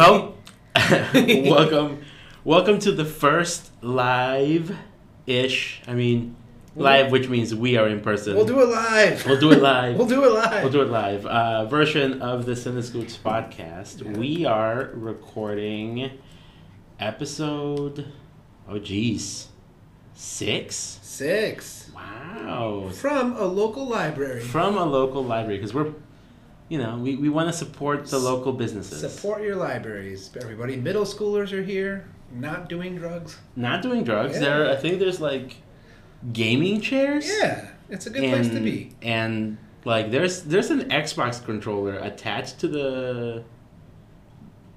well, 0.00 0.34
welcome, 1.04 2.02
welcome 2.42 2.78
to 2.78 2.90
the 2.90 3.04
first 3.04 3.70
live-ish. 3.82 5.82
I 5.86 5.92
mean, 5.92 6.36
live, 6.74 7.12
which 7.12 7.28
means 7.28 7.54
we 7.54 7.76
are 7.76 7.86
in 7.86 8.00
person. 8.00 8.34
We'll 8.34 8.46
do 8.46 8.60
it 8.60 8.70
live. 8.70 9.26
We'll 9.26 9.38
do 9.38 9.52
it 9.52 9.60
live. 9.60 9.96
We'll 9.98 10.08
do 10.08 10.24
it 10.24 10.32
live. 10.32 10.62
We'll 10.62 10.72
do 10.72 10.80
it 10.80 10.88
live. 10.88 11.26
Uh, 11.26 11.66
version 11.66 12.22
of 12.22 12.46
the 12.46 12.52
Cinescoots 12.52 13.18
podcast. 13.18 14.16
We 14.16 14.46
are 14.46 14.88
recording 14.94 16.12
episode. 16.98 18.10
Oh, 18.66 18.78
geez, 18.78 19.48
six. 20.14 20.98
Six. 21.02 21.90
Wow. 21.94 22.88
From 22.94 23.36
a 23.36 23.44
local 23.44 23.86
library. 23.86 24.40
From 24.40 24.78
a 24.78 24.84
local 24.86 25.22
library 25.22 25.58
because 25.58 25.74
we're, 25.74 25.92
you 26.70 26.78
know, 26.78 26.96
we, 26.96 27.16
we 27.16 27.28
want 27.28 27.48
to 27.48 27.52
support 27.52 28.06
the 28.06 28.18
local 28.18 28.52
businesses. 28.52 29.00
Support 29.00 29.42
your 29.42 29.56
libraries, 29.56 30.30
everybody. 30.40 30.76
Middle 30.76 31.04
schoolers 31.04 31.52
are 31.52 31.64
here, 31.64 32.08
not 32.32 32.68
doing 32.68 32.96
drugs. 32.96 33.36
Not 33.56 33.82
doing 33.82 34.04
drugs. 34.04 34.34
Yeah. 34.34 34.40
There, 34.40 34.70
I 34.70 34.76
think 34.76 35.00
there's 35.00 35.20
like 35.20 35.56
gaming 36.32 36.80
chairs. 36.80 37.28
Yeah, 37.28 37.68
it's 37.88 38.06
a 38.06 38.10
good 38.10 38.22
and, 38.22 38.32
place 38.32 38.54
to 38.54 38.60
be. 38.60 38.94
And 39.02 39.58
like, 39.84 40.12
there's 40.12 40.44
there's 40.44 40.70
an 40.70 40.88
Xbox 40.90 41.44
controller 41.44 41.96
attached 41.96 42.60
to 42.60 42.68
the 42.68 43.42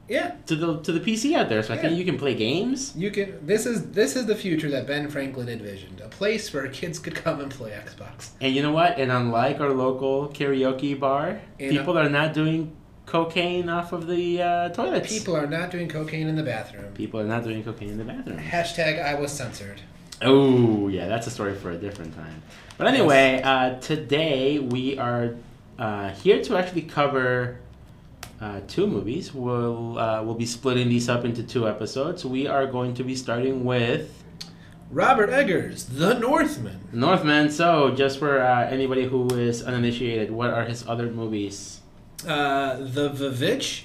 Yeah, 0.10 0.36
to 0.48 0.56
the 0.56 0.80
to 0.82 0.92
the 0.92 1.00
PC 1.00 1.34
out 1.34 1.48
there, 1.48 1.64
so 1.64 1.74
I 1.74 1.78
think 1.78 1.98
you 1.98 2.04
can 2.04 2.18
play 2.18 2.36
games. 2.36 2.94
you 2.96 3.10
can. 3.10 3.46
This 3.46 3.66
is 3.66 3.92
this 3.92 4.16
is 4.16 4.26
the 4.26 4.36
future 4.36 4.70
that 4.70 4.86
Ben 4.86 5.10
Franklin 5.10 5.48
envisioned. 5.48 6.02
A 6.02 6.10
place 6.10 6.54
where 6.54 6.68
kids 6.68 7.00
could 7.00 7.16
come 7.16 7.40
and 7.40 7.50
play 7.50 7.72
Xbox. 7.72 8.32
And 8.42 8.54
you 8.54 8.62
know 8.62 8.74
what? 8.74 9.00
And 9.00 9.12
unlike 9.12 9.62
our 9.62 9.72
local 9.72 10.28
karaoke 10.28 11.00
bar, 11.00 11.40
And, 11.60 11.72
people 11.72 11.98
are 11.98 12.10
not 12.10 12.34
doing 12.34 12.76
cocaine 13.06 13.70
off 13.70 13.94
of 13.94 14.08
the 14.08 14.42
uh, 14.42 14.70
toilets. 14.70 15.08
People 15.08 15.38
are 15.38 15.48
not 15.48 15.72
doing 15.72 15.88
cocaine 15.88 16.28
in 16.28 16.36
the 16.36 16.44
bathroom. 16.44 16.94
People 16.94 17.20
are 17.22 17.26
not 17.26 17.44
doing 17.44 17.64
cocaine 17.64 17.90
in 17.90 17.98
the 17.98 18.04
bathroom. 18.04 18.40
Hashtag 18.40 19.02
I 19.02 19.16
was 19.16 19.32
censored. 19.32 19.82
Oh, 20.22 20.88
yeah, 20.88 21.08
that's 21.08 21.28
a 21.28 21.32
story 21.32 21.56
for 21.56 21.72
a 21.72 21.78
different 21.78 22.16
time. 22.16 22.42
But 22.78 22.88
anyway, 22.88 23.42
uh, 23.44 23.80
today 23.80 24.60
we 24.60 24.98
are 24.98 25.36
uh, 25.78 26.10
here 26.12 26.42
to 26.44 26.58
actually 26.58 26.84
cover 26.84 27.60
uh, 28.44 28.60
two 28.68 28.88
movies. 28.88 29.34
We'll 29.34 29.98
uh, 29.98 30.22
we'll 30.24 30.36
be 30.36 30.46
splitting 30.46 30.90
these 30.90 31.08
up 31.10 31.24
into 31.26 31.44
two 31.44 31.68
episodes. 31.68 32.26
We 32.26 32.48
are 32.48 32.66
going 32.68 32.94
to 32.96 33.04
be 33.04 33.16
starting 33.16 33.64
with 33.64 34.24
Robert 34.92 35.30
Eggers, 35.30 35.86
The 35.86 36.20
Northman. 36.20 36.80
Northman. 36.92 37.50
So, 37.50 37.92
just 37.96 38.20
for 38.20 38.42
uh, 38.42 38.68
anybody 38.68 39.06
who 39.06 39.28
is 39.34 39.64
uninitiated, 39.64 40.30
what 40.30 40.50
are 40.50 40.66
his 40.66 40.86
other 40.88 41.10
movies? 41.10 41.80
Uh, 42.28 42.78
the 42.78 43.10
Vivitch, 43.10 43.84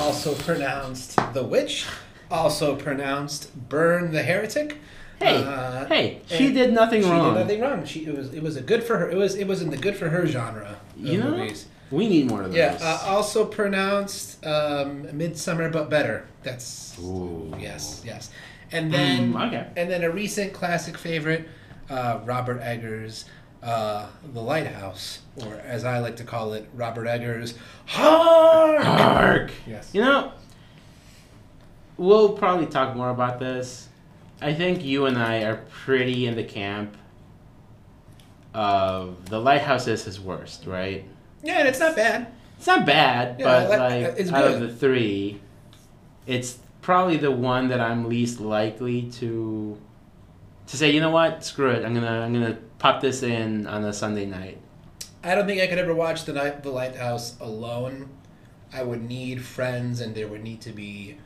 also 0.00 0.34
pronounced 0.34 1.16
The 1.34 1.44
Witch, 1.44 1.86
also 2.30 2.74
pronounced 2.76 3.68
Burn 3.68 4.12
the 4.12 4.22
Heretic. 4.22 4.78
Hey, 5.18 5.42
Uh, 5.42 5.84
hey, 5.86 6.20
she 6.26 6.52
did 6.52 6.72
nothing 6.72 7.02
she 7.02 7.08
wrong. 7.08 7.32
She 7.32 7.34
did 7.34 7.40
nothing 7.40 7.60
wrong. 7.60 7.84
She 7.84 8.06
it 8.06 8.16
was 8.16 8.32
it 8.32 8.42
was 8.42 8.56
a 8.56 8.60
good 8.62 8.82
for 8.84 8.98
her. 8.98 9.10
It 9.10 9.16
was 9.16 9.34
it 9.34 9.46
was 9.46 9.62
in 9.62 9.70
the 9.70 9.76
good 9.76 9.96
for 9.96 10.08
her 10.10 10.26
genre 10.26 10.76
You 10.96 11.18
know, 11.18 11.30
movies. 11.30 11.66
We 11.90 12.08
need 12.08 12.28
more 12.28 12.42
of 12.42 12.48
those. 12.48 12.56
Yeah, 12.56 12.78
uh, 12.80 13.02
also 13.06 13.44
pronounced 13.44 14.44
um, 14.46 15.16
Midsummer, 15.16 15.70
but 15.70 15.88
better. 15.90 16.26
That's 16.42 16.98
Ooh. 17.00 17.52
yes, 17.58 18.02
yes. 18.04 18.30
And 18.72 18.92
then 18.92 19.32
Mm, 19.32 19.46
okay. 19.48 19.66
and 19.76 19.90
then 19.90 20.04
a 20.04 20.10
recent 20.10 20.52
classic 20.52 20.98
favorite, 20.98 21.48
uh, 21.88 22.20
Robert 22.24 22.60
Eggers, 22.60 23.24
uh, 23.62 24.06
The 24.34 24.40
Lighthouse, 24.42 25.20
or 25.44 25.54
as 25.64 25.84
I 25.84 25.98
like 26.00 26.16
to 26.16 26.24
call 26.24 26.52
it, 26.52 26.68
Robert 26.74 27.06
Eggers, 27.06 27.54
Hark. 27.86 28.82
Hark. 28.82 29.50
Yes. 29.66 29.90
You 29.94 30.02
know, 30.02 30.32
we'll 31.96 32.34
probably 32.34 32.66
talk 32.66 32.94
more 32.94 33.10
about 33.10 33.38
this. 33.40 33.88
I 34.40 34.52
think 34.54 34.84
you 34.84 35.06
and 35.06 35.18
I 35.18 35.42
are 35.44 35.56
pretty 35.70 36.26
in 36.26 36.36
the 36.36 36.44
camp 36.44 36.94
of 38.54 39.28
the 39.28 39.40
lighthouse 39.40 39.86
is 39.88 40.04
his 40.04 40.20
worst, 40.20 40.66
right? 40.66 41.04
Yeah, 41.42 41.58
and 41.60 41.68
it's 41.68 41.78
not 41.80 41.94
bad. 41.96 42.26
It's 42.56 42.66
not 42.66 42.84
bad, 42.86 43.38
Yeah, 43.38 43.44
but 43.44 43.70
like- 43.70 43.78
like 44.04 44.14
it's 44.18 44.32
out 44.32 44.44
of 44.44 44.60
the 44.60 44.68
three, 44.72 45.40
it's 46.26 46.58
probably 46.82 47.16
the 47.16 47.30
one 47.30 47.68
that 47.68 47.80
I'm 47.80 48.08
least 48.08 48.40
likely 48.40 49.02
to 49.20 49.78
to 50.66 50.76
say. 50.76 50.90
You 50.90 51.00
know 51.00 51.10
what? 51.10 51.44
Screw 51.44 51.70
it. 51.70 51.84
I'm 51.84 51.94
gonna 51.94 52.20
I'm 52.22 52.32
gonna 52.32 52.58
pop 52.78 53.00
this 53.00 53.22
in 53.22 53.66
on 53.66 53.84
a 53.84 53.92
Sunday 53.92 54.26
night. 54.26 54.58
I 55.22 55.34
don't 55.34 55.46
think 55.46 55.60
I 55.60 55.66
could 55.66 55.78
ever 55.78 55.94
watch 55.94 56.24
the 56.24 56.32
night 56.32 56.62
the 56.62 56.70
Lighthouse 56.70 57.36
alone. 57.40 58.08
I 58.72 58.82
would 58.82 59.02
need 59.08 59.42
friends, 59.42 60.00
and 60.00 60.14
there 60.14 60.28
would 60.28 60.42
need 60.42 60.60
to 60.62 60.70
be 60.72 61.16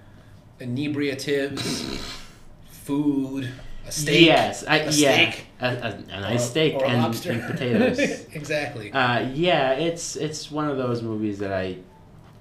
inebriatives, 0.60 1.98
food, 2.70 3.48
a 3.86 3.92
steak. 3.92 4.26
yes, 4.26 4.64
I, 4.66 4.76
a 4.78 4.84
yeah, 4.84 4.90
steak. 4.90 5.46
a, 5.60 5.66
a, 5.66 6.04
a 6.16 6.20
nice 6.20 6.42
or- 6.44 6.50
steak 6.50 6.74
or 6.74 6.84
and, 6.86 7.26
and 7.26 7.42
potatoes. 7.50 7.98
exactly. 8.32 8.92
Uh, 8.92 9.20
yeah, 9.34 9.72
it's 9.72 10.16
it's 10.16 10.50
one 10.50 10.68
of 10.68 10.76
those 10.76 11.02
movies 11.02 11.38
that 11.40 11.52
I, 11.52 11.78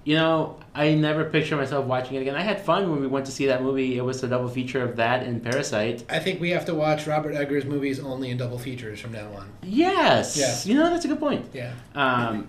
you 0.03 0.16
know, 0.16 0.57
I 0.74 0.94
never 0.96 1.25
picture 1.25 1.56
myself 1.57 1.85
watching 1.85 2.16
it 2.16 2.22
again. 2.22 2.35
I 2.35 2.41
had 2.41 2.62
fun 2.62 2.90
when 2.90 3.02
we 3.02 3.07
went 3.07 3.25
to 3.28 3.31
see 3.31 3.46
that 3.47 3.62
movie. 3.62 3.97
It 3.97 4.02
was 4.02 4.24
a 4.24 4.28
double 4.28 4.47
feature 4.50 4.81
of 4.84 4.96
that 4.97 5.24
and 5.24 5.44
Parasite. 5.44 6.03
I 6.09 6.19
think 6.19 6.40
we 6.41 6.50
have 6.52 6.66
to 6.66 6.75
watch 6.75 7.07
Robert 7.07 7.34
Eggers 7.35 7.66
movies 7.66 8.00
only 8.00 8.29
in 8.31 8.38
double 8.38 8.58
features 8.59 9.00
from 9.00 9.12
now 9.12 9.31
on. 9.34 9.50
Yes, 9.63 10.38
Yes. 10.38 10.66
you 10.66 10.75
know 10.75 10.90
that's 10.90 11.06
a 11.06 11.08
good 11.08 11.19
point. 11.19 11.47
Yeah. 11.53 11.73
Um, 11.96 12.47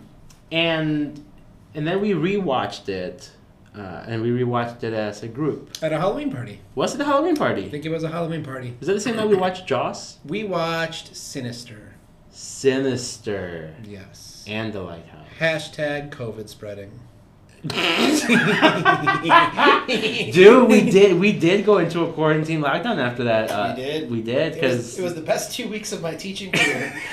and 0.50 1.22
and 1.74 1.86
then 1.86 2.00
we 2.00 2.10
rewatched 2.10 2.88
it, 2.88 3.30
uh, 3.76 4.04
and 4.06 4.20
we 4.22 4.30
rewatched 4.30 4.82
it 4.82 4.92
as 4.92 5.22
a 5.22 5.28
group. 5.28 5.70
At 5.82 5.92
a 5.92 5.98
Halloween 5.98 6.30
party. 6.30 6.60
Was 6.74 6.94
it 6.94 7.00
a 7.00 7.04
Halloween 7.04 7.36
party? 7.36 7.66
I 7.66 7.68
think 7.70 7.84
it 7.86 7.90
was 7.90 8.04
a 8.04 8.08
Halloween 8.08 8.44
party. 8.44 8.76
Is 8.80 8.86
that 8.86 8.94
the 8.94 9.00
same 9.00 9.16
night 9.16 9.28
we 9.28 9.36
watched 9.36 9.66
Jaws? 9.66 10.18
We 10.26 10.44
watched 10.44 11.16
Sinister. 11.16 11.94
Sinister 12.30 13.74
Yes. 13.84 14.44
and 14.48 14.72
The 14.72 14.80
Lighthouse. 14.82 15.26
Hashtag 15.38 16.10
COVID 16.10 16.48
spreading. 16.48 16.90
Dude, 20.32 20.68
we 20.68 20.90
did 20.90 21.18
we 21.20 21.32
did 21.32 21.64
go 21.64 21.78
into 21.78 22.02
a 22.04 22.12
quarantine 22.12 22.60
lockdown 22.60 22.98
after 22.98 23.22
that. 23.24 23.50
Uh, 23.50 23.74
We 23.76 23.82
did. 23.82 24.10
We 24.10 24.22
did 24.22 24.52
It 24.52 24.54
because 24.54 24.98
it 24.98 25.02
was 25.02 25.14
the 25.14 25.20
best 25.22 25.54
two 25.54 25.68
weeks 25.68 25.92
of 25.92 26.02
my 26.02 26.14
teaching 26.16 26.50
career. 26.50 26.92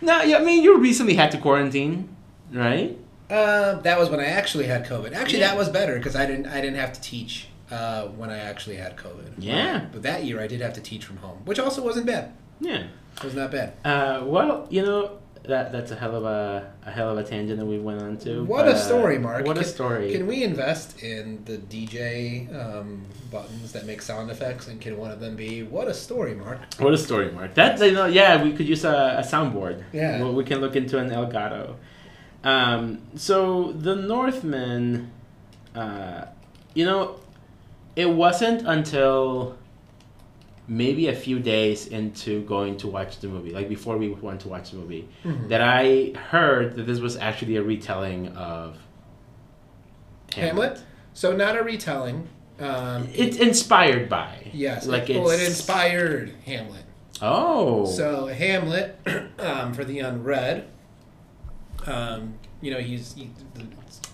no, 0.00 0.22
yeah, 0.22 0.38
I 0.38 0.44
mean 0.44 0.62
you 0.62 0.78
recently 0.78 1.14
had 1.14 1.30
to 1.32 1.38
quarantine, 1.38 2.14
right? 2.52 2.96
Uh, 3.30 3.80
that 3.80 3.98
was 3.98 4.10
when 4.10 4.20
I 4.20 4.26
actually 4.26 4.66
had 4.66 4.86
COVID. 4.86 5.12
Actually, 5.14 5.40
Yeah. 5.40 5.48
that 5.48 5.56
was 5.56 5.68
better 5.68 5.96
because 5.96 6.14
I 6.16 6.26
didn't 6.26 6.46
I 6.46 6.60
didn't 6.60 6.76
have 6.76 6.92
to 6.92 7.00
teach 7.00 7.48
uh, 7.70 8.06
when 8.08 8.30
I 8.30 8.38
actually 8.38 8.76
had 8.76 8.96
COVID. 8.96 9.32
Yeah. 9.38 9.86
But 9.92 10.02
that 10.02 10.24
year 10.24 10.40
I 10.40 10.46
did 10.46 10.60
have 10.60 10.74
to 10.74 10.80
teach 10.80 11.04
from 11.04 11.16
home, 11.18 11.38
which 11.44 11.58
also 11.58 11.82
wasn't 11.82 12.06
bad. 12.06 12.32
Yeah. 12.60 12.84
It 13.16 13.24
was 13.24 13.34
not 13.34 13.50
bad. 13.50 13.74
Uh, 13.84 14.22
well, 14.24 14.66
you 14.70 14.82
know 14.82 15.18
that 15.44 15.72
that's 15.72 15.90
a 15.90 15.96
hell 15.96 16.16
of 16.16 16.24
a 16.24 16.72
a 16.86 16.90
hell 16.90 17.10
of 17.10 17.18
a 17.18 17.22
tangent 17.22 17.58
that 17.58 17.66
we 17.66 17.78
went 17.78 18.00
on 18.02 18.16
to. 18.18 18.42
What 18.44 18.64
but, 18.66 18.74
a 18.74 18.78
uh, 18.78 18.78
story, 18.78 19.18
Mark. 19.18 19.46
What 19.46 19.56
a 19.56 19.60
Can- 19.60 19.68
story. 19.68 20.12
Can 20.12 20.26
we 20.26 20.42
invest 20.42 21.02
in 21.02 21.44
the 21.44 21.58
DJ 21.58 22.48
um, 22.54 23.04
buttons 23.30 23.72
that 23.72 23.86
make 23.86 24.02
sound 24.02 24.30
effects, 24.30 24.68
and 24.68 24.80
can 24.80 24.96
one 24.96 25.10
of 25.10 25.20
them 25.20 25.36
be 25.36 25.62
"What 25.62 25.86
a 25.88 25.94
story, 25.94 26.34
Mark"? 26.34 26.60
What 26.78 26.92
a 26.94 26.98
story, 26.98 27.30
Mark. 27.30 27.54
That 27.54 27.78
you 27.80 27.92
know, 27.92 28.06
yeah, 28.06 28.42
we 28.42 28.52
could 28.52 28.68
use 28.68 28.84
a, 28.84 29.16
a 29.18 29.22
soundboard. 29.22 29.82
Yeah. 29.92 30.22
We, 30.22 30.30
we 30.30 30.44
can 30.44 30.60
look 30.60 30.76
into 30.76 30.98
an 30.98 31.10
Elgato. 31.10 31.76
Um, 32.44 33.00
so 33.16 33.72
the 33.72 33.96
Northman, 33.96 35.10
uh, 35.74 36.26
you 36.74 36.84
know, 36.84 37.16
it 37.96 38.08
wasn't 38.10 38.66
until 38.66 39.56
maybe 40.68 41.08
a 41.08 41.14
few 41.14 41.38
days 41.40 41.86
into 41.86 42.42
going 42.44 42.76
to 42.78 42.86
watch 42.88 43.18
the 43.20 43.28
movie, 43.28 43.50
like 43.50 43.68
before 43.68 43.96
we 43.98 44.08
went 44.10 44.40
to 44.40 44.48
watch 44.48 44.70
the 44.70 44.76
movie, 44.78 45.08
Mhm. 45.24 45.48
that 45.48 45.60
I 45.60 46.12
heard 46.30 46.76
that 46.76 46.84
this 46.86 47.00
was 47.00 47.16
actually 47.16 47.56
a 47.56 47.62
retelling 47.62 48.28
of 48.36 48.76
Hamlet. 50.34 50.80
So 51.12 51.34
not 51.36 51.56
a 51.56 51.62
retelling. 51.62 52.28
Um, 52.60 53.08
It's 53.14 53.36
inspired 53.36 54.08
by. 54.08 54.50
yes. 54.52 54.86
Like 54.86 55.08
well, 55.08 55.30
it 55.30 55.42
inspired 55.42 56.32
Hamlet. 56.46 56.84
Oh. 57.22 57.84
So 57.86 58.26
Hamlet, 58.26 58.98
um, 59.38 59.72
for 59.74 59.84
the 59.84 60.00
unread, 60.00 60.64
um, 61.86 62.34
you 62.60 62.70
know, 62.70 62.80
he's 62.80 63.14
he, 63.14 63.30
the, 63.54 63.66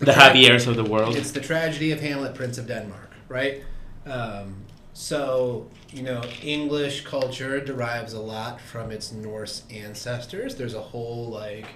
the 0.05 0.13
Javier's 0.13 0.67
of 0.67 0.77
the 0.77 0.85
world. 0.85 1.17
It's 1.17 1.33
the 1.33 1.41
tragedy 1.41 1.93
of 1.93 2.01
Hamlet, 2.01 2.35
Prince 2.35 2.59
of 2.59 2.67
Denmark, 2.67 3.13
right? 3.29 3.63
Um, 4.07 4.65
so 4.93 5.69
you 5.91 6.03
know, 6.03 6.23
English 6.43 7.05
culture 7.05 7.61
derives 7.61 8.13
a 8.13 8.21
lot 8.21 8.61
from 8.61 8.91
its 8.91 9.13
Norse 9.13 9.65
ancestors. 9.71 10.57
There's 10.57 10.75
a 10.75 10.83
whole 10.83 11.29
like 11.29 11.67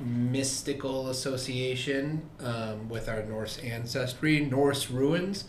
mystical 0.00 1.08
association 1.08 2.28
um, 2.40 2.88
with 2.88 3.08
our 3.08 3.22
Norse 3.24 3.58
ancestry. 3.58 4.40
Norse 4.40 4.90
runes 4.90 5.44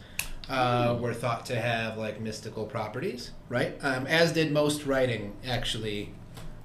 uh, 0.50 0.98
were 1.00 1.14
thought 1.14 1.46
to 1.48 1.60
have 1.60 1.98
like 1.98 2.22
mystical 2.22 2.66
properties, 2.66 3.32
right? 3.50 3.78
Um, 3.82 4.08
as 4.08 4.32
did 4.32 4.52
most 4.52 4.86
writing, 4.86 5.36
actually, 5.46 6.14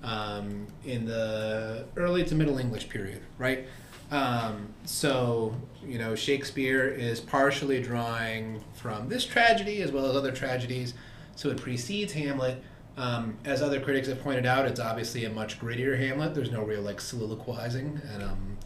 um, 0.02 0.66
in 0.84 1.04
the 1.06 1.84
early 1.96 2.24
to 2.24 2.34
Middle 2.34 2.58
English 2.58 2.88
period, 2.88 3.20
right? 3.38 3.66
Um, 4.10 4.74
so, 4.84 5.54
you 5.82 5.98
know, 5.98 6.14
Shakespeare 6.14 6.86
is 6.86 7.18
partially 7.18 7.80
drawing 7.82 8.62
from 8.74 9.08
this 9.08 9.24
tragedy 9.24 9.80
as 9.80 9.90
well 9.90 10.06
as 10.06 10.14
other 10.14 10.32
tragedies. 10.32 10.94
So 11.34 11.48
it 11.48 11.56
precedes 11.56 12.12
Hamlet. 12.12 12.62
Um, 12.96 13.38
as 13.46 13.62
other 13.62 13.80
critics 13.80 14.08
have 14.08 14.22
pointed 14.22 14.44
out, 14.44 14.66
it's 14.66 14.78
obviously 14.78 15.24
a 15.24 15.30
much 15.30 15.58
grittier 15.58 15.98
Hamlet. 15.98 16.34
There's 16.34 16.50
no 16.50 16.62
real 16.62 16.82
like 16.82 17.00
soliloquizing, 17.00 18.02
and 18.12 18.22
um, 18.22 18.58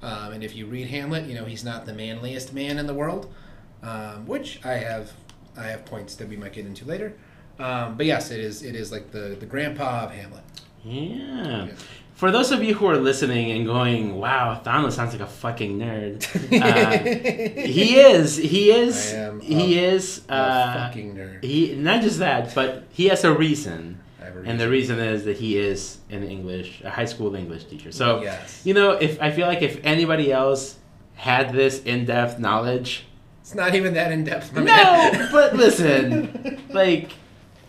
um, 0.00 0.32
and 0.32 0.44
if 0.44 0.54
you 0.54 0.66
read 0.66 0.86
Hamlet, 0.86 1.26
you 1.26 1.34
know 1.34 1.44
he's 1.44 1.64
not 1.64 1.84
the 1.84 1.92
manliest 1.92 2.52
man 2.52 2.78
in 2.78 2.86
the 2.86 2.94
world, 2.94 3.34
um, 3.82 4.26
which 4.28 4.64
I 4.64 4.74
have 4.74 5.12
I 5.56 5.64
have 5.64 5.84
points 5.86 6.14
that 6.16 6.28
we 6.28 6.36
might 6.36 6.52
get 6.52 6.66
into 6.66 6.84
later. 6.84 7.14
Um, 7.58 7.96
but 7.96 8.06
yes, 8.06 8.30
it 8.30 8.38
is 8.38 8.62
it 8.62 8.76
is 8.76 8.92
like 8.92 9.10
the 9.10 9.36
the 9.40 9.46
grandpa 9.46 10.04
of 10.04 10.12
Hamlet. 10.12 10.44
Yeah. 10.84 11.68
For 12.14 12.30
those 12.30 12.52
of 12.52 12.62
you 12.62 12.74
who 12.74 12.86
are 12.86 12.96
listening 12.96 13.50
and 13.50 13.66
going, 13.66 14.16
"Wow, 14.16 14.60
Thanos 14.64 14.92
sounds 14.92 15.12
like 15.12 15.20
a 15.22 15.26
fucking 15.26 15.78
nerd," 15.78 16.22
uh, 16.62 17.62
he 17.66 17.96
is. 17.98 18.36
He 18.36 18.70
is. 18.70 19.12
I 19.12 19.16
am 19.16 19.40
he 19.40 19.78
a- 19.78 19.92
is. 19.94 20.22
A 20.28 20.32
Uh, 20.32 20.74
fucking 20.86 21.16
nerd. 21.16 21.42
he 21.44 21.74
not 21.74 22.02
just 22.02 22.18
that, 22.20 22.54
but 22.54 22.84
he 22.92 23.06
has 23.06 23.24
a 23.24 23.32
reason, 23.34 23.98
a 24.22 24.26
and 24.48 24.60
the 24.60 24.68
reason 24.68 25.00
is 25.00 25.24
that 25.24 25.38
he 25.38 25.58
is 25.58 25.98
an 26.10 26.22
English, 26.22 26.82
a 26.84 26.90
high 26.90 27.04
school 27.06 27.34
English 27.34 27.64
teacher. 27.64 27.90
So 27.90 28.22
yes, 28.22 28.60
you 28.64 28.74
know, 28.74 28.90
if 28.92 29.20
I 29.20 29.32
feel 29.32 29.48
like 29.48 29.62
if 29.62 29.80
anybody 29.84 30.30
else 30.32 30.76
had 31.16 31.52
this 31.52 31.82
in-depth 31.82 32.38
knowledge, 32.38 33.06
it's 33.40 33.54
not 33.56 33.74
even 33.74 33.94
that 33.94 34.12
in 34.12 34.22
depth. 34.24 34.52
no, 34.54 35.28
but 35.32 35.56
listen, 35.56 36.60
like 36.70 37.10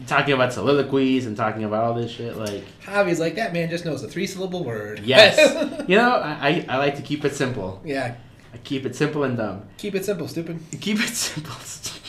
talking 0.07 0.33
about 0.33 0.53
soliloquies 0.53 1.25
and 1.25 1.35
talking 1.37 1.63
about 1.63 1.83
all 1.83 1.93
this 1.93 2.11
shit, 2.11 2.35
like. 2.37 2.63
Javi's 2.81 3.19
like 3.19 3.35
that 3.35 3.53
man 3.53 3.69
just 3.69 3.85
knows 3.85 4.03
a 4.03 4.07
three 4.07 4.27
syllable 4.27 4.63
word. 4.63 4.99
Yes. 4.99 5.37
you 5.87 5.95
know, 5.95 6.11
I, 6.15 6.65
I, 6.69 6.75
I 6.75 6.77
like 6.77 6.95
to 6.97 7.01
keep 7.01 7.23
it 7.25 7.33
simple. 7.35 7.81
yeah. 7.85 8.15
I 8.53 8.57
keep 8.59 8.85
it 8.85 8.95
simple 8.95 9.25
and 9.25 9.35
dumb. 9.35 9.63
Keep 9.77 9.95
it 9.95 10.05
simple, 10.05 10.29
stupid. 10.29 10.59
Keep 10.79 10.99
it 11.01 11.09
simple. 11.09 11.53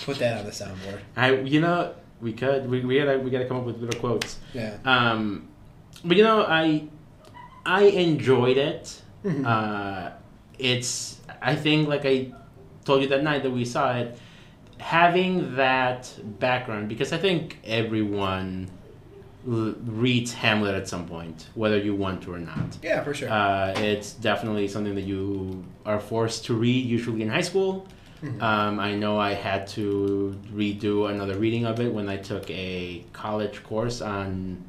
Put 0.04 0.18
that 0.20 0.38
on 0.38 0.44
the 0.44 0.52
soundboard. 0.52 1.00
I 1.16 1.32
you 1.32 1.60
know 1.60 1.92
we 2.20 2.32
could 2.34 2.70
we, 2.70 2.84
we 2.84 2.98
gotta 2.98 3.18
we 3.18 3.30
gotta 3.30 3.46
come 3.46 3.56
up 3.56 3.64
with 3.64 3.78
little 3.78 3.98
quotes. 3.98 4.38
Yeah. 4.54 4.76
Um, 4.84 5.48
but 6.04 6.16
you 6.16 6.22
know 6.22 6.42
I 6.46 6.86
I 7.64 7.82
enjoyed 7.86 8.58
it. 8.58 9.02
Mhm. 9.24 9.44
Uh, 9.44 10.12
it's 10.56 11.20
I 11.42 11.56
think 11.56 11.88
like 11.88 12.06
I 12.06 12.32
told 12.84 13.02
you 13.02 13.08
that 13.08 13.24
night 13.24 13.42
that 13.42 13.50
we 13.50 13.64
saw 13.64 13.96
it, 13.96 14.16
having 14.78 15.56
that 15.56 16.12
background 16.38 16.88
because 16.88 17.12
I 17.12 17.18
think 17.18 17.58
everyone 17.64 18.68
l- 19.46 19.74
reads 19.84 20.32
Hamlet 20.32 20.74
at 20.74 20.88
some 20.88 21.06
point, 21.06 21.46
whether 21.54 21.78
you 21.78 21.94
want 21.94 22.22
to 22.24 22.34
or 22.34 22.38
not. 22.38 22.76
yeah, 22.82 23.02
for 23.02 23.14
sure. 23.14 23.30
Uh, 23.30 23.72
it's 23.76 24.12
definitely 24.12 24.68
something 24.68 24.94
that 24.94 25.02
you 25.04 25.64
are 25.84 26.00
forced 26.00 26.44
to 26.46 26.54
read, 26.54 26.84
usually 26.86 27.22
in 27.22 27.28
high 27.28 27.40
school. 27.42 27.86
Mhm. 28.22 28.40
Um, 28.42 28.80
I 28.80 28.94
know 28.94 29.18
I 29.18 29.34
had 29.34 29.66
to 29.68 30.38
redo 30.52 31.10
another 31.10 31.36
reading 31.38 31.66
of 31.66 31.80
it 31.80 31.92
when 31.92 32.08
I 32.08 32.16
took 32.16 32.48
a 32.50 33.04
college 33.12 33.62
course 33.62 34.00
on 34.00 34.64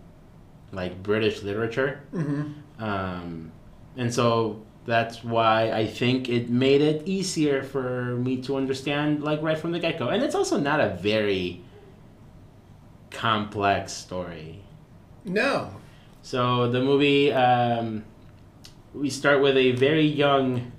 like 0.73 1.01
British 1.01 1.43
literature. 1.43 2.01
hmm 2.11 2.41
Um, 2.79 3.51
and 3.95 4.13
so 4.13 4.61
that's 4.87 5.21
why 5.23 5.69
I 5.71 5.85
think 5.85 6.29
it 6.29 6.49
made 6.49 6.81
it 6.81 7.03
easier 7.05 7.61
for 7.61 8.15
me 8.15 8.41
to 8.43 8.55
understand 8.55 9.21
like 9.21 9.41
right 9.41 9.57
from 9.57 9.71
the 9.73 9.79
get 9.79 9.99
go. 9.99 10.07
And 10.07 10.23
it's 10.23 10.33
also 10.33 10.57
not 10.57 10.79
a 10.79 10.95
very 10.95 11.61
complex 13.11 13.91
story. 13.91 14.61
No. 15.25 15.69
So 16.21 16.71
the 16.71 16.79
movie, 16.81 17.33
um, 17.33 18.05
we 18.93 19.09
start 19.09 19.41
with 19.41 19.57
a 19.57 19.73
very 19.73 20.05
young, 20.05 20.71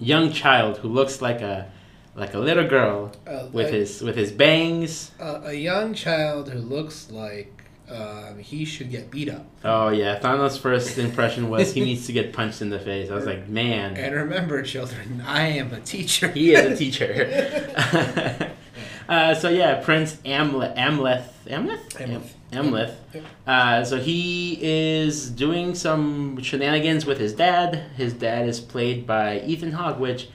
young 0.00 0.32
child 0.32 0.78
who 0.78 0.88
looks 0.88 1.22
like 1.22 1.40
a, 1.40 1.70
like 2.16 2.34
a 2.34 2.38
little 2.38 2.66
girl 2.66 3.12
Uh, 3.26 3.46
with 3.52 3.70
his 3.70 4.02
with 4.02 4.16
his 4.16 4.32
bangs. 4.32 5.12
a, 5.20 5.42
a 5.46 5.52
young 5.54 5.94
child 5.94 6.48
who 6.50 6.58
looks 6.58 7.10
like 7.10 7.53
um, 7.90 8.38
he 8.38 8.64
should 8.64 8.90
get 8.90 9.10
beat 9.10 9.28
up. 9.28 9.44
Oh 9.64 9.88
yeah, 9.90 10.18
Thanos' 10.18 10.58
first 10.58 10.96
impression 10.98 11.48
was 11.50 11.72
he 11.74 11.80
needs 11.84 12.06
to 12.06 12.12
get 12.12 12.32
punched 12.32 12.62
in 12.62 12.70
the 12.70 12.78
face. 12.78 13.10
I 13.10 13.14
was 13.14 13.26
like, 13.26 13.48
man, 13.48 13.96
And 13.96 14.14
remember, 14.14 14.62
children, 14.62 15.22
I 15.26 15.48
am 15.48 15.72
a 15.72 15.80
teacher. 15.80 16.28
he 16.28 16.52
is 16.54 16.64
a 16.72 16.76
teacher. 16.76 17.10
uh, 19.08 19.34
so 19.34 19.48
yeah, 19.48 19.80
Prince 19.82 20.16
Amleth, 20.24 20.76
Amleth, 20.76 21.24
Amleth, 21.46 21.90
Amleth. 21.94 22.30
Amleth. 22.52 22.94
Uh, 23.46 23.84
so 23.84 23.98
he 23.98 24.58
is 24.62 25.28
doing 25.30 25.74
some 25.74 26.40
shenanigans 26.40 27.04
with 27.04 27.18
his 27.18 27.32
dad. 27.32 27.82
His 27.96 28.12
dad 28.14 28.48
is 28.48 28.60
played 28.60 29.06
by 29.06 29.40
Ethan 29.40 29.72
Hawke, 29.72 29.98
which 29.98 30.28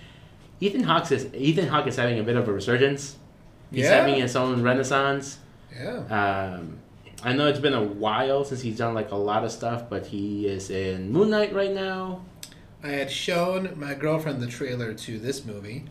Ethan 0.60 0.84
Hawke 0.84 1.12
is 1.12 1.34
Ethan 1.34 1.68
Hawke 1.70 1.88
is 1.88 1.96
having 1.96 2.20
a 2.20 2.24
bit 2.24 2.36
of 2.36 2.48
a 2.48 2.52
resurgence. 2.54 3.16
He's 3.72 3.86
Yeah. 3.86 3.96
having 4.02 4.16
his 4.16 4.36
own 4.36 4.62
renaissance. 4.62 5.38
Yeah. 5.74 6.00
Um, 6.58 6.80
I 7.24 7.34
know 7.34 7.48
it's 7.48 7.60
been 7.60 7.74
a 7.74 7.84
while 7.84 8.46
since 8.46 8.62
he's 8.62 8.78
done 8.78 8.94
like 8.94 9.12
a 9.12 9.16
lot 9.16 9.44
of 9.44 9.52
stuff, 9.52 9.90
but 9.90 10.06
he 10.08 10.48
is 10.48 10.70
in 10.70 11.12
Moon 11.12 11.30
Knight 11.30 11.54
right 11.54 11.74
now. 11.74 12.22
I 12.82 12.90
had 12.90 13.12
shown 13.12 13.74
my 13.78 13.94
girlfriend 13.94 14.42
the 14.42 14.48
trailer 14.48 14.94
to 14.94 15.20
this 15.20 15.46
movie. 15.46 15.84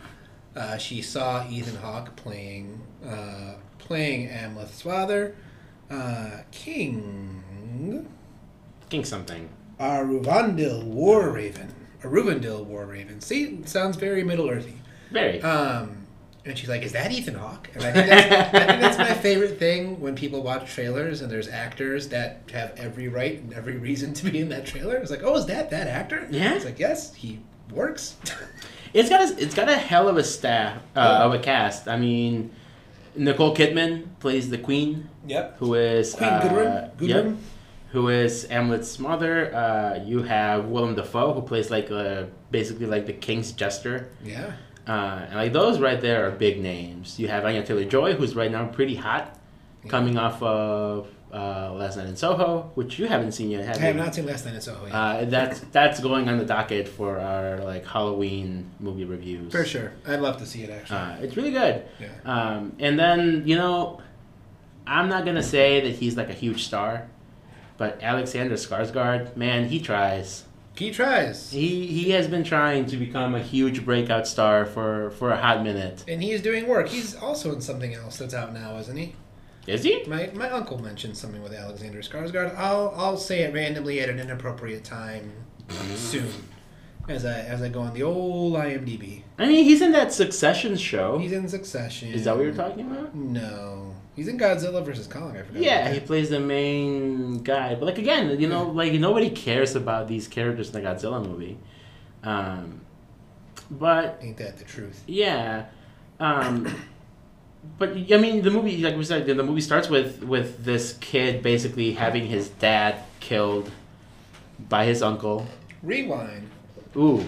Uh, 0.56 0.78
she 0.78 1.02
saw 1.02 1.46
Ethan 1.48 1.76
Hawke 1.76 2.16
playing 2.16 2.80
uh, 3.06 3.54
playing 3.78 4.28
Amleth's 4.28 4.82
father, 4.82 5.36
uh, 5.90 6.38
King 6.50 8.06
King 8.88 9.04
something. 9.04 9.50
Aurvandil 9.78 10.82
War 10.84 11.30
Raven. 11.30 11.74
Aurvandil 12.02 12.64
War 12.64 12.86
Raven. 12.86 13.20
See, 13.20 13.44
it 13.44 13.68
sounds 13.68 13.96
very 13.96 14.24
Middle 14.24 14.48
Earthy. 14.48 14.74
Very. 15.10 15.42
Um, 15.42 15.97
and 16.48 16.58
she's 16.58 16.68
like, 16.68 16.82
"Is 16.82 16.92
that 16.92 17.10
Ethan 17.12 17.34
Hawke?" 17.34 17.68
And 17.74 17.84
I 17.84 17.92
think 17.92 18.08
that's, 18.08 18.54
I 18.54 18.66
think 18.66 18.80
that's 18.80 18.98
my 18.98 19.14
favorite 19.14 19.58
thing 19.58 20.00
when 20.00 20.14
people 20.14 20.42
watch 20.42 20.72
trailers 20.72 21.20
and 21.20 21.30
there's 21.30 21.48
actors 21.48 22.08
that 22.08 22.42
have 22.52 22.72
every 22.76 23.08
right 23.08 23.38
and 23.40 23.52
every 23.52 23.76
reason 23.76 24.14
to 24.14 24.30
be 24.30 24.38
in 24.38 24.48
that 24.50 24.66
trailer. 24.66 24.96
It's 24.96 25.10
like, 25.10 25.22
"Oh, 25.22 25.36
is 25.36 25.46
that 25.46 25.70
that 25.70 25.86
actor?" 25.86 26.26
Yeah. 26.30 26.54
It's 26.54 26.64
like, 26.64 26.78
"Yes, 26.78 27.14
he 27.14 27.38
works." 27.72 28.16
It's 28.94 29.10
got 29.10 29.20
a, 29.20 29.38
it's 29.42 29.54
got 29.54 29.68
a 29.68 29.76
hell 29.76 30.08
of 30.08 30.16
a 30.16 30.24
staff 30.24 30.78
uh, 30.96 31.00
Yeah. 31.00 31.24
of 31.26 31.34
a 31.34 31.38
cast. 31.38 31.88
I 31.88 31.98
mean, 31.98 32.50
Nicole 33.14 33.54
Kidman 33.54 34.06
plays 34.18 34.48
the 34.48 34.56
Queen, 34.56 35.10
yep. 35.26 35.58
who 35.58 35.74
is 35.74 36.14
Queen 36.14 36.30
uh, 36.30 36.40
Gudrun. 36.42 36.90
Gudrun. 36.96 37.26
Yep, 37.26 37.36
who 37.92 38.08
is 38.08 38.46
Amlet's 38.50 38.98
mother. 38.98 39.54
Uh, 39.54 40.02
you 40.04 40.22
have 40.22 40.66
Willem 40.66 40.94
Dafoe, 40.94 41.34
who 41.34 41.42
plays 41.42 41.70
like 41.70 41.90
uh, 41.90 42.24
basically 42.50 42.86
like 42.86 43.04
the 43.04 43.12
King's 43.12 43.52
jester. 43.52 44.08
Yeah. 44.24 44.52
Uh, 44.88 45.26
and 45.26 45.34
like 45.34 45.52
those 45.52 45.78
right 45.80 46.00
there 46.00 46.26
are 46.26 46.30
big 46.30 46.60
names. 46.60 47.18
You 47.18 47.28
have 47.28 47.44
Anya 47.44 47.62
Taylor 47.62 47.84
Joy, 47.84 48.14
who's 48.14 48.34
right 48.34 48.50
now 48.50 48.66
pretty 48.66 48.94
hot, 48.94 49.38
coming 49.88 50.16
off 50.16 50.42
of 50.42 51.08
uh, 51.32 51.72
Last 51.74 51.98
Night 51.98 52.06
in 52.06 52.16
Soho, 52.16 52.70
which 52.74 52.98
you 52.98 53.06
haven't 53.06 53.32
seen 53.32 53.50
yet, 53.50 53.66
have 53.66 53.76
I 53.76 53.80
you? 53.80 53.86
have 53.88 53.96
not 53.96 54.14
seen 54.14 54.24
Last 54.24 54.46
Night 54.46 54.54
in 54.54 54.60
Soho 54.62 54.86
yet. 54.86 54.94
Uh, 54.94 55.24
that's 55.26 55.60
that's 55.72 56.00
going 56.00 56.28
on 56.30 56.38
the 56.38 56.44
docket 56.46 56.88
for 56.88 57.20
our 57.20 57.58
like 57.58 57.84
Halloween 57.86 58.70
movie 58.80 59.04
reviews. 59.04 59.52
For 59.52 59.64
sure. 59.64 59.92
I'd 60.06 60.20
love 60.20 60.38
to 60.38 60.46
see 60.46 60.62
it 60.62 60.70
actually. 60.70 60.96
Uh, 60.98 61.16
it's 61.20 61.36
really 61.36 61.52
good. 61.52 61.84
yeah. 62.00 62.08
Um, 62.24 62.74
and 62.78 62.98
then 62.98 63.42
you 63.46 63.56
know, 63.56 64.00
I'm 64.86 65.10
not 65.10 65.26
gonna 65.26 65.42
say 65.42 65.82
that 65.82 65.96
he's 65.96 66.16
like 66.16 66.30
a 66.30 66.34
huge 66.34 66.64
star, 66.64 67.08
but 67.76 68.02
Alexander 68.02 68.54
Skarsgård, 68.54 69.36
man, 69.36 69.68
he 69.68 69.80
tries. 69.80 70.44
He 70.78 70.92
tries. 70.92 71.50
He 71.50 71.86
he 71.86 72.10
has 72.10 72.28
been 72.28 72.44
trying 72.44 72.86
to 72.86 72.96
become 72.96 73.34
a 73.34 73.42
huge 73.42 73.84
breakout 73.84 74.28
star 74.28 74.64
for 74.64 75.10
for 75.10 75.30
a 75.30 75.36
hot 75.36 75.64
minute. 75.64 76.04
And 76.06 76.22
he's 76.22 76.40
doing 76.40 76.68
work. 76.68 76.88
He's 76.88 77.16
also 77.16 77.52
in 77.52 77.60
something 77.60 77.94
else 77.94 78.18
that's 78.18 78.32
out 78.32 78.52
now, 78.52 78.78
isn't 78.78 78.96
he? 78.96 79.14
Is 79.66 79.82
he? 79.82 80.04
My 80.06 80.30
my 80.34 80.48
uncle 80.48 80.78
mentioned 80.78 81.16
something 81.16 81.42
with 81.42 81.52
Alexander 81.52 81.98
Skarsgård. 81.98 82.56
I'll 82.56 82.94
I'll 82.96 83.16
say 83.16 83.40
it 83.40 83.52
randomly 83.52 84.00
at 84.00 84.08
an 84.08 84.20
inappropriate 84.20 84.84
time 84.84 85.32
soon, 85.94 86.32
as 87.08 87.24
I 87.24 87.40
as 87.40 87.60
I 87.60 87.68
go 87.68 87.80
on 87.80 87.92
the 87.92 88.04
old 88.04 88.54
IMDb. 88.54 89.22
I 89.36 89.46
mean, 89.46 89.64
he's 89.64 89.82
in 89.82 89.92
that 89.92 90.12
Succession 90.12 90.76
show. 90.76 91.18
He's 91.18 91.32
in 91.32 91.48
Succession. 91.48 92.12
Is 92.12 92.24
that 92.24 92.36
what 92.36 92.44
you're 92.44 92.54
talking 92.54 92.90
about? 92.90 93.14
No, 93.14 93.94
he's 94.18 94.28
in 94.28 94.38
Godzilla 94.38 94.84
versus 94.84 95.06
Kong. 95.06 95.36
I 95.36 95.42
forgot. 95.42 95.62
Yeah, 95.62 95.90
he 95.90 96.00
plays 96.00 96.28
the 96.28 96.40
main 96.40 97.38
guy. 97.42 97.74
But 97.76 97.86
like 97.86 97.98
again, 97.98 98.38
you 98.40 98.48
know, 98.48 98.64
like 98.70 98.92
nobody 98.94 99.30
cares 99.30 99.74
about 99.76 100.08
these 100.08 100.28
characters 100.28 100.68
in 100.68 100.74
the 100.82 100.88
Godzilla 100.88 101.24
movie. 101.24 101.56
Um, 102.22 102.80
but 103.70 104.18
Ain't 104.20 104.36
that 104.38 104.58
the 104.58 104.64
truth? 104.64 105.02
yeah, 105.06 105.66
um, 106.20 106.66
but 107.78 107.90
I 107.90 108.16
mean, 108.18 108.42
the 108.42 108.50
movie, 108.50 108.78
like 108.78 108.96
we 108.96 109.04
said, 109.04 109.26
the 109.26 109.42
movie 109.42 109.60
starts 109.60 109.88
with 109.88 110.22
with 110.24 110.64
this 110.64 110.94
kid 111.00 111.42
basically 111.42 111.92
having 111.92 112.26
his 112.26 112.48
dad 112.48 112.96
killed 113.20 113.70
by 114.68 114.84
his 114.84 115.02
uncle. 115.02 115.46
Rewind. 115.82 116.50
Ooh, 116.96 117.24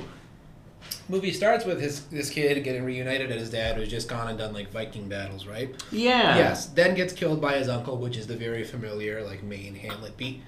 Movie 1.10 1.32
starts 1.32 1.64
with 1.64 1.80
his 1.80 2.04
this 2.06 2.30
kid 2.30 2.62
getting 2.62 2.84
reunited 2.84 3.32
at 3.32 3.38
his 3.38 3.50
dad 3.50 3.76
who's 3.76 3.88
just 3.88 4.08
gone 4.08 4.28
and 4.28 4.38
done 4.38 4.52
like 4.52 4.70
Viking 4.70 5.08
battles, 5.08 5.44
right? 5.46 5.74
yeah, 5.90 6.36
Yes. 6.36 6.66
Then 6.66 6.94
gets 6.94 7.12
killed 7.12 7.40
by 7.40 7.58
his 7.58 7.68
uncle, 7.68 7.96
which 7.96 8.16
is 8.16 8.28
the 8.28 8.36
very 8.36 8.62
familiar 8.62 9.22
like 9.24 9.42
main 9.42 9.74
Hamlet 9.74 10.16
beat. 10.16 10.40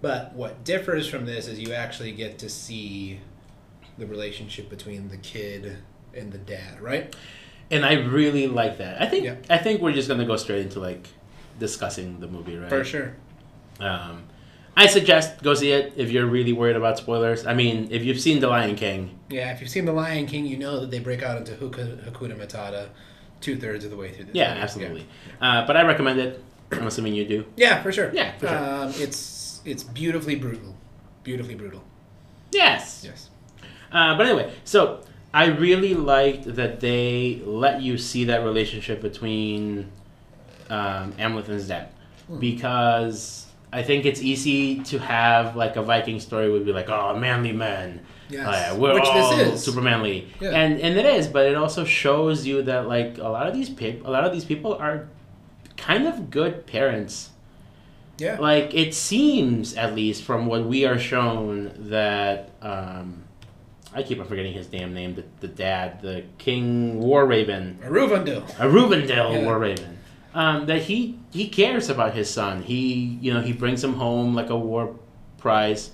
But 0.00 0.32
what 0.34 0.62
differs 0.64 1.08
from 1.08 1.26
this 1.26 1.48
is 1.48 1.58
you 1.58 1.72
actually 1.72 2.12
get 2.12 2.38
to 2.38 2.48
see 2.48 3.20
the 3.98 4.06
relationship 4.06 4.68
between 4.70 5.08
the 5.08 5.16
kid 5.16 5.78
and 6.14 6.30
the 6.30 6.38
dad, 6.38 6.80
right? 6.80 7.14
And 7.70 7.84
I 7.84 7.94
really 7.94 8.46
like 8.46 8.78
that. 8.78 9.02
I 9.02 9.06
think 9.06 9.24
Yeah. 9.24 9.36
I 9.50 9.58
think 9.58 9.80
we're 9.80 9.92
just 9.92 10.08
gonna 10.08 10.26
go 10.26 10.36
straight 10.36 10.62
into 10.62 10.78
like 10.78 11.08
discussing 11.58 12.20
the 12.20 12.28
movie, 12.28 12.56
right? 12.56 12.68
For 12.68 12.84
sure. 12.84 13.16
Um, 13.80 14.24
I 14.76 14.86
suggest 14.86 15.42
go 15.42 15.54
see 15.54 15.70
it 15.72 15.92
if 15.96 16.10
you're 16.10 16.26
really 16.26 16.52
worried 16.52 16.76
about 16.76 16.98
spoilers. 16.98 17.46
I 17.46 17.54
mean, 17.54 17.88
if 17.90 18.02
you've 18.04 18.20
seen 18.20 18.40
The 18.40 18.48
Lion 18.48 18.74
King, 18.76 19.18
Yeah, 19.28 19.52
if 19.52 19.60
you've 19.60 19.70
seen 19.70 19.84
The 19.84 19.92
Lion 19.92 20.26
King, 20.26 20.46
you 20.46 20.56
know 20.56 20.80
that 20.80 20.90
they 20.90 20.98
break 20.98 21.22
out 21.22 21.36
into 21.38 21.52
Hakuna 21.52 22.36
Matata 22.36 22.88
two 23.40 23.56
thirds 23.56 23.84
of 23.84 23.90
the 23.90 23.96
way 23.96 24.10
through 24.10 24.24
the 24.26 24.32
yeah, 24.34 24.48
movie. 24.50 24.60
absolutely. 24.62 25.06
Uh, 25.40 25.66
but 25.66 25.76
I 25.76 25.82
recommend 25.82 26.18
it. 26.18 26.42
I'm 26.72 26.86
assuming 26.86 27.14
you 27.14 27.24
do. 27.26 27.44
Yeah, 27.56 27.82
for 27.82 27.92
sure. 27.92 28.10
Yeah, 28.12 28.32
for 28.38 28.48
sure. 28.48 28.56
Um, 28.58 28.92
it's 28.96 29.60
it's 29.64 29.82
beautifully 29.84 30.34
brutal, 30.34 30.74
beautifully 31.22 31.54
brutal. 31.54 31.84
Yes. 32.52 33.02
Yes. 33.04 33.30
Uh, 33.92 34.16
but 34.16 34.26
anyway, 34.26 34.52
so 34.64 35.00
I 35.32 35.46
really 35.46 35.94
liked 35.94 36.56
that 36.56 36.80
they 36.80 37.40
let 37.44 37.80
you 37.82 37.96
see 37.98 38.24
that 38.24 38.42
relationship 38.42 39.00
between 39.02 39.90
um, 40.70 41.12
Amleth 41.12 41.48
and 41.48 41.68
dad 41.68 41.88
Hmm. 42.26 42.38
because 42.40 43.43
I 43.74 43.82
think 43.82 44.06
it's 44.06 44.22
easy 44.22 44.80
to 44.84 44.98
have 44.98 45.56
like 45.56 45.74
a 45.76 45.82
Viking 45.82 46.20
story 46.20 46.50
would 46.50 46.64
be 46.64 46.72
like, 46.72 46.88
oh, 46.88 47.16
manly 47.16 47.52
men. 47.52 48.00
Yes. 48.30 48.46
Uh, 48.46 48.76
we're 48.78 48.94
Which 48.94 49.04
all 49.04 49.36
this 49.36 49.54
is. 49.54 49.62
super 49.64 49.82
manly, 49.82 50.28
Yeah. 50.40 50.50
and 50.60 50.80
and 50.80 50.96
it 50.96 51.04
is, 51.04 51.26
but 51.28 51.44
it 51.46 51.56
also 51.56 51.84
shows 51.84 52.46
you 52.46 52.62
that 52.62 52.88
like 52.88 53.18
a 53.18 53.28
lot 53.28 53.46
of 53.46 53.52
these 53.54 53.68
people, 53.68 54.08
a 54.08 54.12
lot 54.12 54.24
of 54.24 54.32
these 54.32 54.44
people 54.46 54.74
are 54.74 55.08
kind 55.76 56.06
of 56.06 56.30
good 56.30 56.66
parents. 56.66 57.30
Yeah. 58.18 58.38
Like 58.38 58.72
it 58.74 58.94
seems, 58.94 59.74
at 59.74 59.94
least 59.94 60.22
from 60.22 60.46
what 60.46 60.64
we 60.64 60.86
are 60.86 60.98
shown, 60.98 61.72
that 61.90 62.50
um, 62.62 63.24
I 63.92 64.02
keep 64.02 64.20
on 64.20 64.26
forgetting 64.26 64.52
his 64.54 64.68
damn 64.68 64.94
name. 64.94 65.14
The, 65.16 65.24
the 65.40 65.48
dad, 65.48 66.00
the 66.00 66.24
King 66.38 67.00
War 67.00 67.26
Raven, 67.26 67.78
Aurvandil. 67.84 68.42
a 68.58 68.66
Rubendale 68.66 69.32
Yeah. 69.34 69.44
War 69.44 69.58
Raven. 69.58 69.98
Um, 70.34 70.66
that 70.66 70.82
he 70.82 71.16
he 71.32 71.48
cares 71.48 71.88
about 71.88 72.14
his 72.14 72.28
son. 72.28 72.62
He 72.62 73.18
you 73.20 73.32
know 73.32 73.40
he 73.40 73.52
brings 73.52 73.82
him 73.82 73.94
home 73.94 74.34
like 74.34 74.50
a 74.50 74.56
war 74.56 74.96
prize, 75.38 75.92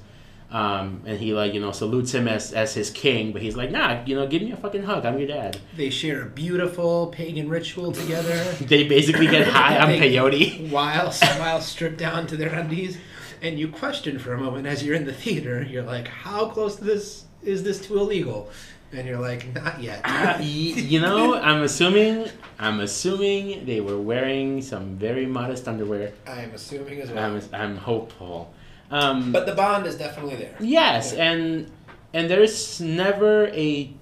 um, 0.50 1.02
and 1.04 1.18
he 1.18 1.34
like 1.34 1.52
you 1.52 1.60
know 1.60 1.72
salutes 1.72 2.12
him 2.12 2.26
as 2.26 2.52
as 2.52 2.72
his 2.72 2.90
king. 2.90 3.32
But 3.32 3.42
he's 3.42 3.54
like, 3.54 3.70
nah, 3.70 4.02
you 4.04 4.14
know, 4.14 4.26
give 4.26 4.40
me 4.40 4.52
a 4.52 4.56
fucking 4.56 4.84
hug. 4.84 5.04
I'm 5.04 5.18
your 5.18 5.28
dad. 5.28 5.58
They 5.76 5.90
share 5.90 6.22
a 6.22 6.26
beautiful 6.26 7.08
pagan 7.08 7.48
ritual 7.50 7.92
together. 7.92 8.42
They 8.66 8.84
basically 8.88 9.26
get 9.26 9.46
high 9.46 9.78
on 9.78 9.88
peyote. 9.90 10.70
while 10.70 11.12
while 11.38 11.60
stripped 11.60 11.98
down 11.98 12.26
to 12.28 12.36
their 12.36 12.54
undies, 12.54 12.96
and 13.42 13.58
you 13.58 13.68
question 13.68 14.18
for 14.18 14.32
a 14.32 14.38
moment 14.38 14.66
as 14.66 14.82
you're 14.82 14.96
in 14.96 15.04
the 15.04 15.12
theater. 15.12 15.62
You're 15.62 15.82
like, 15.82 16.08
how 16.08 16.48
close 16.48 16.76
to 16.76 16.84
this 16.84 17.24
is 17.42 17.62
this 17.62 17.80
to 17.86 17.98
illegal? 17.98 18.50
And 18.92 19.06
you're 19.06 19.20
like, 19.20 19.54
not 19.54 19.80
yet. 19.80 20.00
Uh, 20.04 20.34
y- 20.38 20.42
you 20.44 21.00
know, 21.00 21.34
I'm 21.34 21.62
assuming 21.62 22.26
I'm 22.58 22.80
assuming 22.80 23.64
they 23.64 23.80
were 23.80 23.98
wearing 23.98 24.60
some 24.62 24.96
very 24.96 25.26
modest 25.26 25.68
underwear. 25.68 26.12
I 26.26 26.42
am 26.42 26.50
assuming 26.52 27.00
as 27.00 27.10
well. 27.10 27.24
I'm 27.36 27.40
I'm 27.52 27.76
hopeful. 27.76 28.52
Um, 28.90 29.30
but 29.30 29.46
the 29.46 29.54
bond 29.54 29.86
is 29.86 29.96
definitely 29.96 30.34
there. 30.36 30.56
yes, 30.58 31.12
Yeah. 31.14 31.30
and 31.32 31.70
and 32.12 32.28
there's 32.28 32.80
never 32.80 33.46
a 33.48 33.92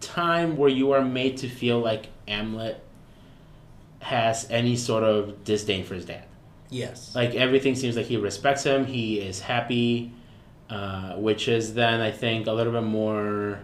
time 0.00 0.56
where 0.56 0.68
you 0.70 0.90
are 0.92 1.04
made 1.04 1.36
to 1.38 1.48
feel 1.48 1.78
like 1.78 2.06
Amlet 2.26 2.80
has 4.00 4.48
any 4.50 4.76
sort 4.76 5.04
of 5.04 5.44
disdain 5.44 5.84
for 5.84 5.94
his 5.94 6.04
dad. 6.04 6.24
Yes. 6.70 7.14
Like 7.14 7.34
everything 7.34 7.74
seems 7.76 7.96
like 7.96 8.06
he 8.06 8.16
respects 8.16 8.64
him. 8.64 8.84
He 8.86 9.20
is 9.20 9.40
happy, 9.40 10.12
uh, 10.70 11.14
which 11.14 11.48
is 11.48 11.74
then 11.74 12.00
I 12.00 12.10
think 12.10 12.46
a 12.46 12.52
little 12.52 12.72
bit 12.72 12.82
more 12.82 13.60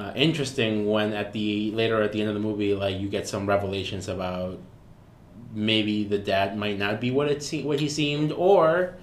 uh, 0.00 0.12
interesting 0.16 0.88
when 0.88 1.12
at 1.12 1.32
the 1.32 1.70
later 1.72 2.00
at 2.00 2.12
the 2.12 2.20
end 2.20 2.28
of 2.28 2.34
the 2.34 2.40
movie, 2.40 2.74
like 2.74 2.98
you 2.98 3.08
get 3.08 3.28
some 3.28 3.46
revelations 3.46 4.08
about 4.08 4.58
maybe 5.52 6.04
the 6.04 6.18
dad 6.18 6.56
might 6.56 6.78
not 6.78 7.00
be 7.00 7.10
what 7.10 7.30
it 7.30 7.42
se- 7.42 7.64
what 7.64 7.80
he 7.80 7.88
seemed, 7.88 8.32
or 8.32 8.94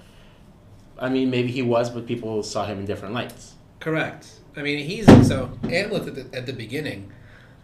I 0.98 1.10
mean 1.10 1.30
maybe 1.30 1.52
he 1.52 1.62
was, 1.62 1.92
but 1.92 2.08
people 2.08 2.42
saw 2.42 2.66
him 2.66 2.80
in 2.80 2.86
different 2.86 3.14
lights. 3.14 3.54
Correct. 3.80 4.28
I 4.56 4.64
mean, 4.64 4.80
he's 4.80 5.06
so 5.06 5.52
Amleth 5.64 6.08
at 6.08 6.16
the, 6.16 6.36
at 6.36 6.46
the 6.48 6.54
beginning. 6.54 7.12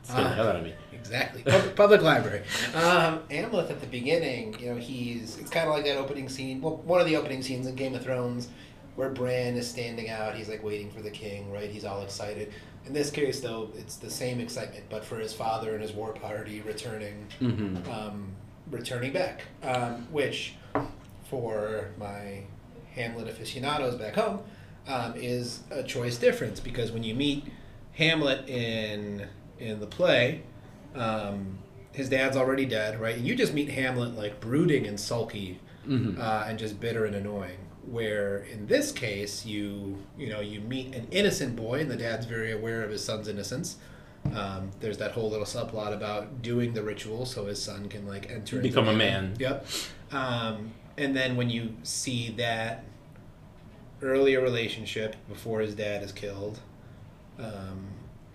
Uh, 0.09 0.31
hell 0.35 0.47
out 0.49 0.57
of 0.57 0.63
me. 0.63 0.73
Exactly. 0.91 1.41
Public, 1.41 1.75
public 1.75 2.01
library. 2.03 2.43
Um, 2.75 3.23
Amleth 3.31 3.71
at 3.71 3.81
the 3.81 3.87
beginning, 3.87 4.55
you 4.59 4.69
know, 4.69 4.75
he's 4.75 5.39
it's 5.39 5.49
kind 5.49 5.67
of 5.67 5.73
like 5.73 5.85
that 5.85 5.97
opening 5.97 6.29
scene. 6.29 6.61
Well, 6.61 6.77
one 6.77 7.01
of 7.01 7.07
the 7.07 7.15
opening 7.15 7.41
scenes 7.41 7.65
in 7.65 7.73
Game 7.73 7.95
of 7.95 8.03
Thrones, 8.03 8.49
where 8.95 9.09
Bran 9.09 9.55
is 9.55 9.67
standing 9.67 10.09
out. 10.09 10.35
He's 10.35 10.49
like 10.49 10.63
waiting 10.63 10.91
for 10.91 11.01
the 11.01 11.09
king, 11.09 11.51
right? 11.51 11.69
He's 11.69 11.83
all 11.83 12.03
excited. 12.03 12.53
In 12.85 12.93
this 12.93 13.09
case, 13.09 13.39
though, 13.39 13.69
it's 13.77 13.95
the 13.95 14.09
same 14.09 14.39
excitement, 14.39 14.85
but 14.89 15.05
for 15.05 15.17
his 15.17 15.33
father 15.33 15.73
and 15.73 15.81
his 15.81 15.91
war 15.93 16.13
party 16.13 16.61
returning, 16.61 17.27
hmm 17.39 17.77
um, 17.89 18.35
returning 18.69 19.13
back. 19.13 19.43
Um, 19.63 20.07
which, 20.11 20.55
for 21.29 21.91
my 21.97 22.43
Hamlet 22.95 23.27
aficionados 23.27 23.95
back 23.95 24.15
home, 24.15 24.39
um, 24.87 25.13
is 25.15 25.61
a 25.71 25.83
choice 25.83 26.17
difference 26.17 26.59
because 26.59 26.91
when 26.91 27.03
you 27.03 27.15
meet 27.15 27.45
Hamlet 27.93 28.47
in 28.49 29.27
in 29.59 29.79
the 29.79 29.87
play, 29.87 30.41
um, 30.95 31.57
his 31.93 32.09
dad's 32.09 32.35
already 32.35 32.65
dead, 32.65 32.99
right? 32.99 33.15
And 33.15 33.25
you 33.25 33.35
just 33.35 33.53
meet 33.53 33.69
Hamlet 33.69 34.15
like 34.15 34.39
brooding 34.41 34.85
and 34.87 34.99
sulky 34.99 35.59
hmm 35.85 36.19
uh, 36.19 36.45
and 36.47 36.57
just 36.59 36.79
bitter 36.79 37.05
and 37.05 37.15
annoying. 37.15 37.57
Where 37.89 38.39
in 38.51 38.67
this 38.67 38.91
case, 38.91 39.45
you 39.45 39.97
you 40.17 40.29
know 40.29 40.39
you 40.39 40.61
meet 40.61 40.95
an 40.95 41.07
innocent 41.11 41.55
boy, 41.55 41.81
and 41.81 41.91
the 41.91 41.97
dad's 41.97 42.25
very 42.25 42.51
aware 42.51 42.83
of 42.83 42.91
his 42.91 43.03
son's 43.03 43.27
innocence. 43.27 43.77
Um, 44.33 44.71
there's 44.79 44.97
that 44.99 45.11
whole 45.11 45.29
little 45.29 45.45
subplot 45.45 45.93
about 45.93 46.41
doing 46.41 46.73
the 46.73 46.81
ritual 46.81 47.25
so 47.25 47.45
his 47.45 47.61
son 47.61 47.89
can 47.89 48.07
like 48.07 48.31
enter 48.31 48.57
into 48.57 48.69
Become 48.69 48.87
a 48.87 48.93
man. 48.93 49.35
Yep. 49.37 49.65
Um, 50.13 50.71
and 50.97 51.15
then 51.15 51.35
when 51.35 51.49
you 51.49 51.75
see 51.83 52.29
that 52.37 52.85
earlier 54.01 54.41
relationship 54.41 55.15
before 55.27 55.59
his 55.59 55.75
dad 55.75 56.03
is 56.03 56.11
killed, 56.11 56.59
um, 57.37 57.87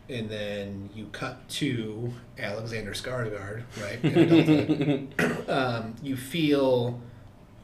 and 0.08 0.28
then 0.28 0.90
you 0.94 1.06
cut 1.12 1.46
to 1.48 2.12
Alexander 2.38 2.92
Skarsgård, 2.92 3.62
right? 3.80 5.48
um, 5.48 5.94
you 6.02 6.16
feel, 6.16 7.00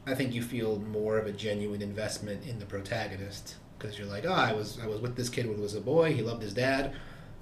I 0.07 0.13
think 0.13 0.33
you 0.33 0.41
feel 0.41 0.79
more 0.79 1.17
of 1.17 1.25
a 1.25 1.31
genuine 1.31 1.81
investment 1.81 2.45
in 2.45 2.59
the 2.59 2.65
protagonist 2.65 3.55
because 3.77 3.97
you're 3.97 4.07
like, 4.07 4.25
oh, 4.25 4.33
I 4.33 4.53
was 4.53 4.79
I 4.81 4.87
was 4.87 5.01
with 5.01 5.15
this 5.15 5.29
kid 5.29 5.47
when 5.47 5.57
he 5.57 5.61
was 5.61 5.75
a 5.75 5.81
boy. 5.81 6.13
He 6.13 6.21
loved 6.21 6.41
his 6.41 6.53
dad. 6.53 6.93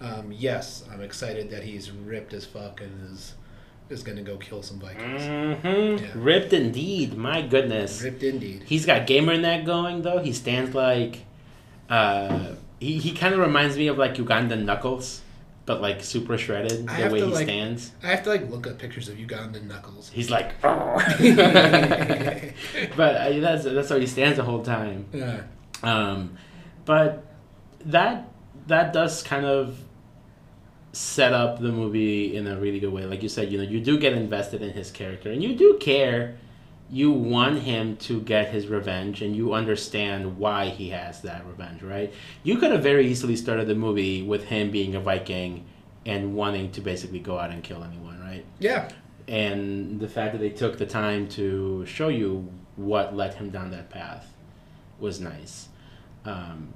Um, 0.02 0.32
yes, 0.32 0.84
I'm 0.92 1.02
excited 1.02 1.50
that 1.52 1.64
he's 1.64 1.92
ripped 1.92 2.34
as 2.34 2.46
fuck 2.46 2.82
and 2.82 3.12
is 3.12 3.36
is 3.90 4.04
gonna 4.04 4.22
go 4.22 4.38
kill 4.38 4.64
some 4.64 4.80
Vikings. 4.80 5.22
Mm-hmm. 5.22 6.04
Yeah. 6.04 6.12
Ripped 6.16 6.54
indeed. 6.54 7.18
My 7.18 7.42
goodness. 7.42 8.02
Ripped 8.02 8.24
indeed. 8.24 8.64
He's 8.66 8.86
got 8.86 9.08
gamer 9.08 9.38
net 9.38 9.66
going 9.66 10.02
though. 10.02 10.20
He 10.20 10.34
stands 10.34 10.74
like, 10.74 11.26
uh, 11.90 12.54
he, 12.80 12.98
he 12.98 13.12
kind 13.12 13.34
of 13.34 13.40
reminds 13.40 13.78
me 13.78 13.88
of 13.88 13.98
like 13.98 14.16
Ugandan 14.16 14.64
Knuckles, 14.66 15.22
but 15.66 15.82
like 15.82 16.04
super 16.04 16.38
shredded 16.38 16.88
I 16.90 17.04
the 17.04 17.10
way 17.14 17.20
to, 17.20 17.26
he 17.28 17.32
like- 17.34 17.44
stands. 17.46 17.92
I 18.04 18.08
have 18.08 18.24
to 18.24 18.30
like 18.30 18.50
look 18.50 18.68
up 18.68 18.80
pictures 18.80 19.08
of 19.10 19.18
Ugandan 19.18 19.64
Knuckles. 19.68 20.10
He's 20.10 20.30
like, 20.30 20.54
but 20.62 20.76
uh, 23.16 23.40
that's 23.40 23.64
that's 23.66 23.90
how 23.90 23.98
he 23.98 24.08
stands 24.08 24.38
the 24.38 24.44
whole 24.44 24.64
time. 24.64 25.06
yeah. 25.14 25.44
Um, 25.82 26.38
but 26.86 27.26
that 27.86 28.30
that 28.68 28.94
does 28.94 29.24
kind 29.24 29.46
of 29.46 29.78
set 30.94 31.34
up 31.34 31.60
the 31.60 31.72
movie 31.72 32.36
in 32.36 32.48
a 32.48 32.58
really 32.60 32.80
good 32.80 32.94
way. 32.94 33.04
Like 33.06 33.24
you 33.24 33.30
said, 33.30 33.52
you 33.52 33.58
know, 33.58 33.64
you 33.64 33.80
do 33.82 33.98
get 33.98 34.14
invested 34.14 34.62
in 34.62 34.72
his 34.74 34.92
character, 34.92 35.32
and 35.32 35.42
you 35.44 35.56
do 35.56 35.78
care. 35.80 36.38
You 36.94 37.12
want 37.12 37.60
him 37.60 37.98
to 37.98 38.22
get 38.22 38.50
his 38.52 38.68
revenge, 38.68 39.22
and 39.24 39.36
you 39.36 39.54
understand 39.54 40.38
why 40.38 40.70
he 40.70 40.90
has 40.90 41.22
that 41.24 41.46
revenge, 41.48 41.82
right? 41.82 42.14
You 42.44 42.58
could 42.58 42.72
have 42.72 42.84
very 42.84 43.08
easily 43.08 43.36
started 43.36 43.68
the 43.68 43.76
movie 43.76 44.22
with 44.22 44.46
him 44.46 44.70
being 44.72 44.94
a 44.96 45.00
Viking 45.00 45.66
and 46.06 46.36
wanting 46.36 46.72
to 46.74 46.82
basically 46.82 47.20
go 47.20 47.40
out 47.40 47.50
and 47.50 47.64
kill 47.64 47.84
anyone, 47.84 48.20
right? 48.22 48.46
Yeah. 48.60 48.90
and 49.28 50.00
the 50.00 50.08
fact 50.08 50.34
that 50.34 50.40
they 50.40 50.50
took 50.50 50.78
the 50.78 50.86
time 50.86 51.28
to 51.30 51.86
show 51.86 52.10
you 52.10 52.52
what 52.76 53.16
led 53.16 53.34
him 53.36 53.50
down 53.50 53.72
that 53.72 53.90
path 53.90 54.28
was 55.00 55.20
nice. 55.22 55.70
Um, 56.26 56.74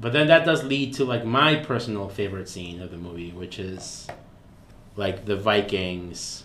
but 0.00 0.12
then 0.12 0.28
that 0.28 0.44
does 0.46 0.62
lead 0.64 0.94
to 0.94 1.04
like 1.04 1.24
my 1.24 1.56
personal 1.56 2.08
favorite 2.08 2.48
scene 2.48 2.80
of 2.80 2.90
the 2.92 2.96
movie, 2.96 3.32
which 3.32 3.58
is 3.58 4.06
like 4.96 5.24
the 5.26 5.36
Vikings, 5.36 6.44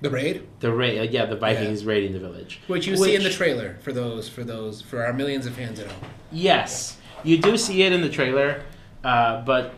The 0.00 0.10
raid, 0.10 0.46
the 0.60 0.72
raid. 0.72 0.98
uh, 1.00 1.02
yeah, 1.10 1.26
the 1.26 1.36
Vikings 1.36 1.84
raiding 1.84 2.12
the 2.12 2.20
village. 2.20 2.60
which 2.68 2.86
you 2.86 2.96
see 2.96 3.16
in 3.16 3.22
the 3.24 3.30
trailer 3.30 3.76
for 3.82 3.92
those 3.92 4.28
for 4.28 4.44
those 4.44 4.80
for 4.80 5.04
our 5.04 5.12
millions 5.12 5.44
of 5.46 5.54
fans 5.54 5.80
at 5.80 5.90
home. 5.90 6.10
Yes, 6.30 6.98
you 7.24 7.38
do 7.38 7.56
see 7.56 7.82
it 7.82 7.92
in 7.92 8.00
the 8.02 8.08
trailer, 8.08 8.62
uh, 9.02 9.42
but 9.44 9.74